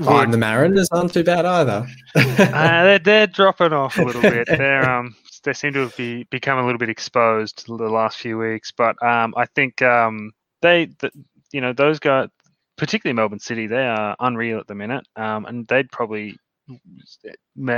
oh, 0.01 0.19
and 0.19 0.33
the 0.33 0.37
Mariners 0.37 0.87
aren't 0.91 1.13
too 1.13 1.23
bad 1.23 1.45
either. 1.45 1.85
uh, 2.15 2.83
they're, 2.83 2.99
they're 2.99 3.27
dropping 3.27 3.73
off 3.73 3.97
a 3.97 4.03
little 4.03 4.21
bit. 4.21 4.47
They're 4.47 4.89
um 4.89 5.15
they 5.45 5.53
seem 5.53 5.73
to 5.73 5.81
have 5.81 5.95
be, 5.95 6.23
become 6.29 6.59
a 6.59 6.65
little 6.65 6.79
bit 6.79 6.89
exposed 6.89 7.65
the 7.67 7.73
last 7.73 8.17
few 8.17 8.37
weeks, 8.37 8.71
but 8.71 9.01
um 9.01 9.33
I 9.37 9.45
think 9.45 9.81
um 9.81 10.31
they 10.61 10.87
the, 10.99 11.11
you 11.51 11.61
know 11.61 11.73
those 11.73 11.99
guys 11.99 12.29
particularly 12.77 13.15
Melbourne 13.15 13.39
City, 13.39 13.67
they 13.67 13.85
are 13.85 14.15
unreal 14.19 14.59
at 14.59 14.67
the 14.67 14.75
minute, 14.75 15.07
um, 15.15 15.45
and 15.45 15.67
they'd 15.67 15.91
probably 15.91 16.37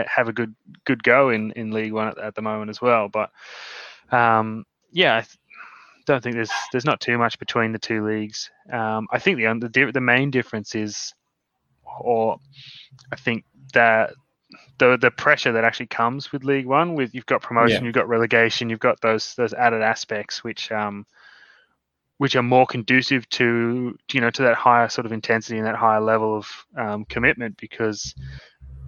have 0.08 0.28
a 0.28 0.34
good 0.34 0.56
good 0.86 1.04
go 1.04 1.30
in, 1.30 1.52
in 1.52 1.72
League 1.72 1.94
One 1.94 2.08
at, 2.08 2.18
at 2.18 2.36
the 2.36 2.42
moment 2.42 2.70
as 2.70 2.82
well. 2.82 3.10
But 3.10 3.30
um, 4.12 4.66
yeah, 4.92 5.18
I 5.18 5.22
th- 5.22 5.38
don't 6.06 6.24
think 6.24 6.36
there's 6.36 6.52
there's 6.72 6.86
not 6.86 7.02
too 7.02 7.18
much 7.18 7.38
between 7.40 7.74
the 7.74 7.80
two 7.80 8.06
leagues. 8.06 8.50
Um, 8.72 9.08
I 9.12 9.20
think 9.20 9.38
the, 9.38 9.70
the 9.70 9.92
the 9.92 10.02
main 10.02 10.32
difference 10.32 10.74
is, 10.76 11.14
or 12.00 12.38
I 13.12 13.18
think 13.18 13.46
that 13.74 14.14
the 14.80 14.98
the 15.00 15.12
pressure 15.12 15.52
that 15.52 15.64
actually 15.64 15.88
comes 15.88 16.32
with 16.32 16.44
League 16.44 16.66
One, 16.66 16.96
with 16.96 17.14
you've 17.14 17.26
got 17.26 17.42
promotion, 17.42 17.84
yeah. 17.84 17.86
you've 17.86 17.96
got 17.96 18.08
relegation, 18.08 18.70
you've 18.70 18.80
got 18.80 19.02
those 19.02 19.36
those 19.36 19.54
added 19.54 19.82
aspects 19.82 20.44
which 20.44 20.72
um, 20.72 21.06
which 22.18 22.36
are 22.36 22.44
more 22.44 22.66
conducive 22.66 23.28
to 23.30 23.98
you 24.12 24.22
know 24.22 24.30
to 24.32 24.44
that 24.44 24.56
higher 24.56 24.90
sort 24.90 25.06
of 25.06 25.12
intensity 25.12 25.58
and 25.58 25.68
that 25.68 25.76
higher 25.76 26.02
level 26.02 26.36
of 26.36 26.66
um, 26.76 27.06
commitment 27.06 27.58
because 27.58 28.14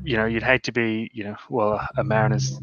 you 0.03 0.15
know 0.15 0.25
you'd 0.25 0.43
hate 0.43 0.63
to 0.63 0.71
be 0.71 1.09
you 1.13 1.23
know 1.23 1.35
well 1.49 1.85
a 1.97 2.03
Mariners 2.03 2.57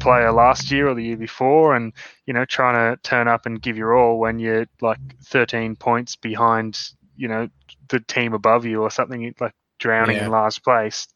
player 0.00 0.32
last 0.32 0.70
year 0.70 0.88
or 0.88 0.94
the 0.94 1.04
year 1.04 1.16
before 1.16 1.74
and 1.74 1.92
you 2.26 2.34
know 2.34 2.44
trying 2.44 2.74
to 2.74 3.00
turn 3.02 3.28
up 3.28 3.46
and 3.46 3.62
give 3.62 3.76
your 3.76 3.96
all 3.96 4.18
when 4.18 4.38
you're 4.38 4.66
like 4.80 4.98
13 5.24 5.76
points 5.76 6.16
behind 6.16 6.78
you 7.16 7.28
know 7.28 7.48
the 7.88 8.00
team 8.00 8.34
above 8.34 8.64
you 8.64 8.82
or 8.82 8.90
something 8.90 9.34
like 9.40 9.54
drowning 9.78 10.16
yeah. 10.16 10.24
in 10.24 10.30
last 10.30 10.64
place 10.64 11.06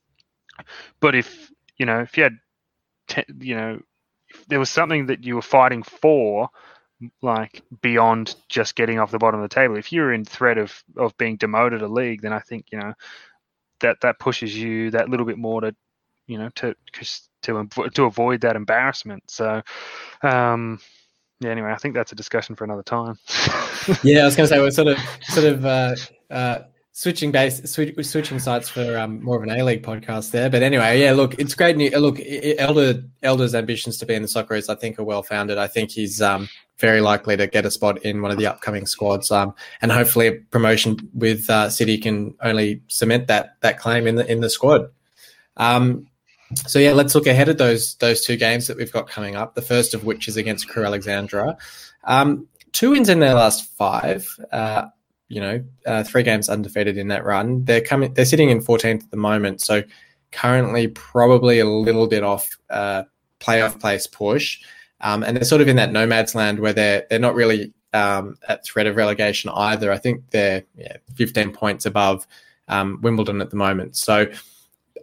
but 1.00 1.14
if 1.14 1.50
you 1.78 1.86
know 1.86 2.00
if 2.00 2.16
you 2.16 2.24
had 2.24 2.38
te- 3.08 3.24
you 3.40 3.56
know 3.56 3.80
if 4.28 4.46
there 4.46 4.58
was 4.58 4.70
something 4.70 5.06
that 5.06 5.24
you 5.24 5.36
were 5.36 5.42
fighting 5.42 5.82
for 5.82 6.48
like 7.22 7.62
beyond 7.82 8.34
just 8.48 8.76
getting 8.76 8.98
off 8.98 9.10
the 9.10 9.18
bottom 9.18 9.40
of 9.40 9.48
the 9.48 9.54
table. 9.54 9.76
If 9.76 9.92
you're 9.92 10.12
in 10.12 10.24
threat 10.24 10.58
of 10.58 10.82
of 10.96 11.16
being 11.16 11.36
demoted 11.36 11.82
a 11.82 11.88
league, 11.88 12.22
then 12.22 12.32
I 12.32 12.38
think 12.38 12.66
you 12.72 12.78
know 12.78 12.94
that 13.80 14.00
that 14.02 14.18
pushes 14.18 14.56
you 14.56 14.90
that 14.92 15.08
little 15.08 15.26
bit 15.26 15.38
more 15.38 15.60
to 15.60 15.74
you 16.26 16.38
know 16.38 16.48
to 16.56 16.74
to 17.42 17.68
to 17.92 18.04
avoid 18.04 18.40
that 18.42 18.56
embarrassment. 18.56 19.24
So. 19.28 19.62
um 20.22 20.80
yeah, 21.40 21.50
anyway, 21.50 21.72
I 21.72 21.76
think 21.76 21.94
that's 21.94 22.12
a 22.12 22.14
discussion 22.14 22.54
for 22.54 22.64
another 22.64 22.84
time. 22.84 23.18
yeah, 24.02 24.22
I 24.22 24.24
was 24.24 24.36
going 24.36 24.48
to 24.48 24.54
say 24.54 24.60
we're 24.60 24.70
sort 24.70 24.88
of 24.88 24.98
sort 25.24 25.46
of 25.46 25.64
uh, 25.66 25.94
uh, 26.30 26.58
switching 26.94 27.32
base, 27.32 27.60
switch, 27.70 27.92
switching 28.06 28.38
sites 28.38 28.68
for 28.68 28.96
um, 28.96 29.22
more 29.22 29.36
of 29.36 29.42
an 29.42 29.50
A 29.50 29.64
League 29.64 29.82
podcast 29.82 30.30
there. 30.30 30.48
But 30.48 30.62
anyway, 30.62 31.00
yeah, 31.00 31.12
look, 31.12 31.34
it's 31.38 31.54
great 31.54 31.76
news. 31.76 31.92
Look, 31.92 32.18
Elder 32.20 33.02
Elder's 33.22 33.54
ambitions 33.54 33.98
to 33.98 34.06
be 34.06 34.14
in 34.14 34.22
the 34.22 34.28
Socceroos, 34.28 34.70
I 34.70 34.76
think, 34.76 34.98
are 34.98 35.04
well 35.04 35.22
founded. 35.22 35.58
I 35.58 35.66
think 35.66 35.90
he's 35.90 36.22
um, 36.22 36.48
very 36.78 37.00
likely 37.00 37.36
to 37.36 37.46
get 37.46 37.66
a 37.66 37.70
spot 37.70 37.98
in 38.02 38.22
one 38.22 38.30
of 38.30 38.38
the 38.38 38.46
upcoming 38.46 38.86
squads, 38.86 39.30
um, 39.30 39.54
and 39.82 39.92
hopefully 39.92 40.28
a 40.28 40.32
promotion 40.32 40.96
with 41.12 41.50
uh, 41.50 41.68
City 41.68 41.98
can 41.98 42.34
only 42.40 42.80
cement 42.88 43.26
that 43.26 43.56
that 43.60 43.78
claim 43.78 44.06
in 44.06 44.14
the 44.14 44.30
in 44.30 44.40
the 44.40 44.48
squad. 44.48 44.88
Um, 45.56 46.06
so 46.54 46.78
yeah, 46.78 46.92
let's 46.92 47.14
look 47.16 47.26
ahead 47.26 47.48
at 47.48 47.58
those 47.58 47.96
those 47.96 48.24
two 48.24 48.36
games 48.36 48.68
that 48.68 48.76
we've 48.76 48.92
got 48.92 49.08
coming 49.08 49.34
up. 49.34 49.56
The 49.56 49.62
first 49.62 49.94
of 49.94 50.04
which 50.04 50.28
is 50.28 50.36
against 50.36 50.68
Crewe 50.68 50.84
Alexandra. 50.84 51.56
Um, 52.04 52.46
two 52.70 52.90
wins 52.90 53.08
in 53.08 53.18
their 53.18 53.34
last 53.34 53.64
five. 53.72 54.28
Uh, 54.52 54.86
you 55.34 55.40
know, 55.40 55.64
uh, 55.84 56.04
three 56.04 56.22
games 56.22 56.48
undefeated 56.48 56.96
in 56.96 57.08
that 57.08 57.24
run. 57.24 57.64
They're 57.64 57.80
coming. 57.80 58.14
They're 58.14 58.24
sitting 58.24 58.50
in 58.50 58.60
14th 58.60 59.02
at 59.02 59.10
the 59.10 59.16
moment, 59.16 59.60
so 59.60 59.82
currently 60.30 60.88
probably 60.88 61.58
a 61.58 61.66
little 61.66 62.06
bit 62.06 62.22
off 62.22 62.56
uh, 62.70 63.02
playoff 63.40 63.80
place 63.80 64.06
push. 64.06 64.60
Um, 65.00 65.24
and 65.24 65.36
they're 65.36 65.44
sort 65.44 65.60
of 65.60 65.66
in 65.66 65.76
that 65.76 65.90
nomads 65.90 66.36
land 66.36 66.60
where 66.60 66.72
they're 66.72 67.04
they're 67.10 67.18
not 67.18 67.34
really 67.34 67.72
um, 67.92 68.36
at 68.48 68.64
threat 68.64 68.86
of 68.86 68.94
relegation 68.94 69.50
either. 69.52 69.90
I 69.90 69.98
think 69.98 70.30
they're 70.30 70.62
yeah, 70.76 70.98
15 71.16 71.52
points 71.52 71.84
above 71.84 72.26
um, 72.68 73.00
Wimbledon 73.02 73.40
at 73.40 73.50
the 73.50 73.56
moment. 73.56 73.96
So 73.96 74.30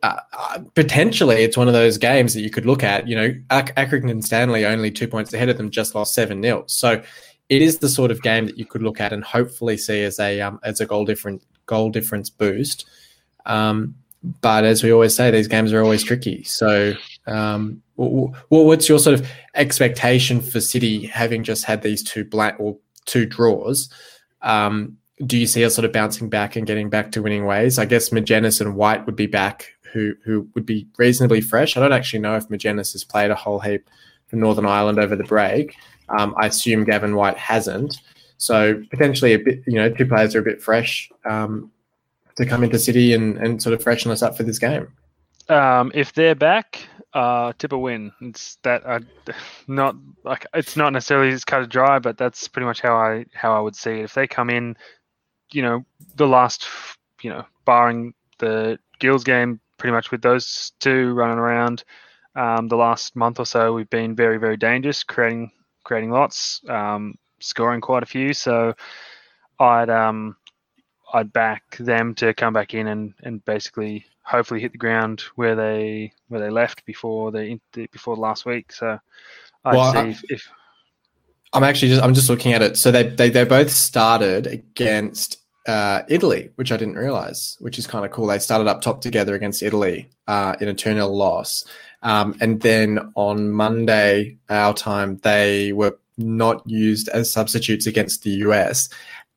uh, 0.02 0.20
uh, 0.34 0.60
potentially 0.76 1.44
it's 1.44 1.58
one 1.58 1.67
of 1.67 1.74
those 1.74 1.98
games 1.98 2.34
that 2.34 2.41
you 2.41 2.50
could 2.50 2.65
look 2.65 2.84
at. 2.84 3.06
You 3.08 3.15
know, 3.15 3.36
Ac- 3.52 3.74
Accrington 3.76 4.24
Stanley 4.24 4.65
only 4.65 4.91
two 4.91 5.10
points 5.10 5.34
ahead 5.34 5.50
of 5.50 5.58
them, 5.58 5.70
just 5.70 5.94
lost 5.94 6.13
seven 6.13 6.41
0 6.41 6.63
So 6.67 7.04
it 7.51 7.61
is 7.61 7.79
the 7.79 7.89
sort 7.89 8.11
of 8.11 8.21
game 8.21 8.45
that 8.45 8.57
you 8.57 8.65
could 8.65 8.81
look 8.81 9.01
at 9.01 9.11
and 9.11 9.25
hopefully 9.25 9.75
see 9.75 10.03
as 10.03 10.19
a 10.19 10.39
um, 10.39 10.57
as 10.63 10.79
a 10.79 10.85
goal 10.85 11.03
different 11.03 11.43
goal 11.65 11.89
difference 11.91 12.29
boost. 12.29 12.89
Um, 13.45 13.93
but 14.39 14.63
as 14.63 14.83
we 14.83 14.93
always 14.93 15.13
say, 15.13 15.31
these 15.31 15.49
games 15.49 15.73
are 15.73 15.83
always 15.83 16.01
tricky. 16.01 16.43
So, 16.43 16.93
um, 17.27 17.81
what's 17.97 18.87
your 18.87 18.99
sort 18.99 19.19
of 19.19 19.29
expectation 19.53 20.39
for 20.39 20.61
City 20.61 21.07
having 21.07 21.43
just 21.43 21.65
had 21.65 21.81
these 21.81 22.01
two 22.01 22.23
black 22.23 22.55
or 22.57 22.77
two 23.05 23.25
draws? 23.25 23.89
Um, 24.41 24.97
do 25.25 25.37
you 25.37 25.45
see 25.45 25.65
us 25.65 25.75
sort 25.75 25.85
of 25.85 25.91
bouncing 25.91 26.29
back 26.29 26.55
and 26.55 26.65
getting 26.65 26.89
back 26.89 27.11
to 27.11 27.21
winning 27.21 27.45
ways? 27.45 27.77
I 27.77 27.85
guess 27.85 28.09
Magennis 28.09 28.61
and 28.61 28.77
Whyte 28.77 29.05
would 29.05 29.17
be 29.17 29.27
back, 29.27 29.73
who 29.91 30.13
who 30.23 30.47
would 30.55 30.65
be 30.65 30.87
reasonably 30.97 31.41
fresh. 31.41 31.75
I 31.75 31.81
don't 31.81 31.91
actually 31.91 32.19
know 32.19 32.37
if 32.37 32.47
Magennis 32.47 32.93
has 32.93 33.03
played 33.03 33.29
a 33.29 33.35
whole 33.35 33.59
heap 33.59 33.89
for 34.27 34.37
Northern 34.37 34.65
Ireland 34.65 34.99
over 34.99 35.17
the 35.17 35.25
break. 35.25 35.75
Um, 36.17 36.36
I 36.38 36.47
assume 36.47 36.84
Gavin 36.84 37.15
Whyte 37.15 37.38
hasn't. 37.38 37.97
So 38.38 38.82
potentially 38.89 39.34
a 39.34 39.39
bit, 39.39 39.62
you 39.67 39.76
know, 39.76 39.89
two 39.89 40.06
players 40.06 40.34
are 40.36 40.39
a 40.39 40.43
bit 40.43 40.62
fresh 40.62 41.12
um, 41.30 41.71
to 42.38 42.45
come 42.45 42.63
into 42.63 42.80
City 42.80 43.13
and, 43.13 43.38
and 43.38 43.62
sort 43.62 43.74
of 43.74 43.84
freshen 43.84 44.12
us 44.12 44.24
up 44.24 44.36
for 44.36 44.43
this 44.43 44.58
game. 44.58 44.88
Um, 45.47 45.91
if 45.93 46.13
they're 46.13 46.36
back, 46.36 46.88
uh, 47.13 47.54
tip 47.58 47.74
a 47.74 47.78
win. 47.78 48.12
It's 48.21 48.58
that 48.63 49.04
not 49.67 49.95
like 50.24 50.45
it's 50.54 50.76
not 50.76 50.93
necessarily 50.93 51.32
just 51.32 51.47
cut 51.47 51.62
and 51.62 51.71
dry, 51.71 52.00
but 52.00 52.17
that's 52.17 52.47
pretty 52.47 52.65
much 52.65 52.82
how 52.82 52.95
I 52.95 53.26
how 53.34 53.56
I 53.56 53.60
would 53.60 53.76
see 53.76 54.00
it. 54.00 54.04
If 54.06 54.13
they 54.13 54.28
come 54.28 54.50
in, 54.50 54.76
you 55.52 55.62
know, 55.62 55.86
the 56.15 56.28
last, 56.28 56.65
you 57.21 57.30
know, 57.30 57.45
barring 57.65 58.13
the 58.39 58.80
Gills 59.00 59.24
game, 59.24 59.60
pretty 59.78 59.93
much 59.93 60.12
with 60.12 60.21
those 60.21 60.71
two 60.80 61.13
running 61.13 61.38
around, 61.38 61.84
um, 62.36 62.67
the 62.69 62.78
last 62.78 63.15
month 63.15 63.39
or 63.39 63.45
so, 63.45 63.74
we've 63.74 63.89
been 63.89 64.15
very 64.15 64.38
very 64.38 64.58
dangerous, 64.58 65.04
creating 65.04 65.52
creating 65.91 66.12
lots, 66.12 66.62
um, 66.69 67.15
scoring 67.41 67.82
quite 67.82 68.01
a 68.01 68.06
few. 68.06 68.34
So 68.34 68.73
I'd 69.60 69.89
um, 69.89 70.38
I'd 71.13 71.34
back 71.34 71.75
them 71.80 72.15
to 72.15 72.34
come 72.34 72.54
back 72.54 72.73
in 72.73 72.88
and, 72.88 73.13
and 73.23 73.43
basically 73.43 74.06
hopefully 74.23 74.62
hit 74.62 74.71
the 74.71 74.77
ground 74.77 75.21
where 75.36 75.54
they 75.54 76.13
where 76.30 76.39
they 76.39 76.49
left 76.49 76.86
before 76.86 77.34
the 77.34 77.60
before 77.73 78.15
last 78.15 78.45
week. 78.45 78.71
So 78.71 78.97
I'd 79.65 79.75
well, 79.75 79.91
see 79.91 80.10
if, 80.12 80.23
if, 80.30 80.49
I'm 81.51 81.65
actually 81.65 81.89
just 81.89 82.01
I'm 82.01 82.13
just 82.13 82.30
looking 82.30 82.54
at 82.54 82.62
it. 82.62 82.77
So 82.77 82.89
they 82.89 83.10
they 83.10 83.30
they 83.30 83.43
both 83.43 83.69
started 83.69 84.47
against 84.47 85.41
uh, 85.67 86.04
Italy, 86.08 86.51
which 86.56 86.71
I 86.71 86.77
didn't 86.77 86.95
realize, 86.95 87.58
which 87.60 87.77
is 87.77 87.86
kind 87.86 88.06
of 88.06 88.12
cool. 88.12 88.27
They 88.27 88.39
started 88.39 88.69
up 88.69 88.82
top 88.82 89.01
together 89.01 89.36
against 89.36 89.62
Italy 89.62 90.10
uh, 90.25 90.56
in 90.62 90.69
a 90.69 90.73
2 90.73 90.93
0 90.93 91.08
loss. 91.08 91.65
Um, 92.03 92.35
and 92.41 92.61
then 92.61 93.11
on 93.15 93.51
Monday, 93.51 94.37
our 94.49 94.73
time, 94.73 95.17
they 95.17 95.71
were 95.73 95.97
not 96.17 96.67
used 96.67 97.09
as 97.09 97.31
substitutes 97.31 97.85
against 97.87 98.23
the 98.23 98.31
US. 98.31 98.89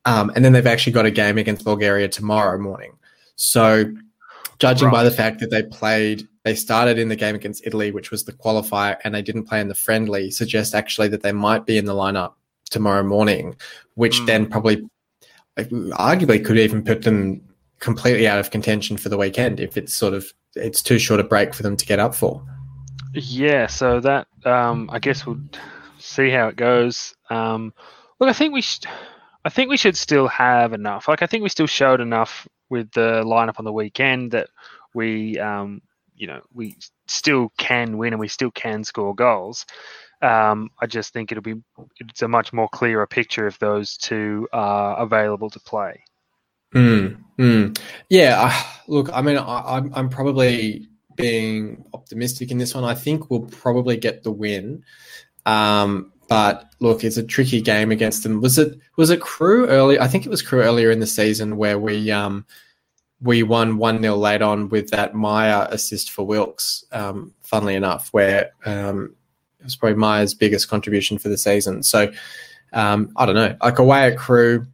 Um, 0.05 0.31
and 0.35 0.45
then 0.45 0.53
they've 0.53 0.67
actually 0.67 0.93
got 0.93 1.07
a 1.07 1.11
game 1.11 1.39
against 1.39 1.65
Bulgaria 1.65 2.09
tomorrow 2.09 2.59
morning. 2.59 2.93
So 3.37 3.93
judging 4.59 4.91
by 4.91 5.05
the 5.05 5.11
fact 5.11 5.41
that 5.41 5.51
they 5.51 5.63
played, 5.63 6.29
they 6.45 6.55
started 6.55 6.99
in 6.99 7.09
the 7.09 7.17
game 7.17 7.35
against 7.35 7.67
Italy, 7.67 7.91
which 7.91 8.11
was 8.11 8.25
the 8.25 8.33
qualifier, 8.33 8.97
and 9.05 9.15
they 9.15 9.23
didn't 9.23 9.45
play 9.45 9.61
in 9.61 9.69
the 9.69 9.75
friendly, 9.75 10.31
suggests 10.31 10.75
actually 10.75 11.09
that 11.09 11.23
they 11.23 11.33
might 11.33 11.67
be 11.67 11.79
in 11.79 11.87
the 11.87 11.95
lineup 11.95 12.35
tomorrow 12.71 13.03
morning, 13.03 13.57
which 13.95 14.19
Hmm. 14.19 14.27
then 14.27 14.47
probably, 14.47 14.83
arguably, 15.59 16.45
could 16.45 16.59
even 16.59 16.83
put 16.83 17.03
them 17.03 17.41
completely 17.81 18.27
out 18.27 18.39
of 18.39 18.51
contention 18.51 18.97
for 18.97 19.09
the 19.09 19.19
weekend 19.19 19.61
if 19.61 19.77
it's 19.77 19.93
sort 19.93 20.15
of 20.15 20.33
it's 20.57 20.81
too 20.81 20.99
short 20.99 21.21
a 21.21 21.25
break 21.25 21.53
for 21.53 21.63
them 21.63 21.77
to 21.77 21.85
get 21.85 21.99
up 21.99 22.15
for. 22.15 22.43
Yeah, 23.15 23.69
so 23.69 24.01
that 24.01 24.27
um, 24.45 24.91
I 24.93 24.99
guess 24.99 25.25
we'll 25.25 25.41
see 25.99 26.31
how 26.31 26.49
it 26.49 26.57
goes. 26.57 27.15
Um, 27.31 27.73
look, 28.19 28.29
I 28.29 28.33
think 28.33 28.53
we 28.53 28.63
I 29.45 29.51
think 29.51 29.71
we 29.71 29.77
should 29.77 29.97
still 29.97 30.27
have 30.29 30.73
enough. 30.73 31.07
Like 31.09 31.23
I 31.23 31.27
think 31.27 31.43
we 31.43 31.49
still 31.49 31.67
showed 31.67 32.01
enough 32.01 32.49
with 32.71 32.91
the 32.93 33.23
lineup 33.25 33.59
on 33.59 33.65
the 33.65 33.73
weekend 33.73 34.33
that 34.33 34.49
we 34.95 35.39
um, 35.39 35.81
you 36.17 36.27
know 36.27 36.41
we 36.53 36.77
still 37.07 37.53
can 37.57 37.99
win 37.99 38.13
and 38.13 38.21
we 38.21 38.29
still 38.29 38.51
can 38.51 38.83
score 38.85 39.15
goals. 39.15 39.65
Um, 40.23 40.71
I 40.81 40.87
just 40.87 41.13
think 41.13 41.31
it'll 41.31 41.43
be 41.43 41.63
it's 41.99 42.23
a 42.23 42.29
much 42.29 42.53
more 42.53 42.69
clearer 42.69 43.07
picture 43.07 43.47
if 43.47 43.59
those 43.59 43.97
two 43.97 44.49
are 44.53 44.97
available 44.97 45.51
to 45.51 45.61
play. 45.61 46.03
Mm, 46.75 47.23
mm. 47.39 47.79
Yeah, 48.09 48.37
uh, 48.41 48.63
look, 48.89 49.09
I 49.13 49.23
mean, 49.23 49.37
I, 49.37 49.77
I'm 49.77 49.93
I'm 49.95 50.09
probably 50.09 50.89
being 51.17 51.85
optimistic 51.95 52.51
in 52.51 52.59
this 52.59 52.75
one. 52.75 52.85
I 52.85 52.95
think 52.95 53.31
we'll 53.31 53.47
probably 53.47 53.97
get 53.97 54.23
the 54.23 54.33
win. 54.33 54.85
Um, 55.47 56.13
but 56.29 56.71
look, 56.81 57.05
it's 57.05 57.17
a 57.17 57.23
tricky 57.23 57.61
game 57.61 57.91
against 57.91 58.23
them. 58.23 58.41
Was 58.41 58.59
it 58.59 58.79
was 58.97 59.11
it 59.11 59.21
Crewe 59.21 59.69
early? 59.69 59.99
I 59.99 60.09
think 60.09 60.27
it 60.27 60.31
was 60.31 60.43
Crewe 60.43 60.63
earlier 60.63 60.91
in 60.91 61.01
the 61.01 61.07
season 61.07 61.57
where 61.57 61.79
we 61.79 62.11
um 62.11 62.47
we 63.21 63.43
won 63.43 63.79
one 63.79 64.01
0 64.01 64.17
late 64.17 64.43
on 64.43 64.69
with 64.69 64.91
that 64.91 65.15
Meyer 65.15 65.67
assist 65.71 66.11
for 66.11 66.27
Wilks. 66.27 66.85
Um, 66.93 67.35
funnily 67.43 67.75
enough, 67.75 68.09
where 68.13 68.51
um, 68.67 69.15
it 69.61 69.65
was 69.65 69.77
probably 69.77 69.97
Meyer's 69.97 70.35
biggest 70.35 70.69
contribution 70.69 71.19
for 71.19 71.29
the 71.29 71.39
season. 71.39 71.83
So 71.83 72.13
um, 72.73 73.13
I 73.17 73.25
don't 73.27 73.35
know, 73.35 73.57
like 73.63 73.79
away 73.79 74.07
at 74.07 74.19
Crewe. 74.19 74.67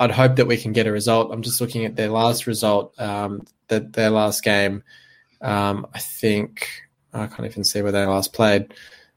I'd 0.00 0.10
hope 0.10 0.36
that 0.36 0.46
we 0.46 0.56
can 0.56 0.72
get 0.72 0.86
a 0.86 0.92
result. 0.92 1.32
I'm 1.32 1.42
just 1.42 1.60
looking 1.60 1.84
at 1.84 1.96
their 1.96 2.08
last 2.08 2.46
result, 2.46 2.98
um, 3.00 3.44
that 3.68 3.92
their 3.92 4.10
last 4.10 4.42
game. 4.42 4.82
Um, 5.40 5.86
I 5.94 5.98
think 5.98 6.68
I 7.12 7.26
can't 7.26 7.48
even 7.48 7.64
see 7.64 7.82
where 7.82 7.92
they 7.92 8.04
last 8.04 8.32
played. 8.32 8.74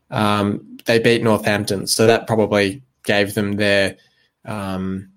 Um, 0.09 0.77
they 0.85 0.99
beat 0.99 1.23
Northampton, 1.23 1.87
so 1.87 2.07
that 2.07 2.27
probably 2.27 2.81
gave 3.03 3.33
them 3.33 3.53
their 3.53 3.97
um, 4.45 5.09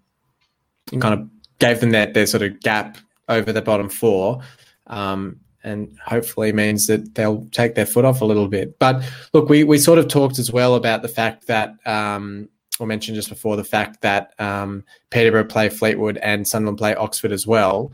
kind 0.90 1.14
of 1.14 1.28
gave 1.58 1.80
them 1.80 1.90
their, 1.90 2.06
their 2.06 2.26
sort 2.26 2.42
of 2.42 2.60
gap 2.60 2.98
over 3.28 3.52
the 3.52 3.62
bottom 3.62 3.88
four, 3.88 4.40
um, 4.86 5.40
and 5.62 5.96
hopefully 6.04 6.52
means 6.52 6.86
that 6.86 7.14
they'll 7.14 7.46
take 7.46 7.74
their 7.74 7.86
foot 7.86 8.04
off 8.04 8.20
a 8.20 8.24
little 8.24 8.48
bit. 8.48 8.78
But 8.78 9.02
look, 9.32 9.48
we 9.48 9.64
we 9.64 9.78
sort 9.78 9.98
of 9.98 10.08
talked 10.08 10.38
as 10.38 10.52
well 10.52 10.74
about 10.74 11.02
the 11.02 11.08
fact 11.08 11.46
that. 11.46 11.74
Um, 11.86 12.48
or 12.80 12.88
mentioned 12.88 13.14
just 13.14 13.28
before 13.28 13.56
the 13.56 13.62
fact 13.62 14.00
that 14.00 14.34
um, 14.40 14.82
Peterborough 15.10 15.44
play 15.44 15.68
Fleetwood 15.68 16.16
and 16.16 16.46
Sunderland 16.46 16.76
play 16.76 16.92
Oxford 16.96 17.30
as 17.30 17.46
well. 17.46 17.92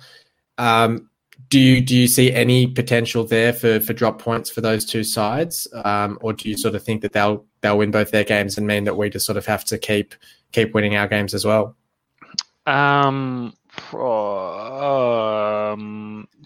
Um, 0.57 1.10
do 1.51 1.59
you 1.59 1.81
do 1.81 1.97
you 1.97 2.07
see 2.07 2.33
any 2.33 2.69
potential 2.69 3.25
there 3.25 3.53
for 3.53 3.81
for 3.81 3.93
drop 3.93 4.21
points 4.21 4.49
for 4.49 4.61
those 4.61 4.85
two 4.85 5.05
sides, 5.05 5.69
um, 5.85 6.17
or 6.23 6.33
do 6.33 6.49
you 6.49 6.57
sort 6.57 6.77
of 6.77 6.83
think 6.83 7.03
that 7.03 7.13
they'll 7.13 7.45
they'll 7.61 7.77
win 7.77 7.91
both 7.91 8.13
their 8.13 8.25
games 8.25 8.57
and 8.57 8.67
mean 8.67 8.85
that 8.85 8.97
we 8.97 9.11
just 9.11 9.27
sort 9.27 9.37
of 9.37 9.45
have 9.47 9.65
to 9.67 9.77
keep 9.77 10.15
keep 10.53 10.73
winning 10.73 10.97
our 10.97 11.09
games 11.09 11.35
as 11.35 11.45
well? 11.45 11.77
Um, 12.67 13.53
um, 13.93 13.99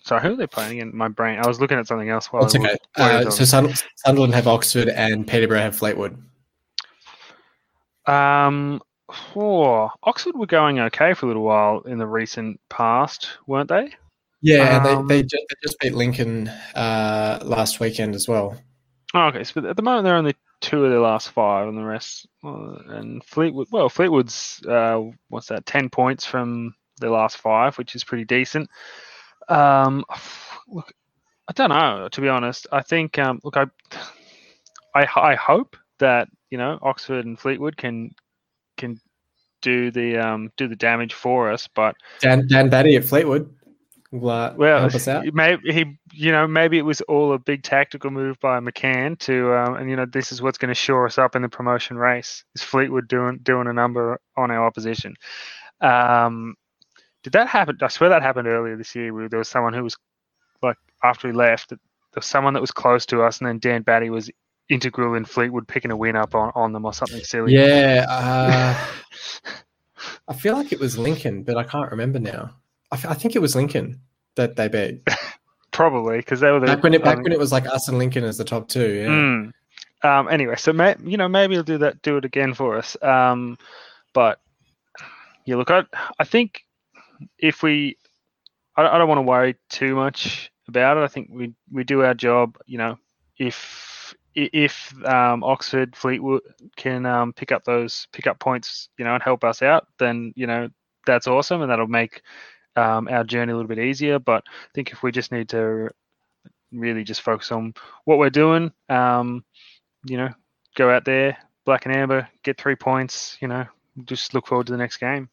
sorry, 0.05 0.23
who 0.23 0.33
are 0.33 0.37
they 0.37 0.47
playing 0.47 0.79
in 0.79 0.97
my 0.97 1.09
brain? 1.09 1.39
I 1.39 1.47
was 1.47 1.61
looking 1.61 1.79
at 1.79 1.87
something 1.87 2.09
else 2.09 2.33
while 2.33 2.43
That's 2.43 2.55
okay. 2.57 2.77
while 2.97 3.13
you 3.13 3.25
were 3.25 3.29
Uh, 3.29 3.31
so 3.31 3.45
Sun- 3.45 3.75
Sunderland 3.97 4.35
have 4.35 4.47
Oxford 4.47 4.89
and 4.89 5.27
Peterborough 5.27 5.61
have 5.61 5.77
Fleetwood. 5.77 6.17
Um, 8.07 8.81
oh, 9.37 9.91
Oxford 10.03 10.35
were 10.35 10.47
going 10.47 10.81
okay 10.81 11.13
for 11.13 11.27
a 11.27 11.29
little 11.29 11.43
while 11.43 11.81
in 11.81 11.99
the 11.99 12.07
recent 12.07 12.59
past, 12.71 13.29
weren't 13.47 13.69
they? 13.69 13.95
Yeah, 14.45 14.77
Um, 14.77 15.09
they, 15.09 15.17
they, 15.17 15.23
just, 15.23 15.43
they 15.49 15.55
just 15.63 15.79
beat 15.81 15.95
Lincoln 15.95 16.49
uh, 16.75 17.39
last 17.43 17.81
weekend 17.81 18.15
as 18.15 18.29
well. 18.29 18.55
Oh, 19.15 19.29
okay, 19.29 19.43
so 19.43 19.67
at 19.67 19.75
the 19.75 19.83
moment 19.83 20.05
they're 20.05 20.17
only 20.17 20.35
two 20.61 20.85
of 20.85 20.91
their 20.91 21.01
last 21.01 21.31
five, 21.31 21.67
and 21.67 21.79
the 21.79 21.83
rest. 21.83 22.27
Uh, 22.45 22.75
and 22.89 23.25
Fleetwood, 23.25 23.69
well, 23.71 23.89
Fleetwood's 23.89 24.61
uh, 24.69 25.01
what's 25.31 25.47
that? 25.47 25.65
Ten 25.65 25.89
points 25.89 26.27
from 26.27 26.75
their 27.01 27.09
last 27.09 27.39
five, 27.39 27.79
which 27.79 27.95
is 27.95 28.05
pretty 28.05 28.27
decent. 28.27 28.69
Um, 29.49 30.05
look, 30.69 30.93
I 31.49 31.55
don't 31.55 31.71
know. 31.71 32.11
To 32.13 32.21
be 32.21 32.29
honest, 32.29 32.67
I 32.71 32.83
think 32.83 33.19
um, 33.19 33.41
look, 33.45 33.57
I, 33.57 33.65
I, 34.95 35.07
I 35.17 35.35
hope 35.37 35.75
that 36.01 36.29
you 36.51 36.59
know 36.59 36.79
Oxford 36.83 37.25
and 37.25 37.41
Fleetwood 37.41 37.79
can 37.79 38.11
can 38.77 39.01
do 39.63 39.91
the 39.91 40.19
um, 40.19 40.53
do 40.59 40.69
the 40.69 40.77
damage 40.77 41.15
for 41.15 41.51
us, 41.51 41.67
but 41.75 41.97
Dan 42.21 42.47
Dan 42.47 42.69
Batty 42.69 42.97
at 42.97 43.07
Fleetwood 43.07 43.51
will 44.21 44.31
uh, 44.31 44.55
well, 44.57 44.81
help 44.81 44.95
us 44.95 45.09
out. 45.09 45.25
maybe 45.33 45.73
he, 45.73 45.99
you 46.13 46.33
know, 46.33 46.47
maybe 46.47 46.79
it 46.79 46.83
was 46.83 47.01
all 47.03 47.33
a 47.33 47.39
big 47.39 47.63
tactical 47.63 48.11
move 48.11 48.39
by 48.41 48.61
McCann 48.61 49.19
to, 49.21 49.55
um, 49.55 49.75
and 49.77 49.91
you 49.91 49.97
know, 49.97 50.07
this 50.07 50.33
is 50.33 50.41
what's 50.41 50.59
going 50.59 50.69
to 50.69 50.75
shore 50.75 51.07
us 51.07 51.19
up 51.19 51.37
in 51.37 51.43
the 51.43 51.49
promotion 51.49 51.97
race. 51.97 52.45
Is 52.55 52.63
Fleetwood 52.63 53.09
doing 53.09 53.41
doing 53.43 53.67
a 53.67 53.73
number 53.73 54.21
on 54.37 54.51
our 54.51 54.67
opposition? 54.67 55.15
Um, 55.81 56.55
did 57.23 57.33
that 57.33 57.49
happen? 57.49 57.79
I 57.83 57.89
swear 57.89 58.11
that 58.11 58.23
happened 58.23 58.49
earlier 58.49 58.77
this 58.77 58.95
year. 58.95 59.13
Where 59.13 59.29
there 59.29 59.39
was 59.39 59.49
someone 59.49 59.75
who 59.75 59.83
was 59.83 59.97
like 60.63 60.77
after 61.03 61.29
he 61.29 61.35
left, 61.35 61.71
there 61.71 61.79
was 62.15 62.27
someone 62.27 62.55
that 62.55 62.61
was 62.61 62.71
close 62.71 63.07
to 63.07 63.23
us, 63.23 63.39
and 63.39 63.49
then 63.49 63.59
Dan 63.59 63.83
Batty 63.83 64.11
was 64.11 64.31
integral 64.69 65.15
in 65.15 65.25
Fleetwood 65.25 65.69
picking 65.69 65.91
a 65.91 65.97
win 65.97 66.17
up 66.17 66.35
on, 66.35 66.51
on 66.55 66.73
them 66.73 66.85
or 66.85 66.95
something 66.95 67.23
silly. 67.23 67.55
Yeah, 67.55 68.07
uh, 68.09 69.61
I 70.29 70.35
feel 70.35 70.55
like 70.55 70.73
it 70.73 70.81
was 70.81 70.97
Lincoln, 70.97 71.43
but 71.43 71.57
I 71.57 71.65
can't 71.65 71.91
remember 71.91 72.19
now. 72.19 72.55
I, 72.93 72.97
I 73.11 73.15
think 73.15 73.37
it 73.37 73.41
was 73.41 73.55
Lincoln 73.55 74.01
that 74.37 74.57
they 74.57 74.69
beat 74.69 75.03
probably 75.75 76.19
because 76.19 76.41
they 76.41 76.51
were 76.51 76.61
the 76.61 76.67
back 76.67 76.83
when 76.83 76.95
it 76.95 77.05
back 77.05 77.19
um, 77.19 77.23
when 77.23 77.33
it 77.33 77.39
was 77.39 77.53
like 77.53 77.67
us 77.67 77.89
and 77.89 77.99
Lincoln 77.99 78.25
as 78.25 78.39
the 78.39 78.45
top 78.45 78.69
two. 78.69 78.95
Yeah. 78.95 79.07
Mm. 79.07 79.53
Um, 80.03 80.29
anyway, 80.29 80.57
so 80.57 80.73
may, 80.73 80.95
you 81.03 81.17
know 81.17 81.29
maybe 81.29 81.55
he'll 81.55 81.63
do 81.63 81.79
that, 81.79 82.01
do 82.03 82.17
it 82.17 82.25
again 82.25 82.55
for 82.55 82.77
us. 82.77 82.97
Um, 83.03 83.59
but 84.13 84.41
yeah, 85.45 85.57
look, 85.57 85.71
I 85.71 85.85
I 86.19 86.25
think 86.25 86.65
if 87.39 87.63
we, 87.63 87.97
I, 88.77 88.87
I 88.87 88.99
don't 88.99 89.09
want 89.09 89.19
to 89.19 89.23
worry 89.23 89.57
too 89.69 89.95
much 89.95 90.51
about 90.69 90.97
it. 90.97 91.01
I 91.01 91.09
think 91.09 91.29
we 91.31 91.55
we 91.73 91.85
do 91.85 92.03
our 92.03 92.15
job. 92.15 92.57
You 92.67 92.79
know, 92.79 92.99
if 93.39 94.15
if 94.35 94.95
um, 95.07 95.43
Oxford 95.43 95.97
Fleetwood 95.97 96.43
can 96.77 97.07
um, 97.07 97.33
pick 97.33 97.53
up 97.53 97.65
those 97.65 98.07
pick 98.13 98.27
up 98.27 98.39
points, 98.39 98.89
you 98.99 99.05
know, 99.05 99.15
and 99.15 99.23
help 99.23 99.45
us 99.45 99.63
out, 99.63 99.87
then 99.99 100.33
you 100.37 100.47
know 100.47 100.69
that's 101.07 101.27
awesome, 101.27 101.63
and 101.63 101.71
that'll 101.71 101.87
make 101.87 102.23
um, 102.77 103.09
our 103.09 103.25
journey 103.25 103.53
a 103.53 103.57
little 103.57 103.69
bit 103.69 103.79
easier. 103.79 104.19
But 104.19 104.45
I 104.47 104.69
think 104.75 104.93
if 104.93 105.03
we 105.03 105.13
just 105.13 105.33
need 105.33 105.49
to 105.51 105.91
really 106.73 107.05
just 107.05 107.23
focus 107.23 107.53
on 107.53 107.75
what 108.05 108.19
we're 108.19 108.31
doing, 108.31 108.73
um, 108.89 109.45
you 110.05 110.17
know, 110.17 110.31
go 110.77 110.91
out 110.91 111.05
there, 111.05 111.37
black 111.65 111.87
and 111.87 111.95
amber, 111.95 112.29
get 112.43 112.59
three 112.59 112.77
points, 112.77 113.39
you 113.41 113.49
know, 113.49 113.67
just 114.05 114.35
look 114.35 114.47
forward 114.47 114.67
to 114.67 114.73
the 114.73 114.79
next 114.79 114.99
game. 114.99 115.29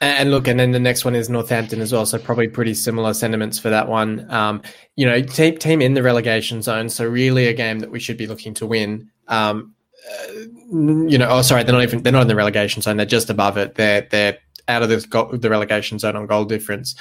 And 0.00 0.32
look, 0.32 0.48
and 0.48 0.58
then 0.58 0.72
the 0.72 0.80
next 0.80 1.04
one 1.04 1.14
is 1.14 1.30
Northampton 1.30 1.80
as 1.80 1.92
well. 1.92 2.04
So 2.06 2.18
probably 2.18 2.48
pretty 2.48 2.74
similar 2.74 3.14
sentiments 3.14 3.60
for 3.60 3.70
that 3.70 3.86
one. 3.86 4.28
Um, 4.32 4.62
you 4.96 5.06
know, 5.06 5.22
team 5.22 5.58
team 5.58 5.80
in 5.80 5.94
the 5.94 6.02
relegation 6.02 6.60
zone, 6.60 6.88
so 6.88 7.06
really 7.06 7.46
a 7.46 7.52
game 7.52 7.78
that 7.78 7.90
we 7.92 8.00
should 8.00 8.16
be 8.16 8.26
looking 8.26 8.52
to 8.54 8.66
win. 8.66 9.10
Um, 9.28 9.76
uh, 10.10 10.32
you 10.72 11.18
know, 11.18 11.28
oh 11.30 11.42
sorry, 11.42 11.62
they're 11.62 11.72
not 11.72 11.84
even 11.84 12.02
they're 12.02 12.12
not 12.12 12.22
in 12.22 12.28
the 12.28 12.34
relegation 12.34 12.82
zone. 12.82 12.96
They're 12.96 13.06
just 13.06 13.30
above 13.30 13.56
it. 13.56 13.76
They're 13.76 14.08
they're 14.10 14.38
out 14.68 14.82
of 14.82 14.88
the 14.88 15.04
go- 15.08 15.36
the 15.36 15.50
relegation 15.50 15.98
zone 15.98 16.16
on 16.16 16.26
goal 16.26 16.44
difference. 16.44 16.94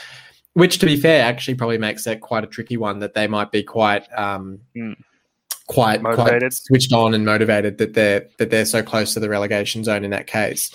Which, 0.53 0.79
to 0.79 0.85
be 0.85 0.97
fair, 0.97 1.23
actually 1.23 1.55
probably 1.55 1.77
makes 1.77 2.03
that 2.03 2.19
quite 2.19 2.43
a 2.43 2.47
tricky 2.47 2.75
one. 2.77 2.99
That 2.99 3.13
they 3.13 3.27
might 3.27 3.51
be 3.51 3.63
quite 3.63 4.05
um, 4.17 4.59
Mm. 4.75 4.95
quite 5.67 6.01
Motivated. 6.01 6.41
quite 6.41 6.53
switched 6.53 6.91
on 6.91 7.13
and 7.13 7.25
motivated 7.25 7.77
that 7.77 7.93
they're 7.93 8.27
that 8.37 8.49
they're 8.49 8.65
so 8.65 8.83
close 8.83 9.13
to 9.13 9.19
the 9.21 9.29
relegation 9.29 9.83
zone 9.85 10.03
in 10.03 10.11
that 10.11 10.27
case. 10.27 10.69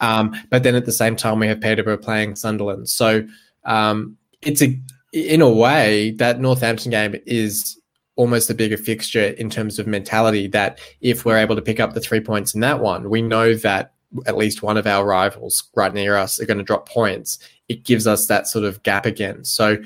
Um, 0.00 0.34
but 0.50 0.62
then 0.62 0.74
at 0.74 0.84
the 0.84 0.92
same 0.92 1.16
time, 1.16 1.38
we 1.38 1.46
have 1.46 1.60
Peterborough 1.60 1.96
playing 1.96 2.36
Sunderland. 2.36 2.88
So 2.90 3.26
um, 3.64 4.18
it's 4.42 4.60
a, 4.60 4.78
in 5.12 5.40
a 5.40 5.48
way, 5.48 6.10
that 6.18 6.40
Northampton 6.40 6.90
game 6.90 7.14
is 7.24 7.80
almost 8.16 8.50
a 8.50 8.54
bigger 8.54 8.76
fixture 8.76 9.28
in 9.28 9.48
terms 9.48 9.78
of 9.78 9.86
mentality. 9.86 10.48
That 10.48 10.80
if 11.00 11.24
we're 11.24 11.38
able 11.38 11.56
to 11.56 11.62
pick 11.62 11.80
up 11.80 11.94
the 11.94 12.00
three 12.00 12.20
points 12.20 12.54
in 12.54 12.60
that 12.60 12.80
one, 12.80 13.08
we 13.08 13.22
know 13.22 13.54
that 13.54 13.93
at 14.26 14.36
least 14.36 14.62
one 14.62 14.76
of 14.76 14.86
our 14.86 15.04
rivals 15.06 15.70
right 15.74 15.92
near 15.92 16.16
us 16.16 16.40
are 16.40 16.46
going 16.46 16.58
to 16.58 16.64
drop 16.64 16.88
points. 16.88 17.38
It 17.68 17.84
gives 17.84 18.06
us 18.06 18.26
that 18.26 18.46
sort 18.46 18.64
of 18.64 18.82
gap 18.82 19.06
again. 19.06 19.44
So. 19.44 19.78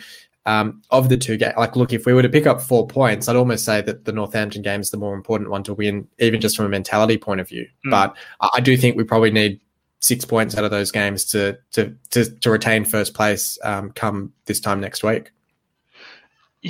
Um, 0.47 0.81
of 0.91 1.11
the 1.11 1.19
two 1.19 1.37
games, 1.37 1.53
like, 1.59 1.77
look, 1.77 1.93
if 1.93 2.07
we 2.07 2.15
were 2.15 2.23
to 2.23 2.29
pick 2.31 2.47
up 2.47 2.63
four 2.63 2.87
points, 2.87 3.29
I'd 3.29 3.37
almost 3.37 3.67
say 3.67 3.83
that 3.83 4.07
the 4.07 4.13
Northampton 4.13 4.63
game 4.63 4.81
is 4.81 4.91
the 4.91 4.97
more 4.97 5.15
important 5.15 5.51
one 5.51 5.63
to 5.65 5.75
win, 5.75 6.09
even 6.21 6.41
just 6.41 6.57
from 6.57 6.65
a 6.65 6.71
mentality 6.71 7.19
point 7.19 7.41
of 7.41 7.49
view. 7.51 7.67
Mm. 7.85 7.91
But 7.91 8.17
I 8.41 8.49
I 8.55 8.61
do 8.61 8.75
think 8.75 8.97
we 8.97 9.05
probably 9.05 9.31
need 9.31 9.61
six 10.01 10.25
points 10.25 10.57
out 10.57 10.65
of 10.65 10.71
those 10.71 10.91
games 10.91 11.27
to 11.27 11.59
to 11.73 11.95
to, 12.11 12.31
to 12.41 12.51
retain 12.51 12.87
first 12.87 13.13
place 13.13 13.59
um, 13.63 13.91
come 13.91 14.33
this 14.47 14.59
time 14.59 14.81
next 14.81 15.05
week. 15.05 15.33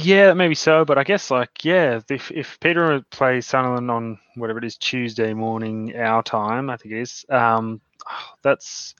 Yeah, 0.00 0.32
maybe 0.34 0.54
so, 0.54 0.84
but 0.84 0.96
I 0.96 1.02
guess 1.02 1.30
like 1.30 1.64
yeah, 1.64 2.00
if 2.08 2.30
if 2.30 2.60
Peter 2.60 3.02
plays 3.10 3.46
Sunderland 3.46 3.90
on 3.90 4.18
whatever 4.36 4.58
it 4.58 4.64
is 4.64 4.76
Tuesday 4.76 5.34
morning 5.34 5.96
our 5.96 6.22
time, 6.22 6.70
I 6.70 6.76
think 6.76 6.94
it 6.94 7.00
is. 7.00 7.24
Um, 7.28 7.80
that's 8.42 8.94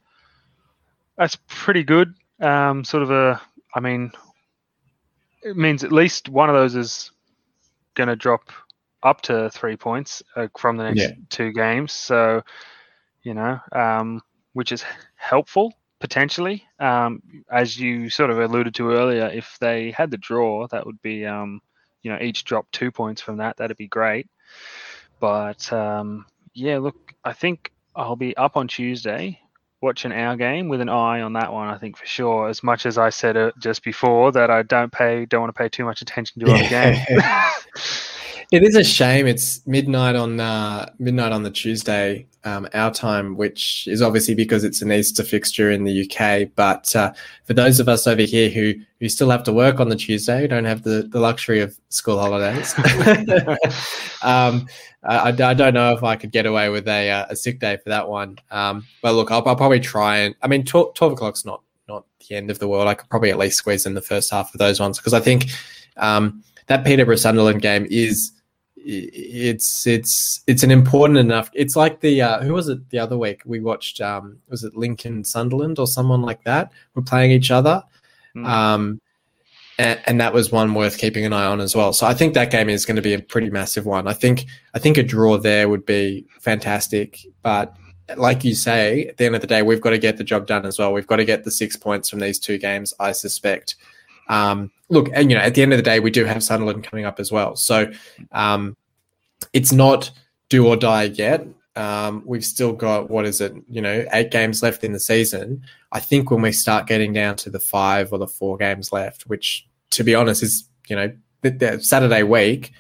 that's 1.17 1.39
pretty 1.47 1.85
good. 1.85 2.15
Um, 2.41 2.85
sort 2.85 3.03
of 3.05 3.11
a, 3.11 3.41
I 3.75 3.81
mean, 3.81 4.11
it 5.43 5.57
means 5.57 5.85
at 5.85 5.93
least 5.93 6.29
one 6.29 6.49
of 6.49 6.57
those 6.57 6.75
is 6.75 7.13
going 7.95 8.09
to 8.09 8.17
drop 8.17 8.51
up 9.03 9.21
to 9.23 9.51
three 9.51 9.77
points 9.77 10.23
uh, 10.37 10.49
from 10.59 10.77
the 10.77 10.85
next 10.85 10.99
Yeah. 10.99 11.15
two 11.29 11.53
games. 11.53 11.93
So, 11.93 12.43
you 13.23 13.35
know, 13.35 13.59
um, 13.73 14.21
which 14.53 14.73
is 14.73 14.85
helpful 15.17 15.78
potentially. 16.01 16.65
Um, 16.79 17.23
as 17.51 17.79
you 17.79 18.11
sort 18.11 18.31
of 18.31 18.39
alluded 18.39 18.75
to 18.77 18.93
earlier, 18.93 19.27
if 19.27 19.57
they 19.61 19.91
had 19.91 20.11
the 20.11 20.17
draw, 20.17 20.67
that 20.69 20.87
would 20.87 21.01
be, 21.03 21.27
um, 21.27 21.61
you 22.03 22.11
know, 22.11 22.19
each 22.21 22.45
drop 22.45 22.67
two 22.73 22.91
points 22.91 23.21
from 23.21 23.39
that. 23.39 23.57
That'd 23.57 23.77
be 23.77 23.89
great. 23.89 24.29
But 25.21 25.73
um, 25.73 26.27
yeah, 26.55 26.79
look, 26.79 27.15
I 27.25 27.33
think 27.33 27.73
I'll 27.95 28.17
be 28.17 28.37
up 28.37 28.57
on 28.57 28.69
Tuesday 28.69 29.41
watching 29.81 30.13
our 30.13 30.37
game 30.37 30.69
with 30.69 30.81
an 30.81 30.89
eye 30.89 31.21
on 31.21 31.35
that 31.35 31.53
one. 31.53 31.69
I 31.69 31.79
think 31.79 31.97
for 31.97 32.07
sure. 32.07 32.49
As 32.49 32.63
much 32.63 32.87
as 32.87 32.99
I 32.99 33.11
said 33.11 33.37
it 33.37 33.55
just 33.59 33.83
before 33.83 34.33
that 34.33 34.51
I 34.51 34.63
don't 34.63 34.93
pay, 34.93 35.25
don't 35.27 35.41
want 35.41 35.55
to 35.55 35.59
pay 35.59 35.69
too 35.69 35.85
much 35.85 36.03
attention 36.03 36.45
to 36.45 36.53
other 36.53 36.69
games. 36.69 36.99
It 38.51 38.63
is 38.63 38.77
a 38.77 38.85
shame. 38.85 39.27
It's 39.27 39.67
midnight 39.67 40.17
on 40.17 40.41
uh, 40.41 40.89
midnight 40.99 41.33
on 41.33 41.43
the 41.43 41.51
Tuesday, 41.51 42.27
um, 42.45 42.67
our 42.73 42.91
time, 42.91 43.37
which 43.37 43.87
is 43.87 44.01
obviously 44.01 44.35
because 44.35 44.65
it's 44.65 44.81
an 44.81 44.91
Easter 44.91 45.23
fixture 45.23 45.71
in 45.71 45.85
the 45.85 46.11
UK. 46.11 46.49
But 46.57 46.97
uh, 46.97 47.13
for 47.45 47.53
those 47.53 47.79
of 47.79 47.91
us 47.91 48.07
over 48.07 48.23
here 48.23 48.49
who 48.49 48.73
who 49.01 49.11
still 49.11 49.29
have 49.29 49.43
to 49.45 49.53
work 49.53 49.81
on 49.81 49.91
the 49.91 49.97
Tuesday, 49.97 50.41
who 50.41 50.49
don't 50.49 50.65
have 50.65 50.83
the, 50.83 51.03
the 51.03 51.21
luxury 51.21 51.61
of 51.61 51.79
school 51.91 52.19
holidays, 52.19 52.75
um, 54.23 54.67
I, 55.05 55.29
I 55.29 55.55
don't 55.55 55.75
know 55.75 55.93
if 55.93 56.03
I 56.03 56.17
could 56.17 56.33
get 56.33 56.47
away 56.47 56.71
with 56.71 56.89
a, 56.89 57.11
uh, 57.11 57.27
a 57.29 57.37
sick 57.37 57.61
day 57.61 57.77
for 57.77 57.91
that 57.91 58.09
one. 58.09 58.39
Um, 58.51 58.87
but 59.03 59.13
look, 59.13 59.31
I'll, 59.31 59.47
I'll 59.47 59.57
probably 59.57 59.81
try 59.81 60.19
and. 60.19 60.35
I 60.41 60.49
mean, 60.49 60.65
12, 60.65 60.95
12 60.95 61.13
o'clock's 61.13 61.45
not 61.45 61.63
not 61.87 62.07
the 62.27 62.37
end 62.37 62.51
of 62.51 62.61
the 62.61 62.69
world. 62.69 62.89
I 62.89 62.95
could 62.95 63.11
probably 63.11 63.31
at 63.31 63.37
least 63.37 63.59
squeeze 63.59 63.85
in 63.85 63.93
the 63.93 64.01
first 64.01 64.31
half 64.31 64.55
of 64.55 64.59
those 64.59 64.81
ones 64.81 64.97
because 64.97 65.13
I 65.13 65.21
think 65.21 65.51
um, 65.99 66.43
that 66.69 66.87
Peterborough 66.87 67.17
Sunderland 67.17 67.61
game 67.61 67.87
is 67.91 68.33
it's 68.85 69.87
it's 69.87 70.43
it's 70.47 70.63
an 70.63 70.71
important 70.71 71.19
enough. 71.19 71.51
It's 71.55 71.77
like 71.77 72.01
the 72.01 72.23
uh, 72.23 72.43
who 72.43 72.55
was 72.55 72.69
it 72.69 72.89
the 72.91 72.99
other 72.99 73.19
week 73.19 73.43
we 73.45 73.61
watched? 73.61 74.01
Um, 74.01 74.39
was 74.49 74.65
it 74.65 74.77
Lincoln 74.77 75.25
Sunderland 75.25 75.79
or 75.79 75.87
someone 75.87 76.23
like 76.23 76.45
that? 76.45 76.73
Were 76.95 77.03
playing 77.03 77.31
each 77.31 77.51
other, 77.51 77.83
Mm. 78.37 78.47
um, 78.47 79.01
and, 79.79 80.01
and 80.07 80.21
that 80.21 80.35
was 80.35 80.53
one 80.53 80.75
worth 80.75 80.99
keeping 80.99 81.25
an 81.25 81.33
eye 81.33 81.47
on 81.47 81.61
as 81.61 81.75
well. 81.75 81.93
So 81.93 82.07
I 82.07 82.15
think 82.15 82.35
that 82.35 82.51
game 82.51 82.69
is 82.69 82.85
going 82.85 82.97
to 82.97 83.03
be 83.03 83.15
a 83.15 83.21
pretty 83.21 83.51
massive 83.51 83.87
one. 83.87 84.07
I 84.07 84.13
think 84.13 84.47
I 84.75 84.79
think 84.79 84.97
a 84.99 85.03
draw 85.03 85.39
there 85.39 85.69
would 85.69 85.87
be 85.87 86.27
fantastic, 86.41 87.19
but 87.43 87.75
like 88.17 88.43
you 88.45 88.55
say, 88.55 89.07
at 89.07 89.19
the 89.19 89.27
end 89.27 89.35
of 89.35 89.41
the 89.43 89.47
day, 89.47 89.63
we've 89.63 89.81
got 89.81 89.91
to 89.91 89.99
get 89.99 90.17
the 90.17 90.25
job 90.25 90.47
done 90.47 90.65
as 90.65 90.79
well. 90.79 90.93
We've 90.93 91.07
got 91.07 91.17
to 91.17 91.25
get 91.25 91.45
the 91.45 91.51
six 91.51 91.77
points 91.77 92.09
from 92.09 92.21
these 92.21 92.39
two 92.39 92.59
games. 92.59 92.95
I 92.99 93.13
suspect. 93.13 93.77
Um, 94.29 94.71
look, 94.89 95.09
and 95.15 95.31
you 95.31 95.37
know, 95.37 95.43
at 95.43 95.55
the 95.55 95.63
end 95.63 95.73
of 95.73 95.79
the 95.79 95.83
day, 95.83 96.01
we 96.01 96.11
do 96.11 96.25
have 96.25 96.43
Sunderland 96.43 96.85
coming 96.85 97.05
up 97.05 97.19
as 97.21 97.31
well. 97.33 97.57
So 97.57 97.91
um, 98.33 98.77
it's 99.53 99.73
not 99.73 100.11
do 100.49 100.67
or 100.67 100.77
die 100.77 101.05
yet. 101.05 101.47
Um, 101.77 102.23
we've 102.27 102.45
still 102.45 102.73
got 102.73 103.09
what 103.09 103.25
is 103.25 103.41
it? 103.41 103.55
You 103.69 103.81
know, 103.81 104.05
eight 104.13 104.31
games 104.31 104.63
left 104.63 104.83
in 104.85 104.93
the 104.93 105.01
season. 105.01 105.63
I 105.93 106.01
think 106.01 106.31
when 106.31 106.43
we 106.43 106.53
start 106.53 106.87
getting 106.87 107.13
down 107.13 107.37
to 107.37 107.51
the 107.51 107.61
five 107.61 108.13
or 108.13 108.19
the 108.19 108.27
four 108.27 108.57
games 108.57 108.93
left, 108.93 109.27
which 109.27 109.67
to 109.91 110.03
be 110.05 110.15
honest 110.15 110.43
is 110.43 110.69
you 110.89 110.97
know 110.97 111.13
the, 111.43 111.51
the 111.51 111.81
Saturday 111.81 112.25
week 112.25 112.73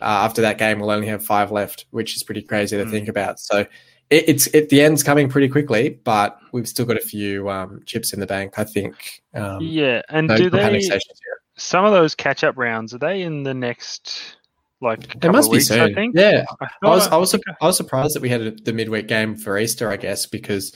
uh, 0.00 0.04
after 0.26 0.42
that 0.42 0.58
game, 0.58 0.80
we'll 0.80 0.90
only 0.90 1.06
have 1.06 1.24
five 1.24 1.52
left, 1.52 1.86
which 1.90 2.16
is 2.16 2.22
pretty 2.22 2.42
crazy 2.42 2.76
to 2.76 2.84
Mm. 2.84 2.90
think 2.90 3.08
about. 3.08 3.38
So 3.38 3.66
it, 4.10 4.28
it's 4.28 4.46
it, 4.48 4.68
the 4.68 4.82
end's 4.82 5.02
coming 5.02 5.28
pretty 5.28 5.48
quickly, 5.48 6.00
but 6.04 6.38
we've 6.52 6.68
still 6.68 6.84
got 6.84 6.96
a 6.96 7.00
few 7.00 7.48
um, 7.48 7.80
chips 7.86 8.12
in 8.12 8.20
the 8.20 8.26
bank. 8.26 8.58
I 8.58 8.64
think. 8.64 9.22
Um, 9.34 9.60
yeah, 9.60 10.02
and 10.08 10.28
no 10.28 10.36
do 10.36 10.50
they 10.50 10.80
some 11.56 11.84
of 11.84 11.92
those 11.92 12.14
catch 12.14 12.42
up 12.42 12.56
rounds 12.56 12.94
are 12.94 12.98
they 12.98 13.22
in 13.22 13.42
the 13.42 13.52
next 13.54 14.36
like 14.80 15.14
It 15.22 15.30
must 15.30 15.50
be 15.50 15.56
weeks? 15.56 15.68
soon. 15.68 15.80
I 15.80 15.94
think. 15.94 16.14
Yeah, 16.16 16.44
I, 16.60 16.66
I 16.82 16.88
was 16.88 17.06
I 17.08 17.16
was 17.16 17.34
I 17.34 17.66
was 17.66 17.76
surprised 17.76 18.14
that 18.14 18.22
we 18.22 18.28
had 18.28 18.40
a, 18.40 18.50
the 18.50 18.72
midweek 18.72 19.06
game 19.06 19.36
for 19.36 19.58
Easter, 19.58 19.90
I 19.90 19.96
guess, 19.96 20.26
because 20.26 20.74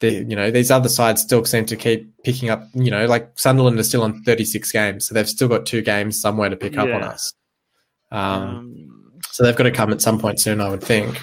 the 0.00 0.12
you 0.12 0.36
know 0.36 0.50
these 0.50 0.70
other 0.70 0.88
sides 0.88 1.22
still 1.22 1.44
seem 1.44 1.64
to 1.66 1.76
keep 1.76 2.12
picking 2.24 2.50
up. 2.50 2.64
You 2.74 2.90
know, 2.90 3.06
like 3.06 3.38
Sunderland 3.38 3.78
is 3.78 3.88
still 3.88 4.02
on 4.02 4.22
thirty 4.24 4.44
six 4.44 4.72
games, 4.72 5.06
so 5.06 5.14
they've 5.14 5.28
still 5.28 5.48
got 5.48 5.64
two 5.64 5.80
games 5.80 6.20
somewhere 6.20 6.50
to 6.50 6.56
pick 6.56 6.76
up 6.76 6.88
on 6.88 7.02
us. 7.02 7.32
Um, 8.10 8.22
um, 8.22 9.20
so 9.30 9.44
they've 9.44 9.56
got 9.56 9.64
to 9.64 9.70
come 9.70 9.92
at 9.92 10.00
some 10.00 10.18
point 10.18 10.40
soon, 10.40 10.60
I 10.60 10.68
would 10.68 10.82
think. 10.82 11.18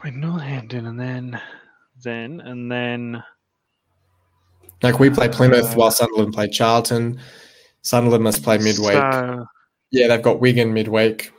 Play 0.00 0.10
Northampton 0.10 0.86
and 0.86 0.98
then 0.98 1.40
then 2.02 2.40
and 2.40 2.72
then 2.72 3.22
Like 4.82 4.98
we 4.98 5.10
play 5.10 5.28
Plymouth 5.28 5.72
Uh, 5.72 5.74
while 5.74 5.90
Sunderland 5.90 6.32
play 6.32 6.48
Charlton. 6.48 7.20
Sunderland 7.82 8.24
must 8.24 8.42
play 8.42 8.56
midweek. 8.56 8.94
So, 8.94 9.46
yeah, 9.90 10.08
they've 10.08 10.22
got 10.22 10.40
Wigan 10.40 10.72
midweek 10.72 11.32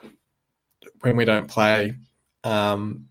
when 1.01 1.15
we 1.15 1.25
don't 1.25 1.47
play. 1.47 1.95
Um, 2.43 3.07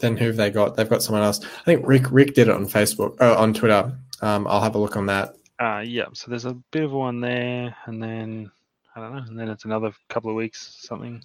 then 0.00 0.16
who've 0.16 0.36
they 0.36 0.50
got? 0.50 0.76
They've 0.76 0.88
got 0.88 1.02
someone 1.02 1.22
else. 1.22 1.44
I 1.44 1.64
think 1.64 1.86
Rick 1.86 2.10
Rick 2.10 2.34
did 2.34 2.48
it 2.48 2.54
on 2.54 2.66
Facebook, 2.66 3.16
oh, 3.20 3.34
on 3.34 3.52
Twitter. 3.52 3.92
Um, 4.22 4.46
I'll 4.46 4.62
have 4.62 4.74
a 4.74 4.78
look 4.78 4.96
on 4.96 5.06
that. 5.06 5.34
uh, 5.58 5.82
yeah, 5.86 6.04
so 6.12 6.30
there's 6.30 6.44
a 6.44 6.54
bit 6.70 6.84
of 6.84 6.92
one 6.92 7.20
there, 7.20 7.74
and 7.86 8.02
then 8.02 8.50
I 8.94 9.00
don't 9.00 9.12
know, 9.14 9.22
and 9.26 9.38
then 9.38 9.48
it's 9.48 9.64
another 9.64 9.92
couple 10.08 10.30
of 10.30 10.36
weeks 10.36 10.76
something. 10.80 11.22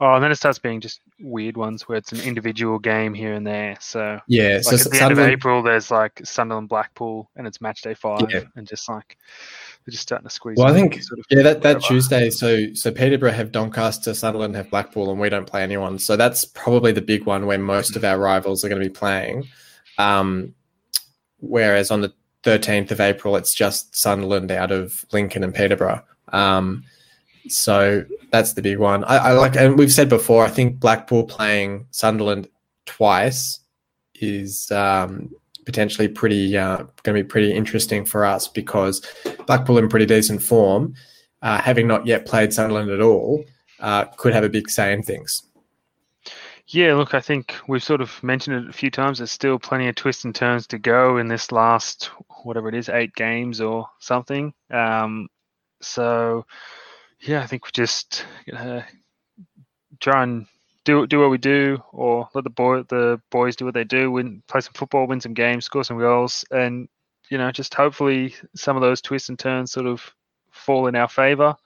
Oh, 0.00 0.14
and 0.14 0.24
then 0.24 0.32
it 0.32 0.36
starts 0.36 0.58
being 0.58 0.80
just 0.80 1.00
weird 1.20 1.56
ones 1.56 1.88
where 1.88 1.96
it's 1.96 2.10
an 2.12 2.20
individual 2.20 2.78
game 2.80 3.14
here 3.14 3.32
and 3.34 3.46
there. 3.46 3.76
So 3.80 4.20
Yeah, 4.26 4.54
like 4.54 4.62
so 4.64 4.74
at 4.74 4.90
the 4.90 5.00
end 5.00 5.12
of 5.12 5.18
April, 5.20 5.62
there's 5.62 5.90
like 5.90 6.20
Sunderland 6.24 6.68
Blackpool, 6.68 7.30
and 7.36 7.46
it's 7.46 7.60
match 7.60 7.82
day 7.82 7.94
five, 7.94 8.28
Yeah. 8.28 8.42
and 8.56 8.66
just 8.66 8.88
like 8.88 9.16
they're 9.86 9.92
just 9.92 10.02
starting 10.02 10.26
to 10.26 10.34
squeeze. 10.34 10.56
Well, 10.58 10.66
I 10.66 10.72
think 10.72 11.00
sort 11.00 11.20
of 11.20 11.26
yeah, 11.30 11.42
that, 11.42 11.62
that 11.62 11.76
whatever. 11.76 11.80
Tuesday. 11.80 12.30
So 12.30 12.74
so 12.74 12.90
Peterborough 12.90 13.30
have 13.32 13.52
Doncaster, 13.52 14.14
Sunderland 14.14 14.56
have 14.56 14.68
Blackpool, 14.70 15.10
and 15.10 15.20
we 15.20 15.28
don't 15.28 15.46
play 15.46 15.62
anyone. 15.62 15.98
So 16.00 16.16
that's 16.16 16.44
probably 16.44 16.90
the 16.92 17.02
big 17.02 17.24
one 17.24 17.46
where 17.46 17.58
most 17.58 17.94
of 17.94 18.04
our 18.04 18.18
rivals 18.18 18.64
are 18.64 18.68
going 18.68 18.82
to 18.82 18.88
be 18.88 18.92
playing. 18.92 19.46
Um, 19.98 20.54
whereas 21.38 21.90
on 21.92 22.00
the 22.00 22.12
13th 22.42 22.90
of 22.90 23.00
April, 23.00 23.36
it's 23.36 23.54
just 23.54 23.96
Sunderland 23.96 24.50
out 24.50 24.72
of 24.72 25.04
Lincoln 25.12 25.44
and 25.44 25.54
Peterborough. 25.54 26.02
Um, 26.32 26.84
so 27.48 28.04
that's 28.30 28.54
the 28.54 28.62
big 28.62 28.78
one. 28.78 29.04
I, 29.04 29.16
I 29.16 29.32
like, 29.32 29.56
and 29.56 29.78
we've 29.78 29.92
said 29.92 30.08
before. 30.08 30.44
I 30.44 30.50
think 30.50 30.80
Blackpool 30.80 31.24
playing 31.24 31.86
Sunderland 31.90 32.48
twice 32.86 33.60
is 34.14 34.70
um, 34.70 35.30
potentially 35.64 36.08
pretty 36.08 36.56
uh, 36.56 36.78
going 37.02 37.16
to 37.16 37.22
be 37.22 37.24
pretty 37.24 37.52
interesting 37.52 38.04
for 38.04 38.24
us 38.24 38.48
because 38.48 39.04
Blackpool 39.46 39.78
in 39.78 39.88
pretty 39.88 40.06
decent 40.06 40.42
form, 40.42 40.94
uh, 41.42 41.60
having 41.60 41.86
not 41.86 42.06
yet 42.06 42.26
played 42.26 42.52
Sunderland 42.52 42.90
at 42.90 43.00
all, 43.00 43.44
uh, 43.80 44.04
could 44.04 44.32
have 44.32 44.44
a 44.44 44.48
big 44.48 44.70
say 44.70 44.92
in 44.92 45.02
things. 45.02 45.42
Yeah, 46.68 46.94
look, 46.94 47.12
I 47.12 47.20
think 47.20 47.54
we've 47.68 47.84
sort 47.84 48.00
of 48.00 48.22
mentioned 48.22 48.64
it 48.64 48.70
a 48.70 48.72
few 48.72 48.90
times. 48.90 49.18
There's 49.18 49.30
still 49.30 49.58
plenty 49.58 49.86
of 49.88 49.96
twists 49.96 50.24
and 50.24 50.34
turns 50.34 50.66
to 50.68 50.78
go 50.78 51.18
in 51.18 51.28
this 51.28 51.52
last, 51.52 52.06
whatever 52.42 52.68
it 52.68 52.74
is, 52.74 52.88
eight 52.88 53.14
games 53.14 53.60
or 53.60 53.86
something. 53.98 54.54
Um, 54.70 55.28
so, 55.82 56.46
yeah, 57.26 57.42
I 57.42 57.46
think 57.46 57.64
we 57.64 57.70
just 57.72 58.24
uh, 58.52 58.82
try 60.00 60.22
and 60.22 60.46
do 60.84 61.06
do 61.06 61.20
what 61.20 61.30
we 61.30 61.38
do, 61.38 61.82
or 61.92 62.28
let 62.34 62.44
the 62.44 62.50
boy 62.50 62.82
the 62.82 63.20
boys 63.30 63.56
do 63.56 63.64
what 63.64 63.74
they 63.74 63.84
do, 63.84 64.10
win, 64.10 64.42
play 64.48 64.60
some 64.60 64.74
football, 64.74 65.06
win 65.06 65.20
some 65.20 65.34
games, 65.34 65.64
score 65.64 65.84
some 65.84 65.98
goals, 65.98 66.44
and 66.50 66.88
you 67.30 67.38
know, 67.38 67.50
just 67.50 67.74
hopefully 67.74 68.34
some 68.54 68.76
of 68.76 68.82
those 68.82 69.00
twists 69.00 69.30
and 69.30 69.38
turns 69.38 69.72
sort 69.72 69.86
of 69.86 70.02
fall 70.50 70.86
in 70.86 70.94
our 70.94 71.08
favor. 71.08 71.56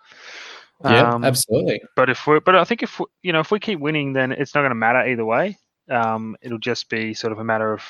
Yeah, 0.84 1.10
Um, 1.14 1.24
absolutely. 1.24 1.82
but 1.96 2.08
if 2.08 2.26
we 2.26 2.38
but 2.40 2.54
I 2.54 2.64
think 2.64 2.82
if 2.84 3.00
we, 3.00 3.06
you 3.22 3.32
know 3.32 3.40
if 3.40 3.50
we 3.50 3.58
keep 3.58 3.80
winning, 3.80 4.12
then 4.12 4.30
it's 4.32 4.54
not 4.54 4.60
going 4.60 4.70
to 4.70 4.76
matter 4.76 5.00
either 5.06 5.24
way. 5.24 5.58
Um, 5.90 6.36
it'll 6.42 6.58
just 6.58 6.88
be 6.88 7.14
sort 7.14 7.32
of 7.32 7.40
a 7.40 7.44
matter 7.44 7.72
of 7.72 7.82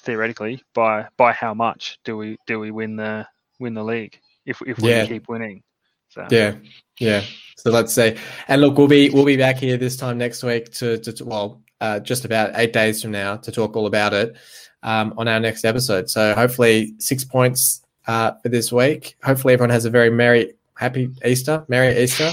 theoretically 0.00 0.62
by 0.74 1.06
by 1.18 1.32
how 1.32 1.52
much 1.52 1.98
do 2.04 2.16
we 2.16 2.38
do 2.46 2.58
we 2.58 2.70
win 2.70 2.96
the 2.96 3.26
win 3.58 3.74
the 3.74 3.84
league 3.84 4.18
if 4.46 4.62
if 4.66 4.78
we 4.78 4.88
Yeah. 4.90 5.04
keep 5.06 5.28
winning. 5.28 5.62
So 6.08 6.26
Yeah, 6.30 6.56
yeah. 6.98 7.22
So 7.56 7.70
let's 7.70 7.92
say, 7.92 8.16
and 8.46 8.60
look, 8.60 8.78
we'll 8.78 8.88
be 8.88 9.10
we'll 9.10 9.24
be 9.24 9.36
back 9.36 9.56
here 9.56 9.76
this 9.76 9.96
time 9.96 10.18
next 10.18 10.42
week 10.42 10.70
to 10.74 10.98
to, 10.98 11.12
to 11.12 11.24
well, 11.24 11.62
uh, 11.80 12.00
just 12.00 12.24
about 12.24 12.52
eight 12.54 12.72
days 12.72 13.02
from 13.02 13.10
now 13.10 13.36
to 13.36 13.52
talk 13.52 13.76
all 13.76 13.86
about 13.86 14.12
it 14.14 14.36
um, 14.82 15.14
on 15.16 15.28
our 15.28 15.40
next 15.40 15.64
episode. 15.64 16.08
So 16.08 16.34
hopefully 16.34 16.94
six 16.98 17.24
points 17.24 17.82
uh, 18.06 18.32
for 18.42 18.48
this 18.48 18.72
week. 18.72 19.16
Hopefully 19.22 19.54
everyone 19.54 19.70
has 19.70 19.84
a 19.84 19.90
very 19.90 20.10
merry, 20.10 20.54
happy 20.76 21.10
Easter, 21.24 21.64
merry 21.68 22.00
Easter, 22.02 22.30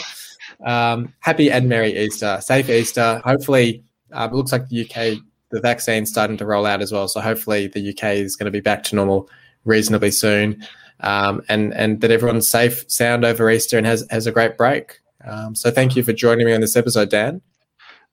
um, 0.65 1.13
happy 1.19 1.51
and 1.51 1.67
merry 1.67 1.97
Easter, 1.97 2.39
safe 2.41 2.69
Easter. 2.69 3.21
Hopefully, 3.25 3.83
uh, 4.11 4.29
it 4.31 4.35
looks 4.35 4.51
like 4.51 4.67
the 4.69 4.87
UK 4.89 5.19
the 5.51 5.61
vaccine's 5.61 6.09
starting 6.09 6.37
to 6.37 6.45
roll 6.45 6.65
out 6.65 6.81
as 6.81 6.91
well. 6.91 7.07
So 7.07 7.21
hopefully 7.21 7.67
the 7.67 7.89
UK 7.89 8.15
is 8.15 8.35
going 8.35 8.45
to 8.45 8.51
be 8.51 8.59
back 8.59 8.83
to 8.85 8.95
normal 8.95 9.29
reasonably 9.63 10.11
soon. 10.11 10.65
Um, 11.01 11.41
and 11.49 11.73
and 11.73 12.01
that 12.01 12.11
everyone's 12.11 12.49
safe, 12.49 12.85
sound 12.89 13.25
over 13.25 13.49
Easter, 13.49 13.77
and 13.77 13.85
has 13.85 14.05
has 14.09 14.27
a 14.27 14.31
great 14.31 14.57
break. 14.57 14.99
Um, 15.25 15.55
so 15.55 15.71
thank 15.71 15.95
you 15.95 16.03
for 16.03 16.13
joining 16.13 16.45
me 16.45 16.53
on 16.53 16.61
this 16.61 16.75
episode, 16.75 17.09
Dan. 17.09 17.41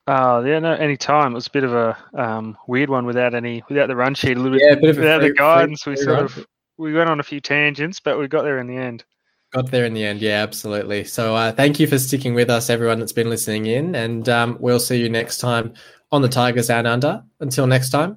Oh 0.07 0.45
yeah, 0.45 0.59
no, 0.59 0.73
any 0.73 0.97
time. 0.97 1.33
It 1.33 1.35
was 1.37 1.47
a 1.47 1.51
bit 1.51 1.65
of 1.65 1.75
a 1.75 1.97
um, 2.15 2.57
weird 2.67 2.91
one 2.91 3.07
without 3.07 3.35
any 3.35 3.63
without 3.69 3.87
the 3.89 3.97
run 3.97 4.15
sheet, 4.15 4.37
a 4.37 4.41
little 4.41 4.59
Yeah, 4.59 4.73
a 4.73 4.77
bit, 4.77 4.97
without 4.97 5.21
free- 5.21 5.29
the 5.29 5.35
guidance. 5.35 5.83
free- 5.83 5.93
we 5.93 5.97
sort 5.97 6.17
run. 6.17 6.25
of 6.25 6.47
we 6.79 6.93
went 6.93 7.09
on 7.09 7.21
a 7.21 7.23
few 7.23 7.41
tangents, 7.41 8.01
but 8.01 8.19
we 8.19 8.27
got 8.27 8.43
there 8.43 8.59
in 8.59 8.67
the 8.67 8.77
end. 8.77 9.05
Got 9.53 9.71
there 9.71 9.85
in 9.85 9.93
the 9.95 10.05
end, 10.05 10.21
yeah, 10.23 10.43
absolutely. 10.43 11.05
So 11.05 11.37
uh, 11.37 11.53
thank 11.53 11.79
you 11.79 11.87
for 11.87 11.99
sticking 11.99 12.33
with 12.35 12.49
us, 12.49 12.71
everyone 12.71 12.99
that's 12.99 13.13
been 13.13 13.29
listening 13.29 13.67
in, 13.67 13.95
and 13.95 14.27
um, 14.29 14.57
we'll 14.59 14.81
see 14.81 14.97
you 14.99 15.11
next 15.11 15.39
time 15.39 15.75
on 16.11 16.23
the 16.23 16.29
Tigers 16.29 16.69
Down 16.69 16.87
Under. 16.87 17.23
Until 17.39 17.67
next 17.67 17.91
time, 17.91 18.17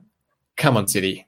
come 0.56 0.78
on, 0.78 0.88
City. 0.88 1.28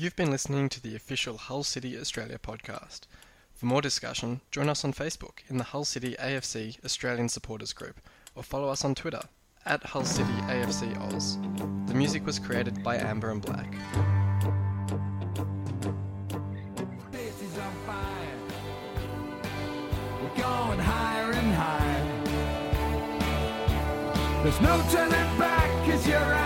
You've 0.00 0.16
been 0.16 0.30
listening 0.30 0.70
to 0.70 0.80
the 0.80 0.96
official 0.96 1.36
Hull 1.36 1.62
City 1.62 1.94
Australia 1.98 2.38
podcast. 2.38 3.00
For 3.52 3.66
more 3.66 3.82
discussion, 3.82 4.40
join 4.50 4.70
us 4.70 4.82
on 4.82 4.94
Facebook 4.94 5.40
in 5.50 5.58
the 5.58 5.64
Hull 5.64 5.84
City 5.84 6.16
AFC 6.18 6.82
Australian 6.82 7.28
Supporters 7.28 7.74
Group 7.74 8.00
or 8.34 8.42
follow 8.42 8.70
us 8.70 8.82
on 8.82 8.94
Twitter 8.94 9.20
at 9.66 9.84
Hull 9.84 10.06
City 10.06 10.32
AFC 10.48 10.98
Oz. 11.02 11.36
The 11.86 11.92
music 11.92 12.24
was 12.24 12.38
created 12.38 12.82
by 12.82 12.96
Amber 12.96 13.30
and 13.30 13.42
Black. 13.42 13.74
City's 17.12 17.58
on 17.58 17.74
fire. 17.84 18.38
We're 20.22 20.42
going 20.42 20.78
higher 20.78 21.30
and 21.30 21.52
higher. 21.52 22.22
There's 24.44 24.60
no 24.62 24.82
turning 24.90 25.38
back, 25.38 25.68
cause 25.86 26.08
you're 26.08 26.39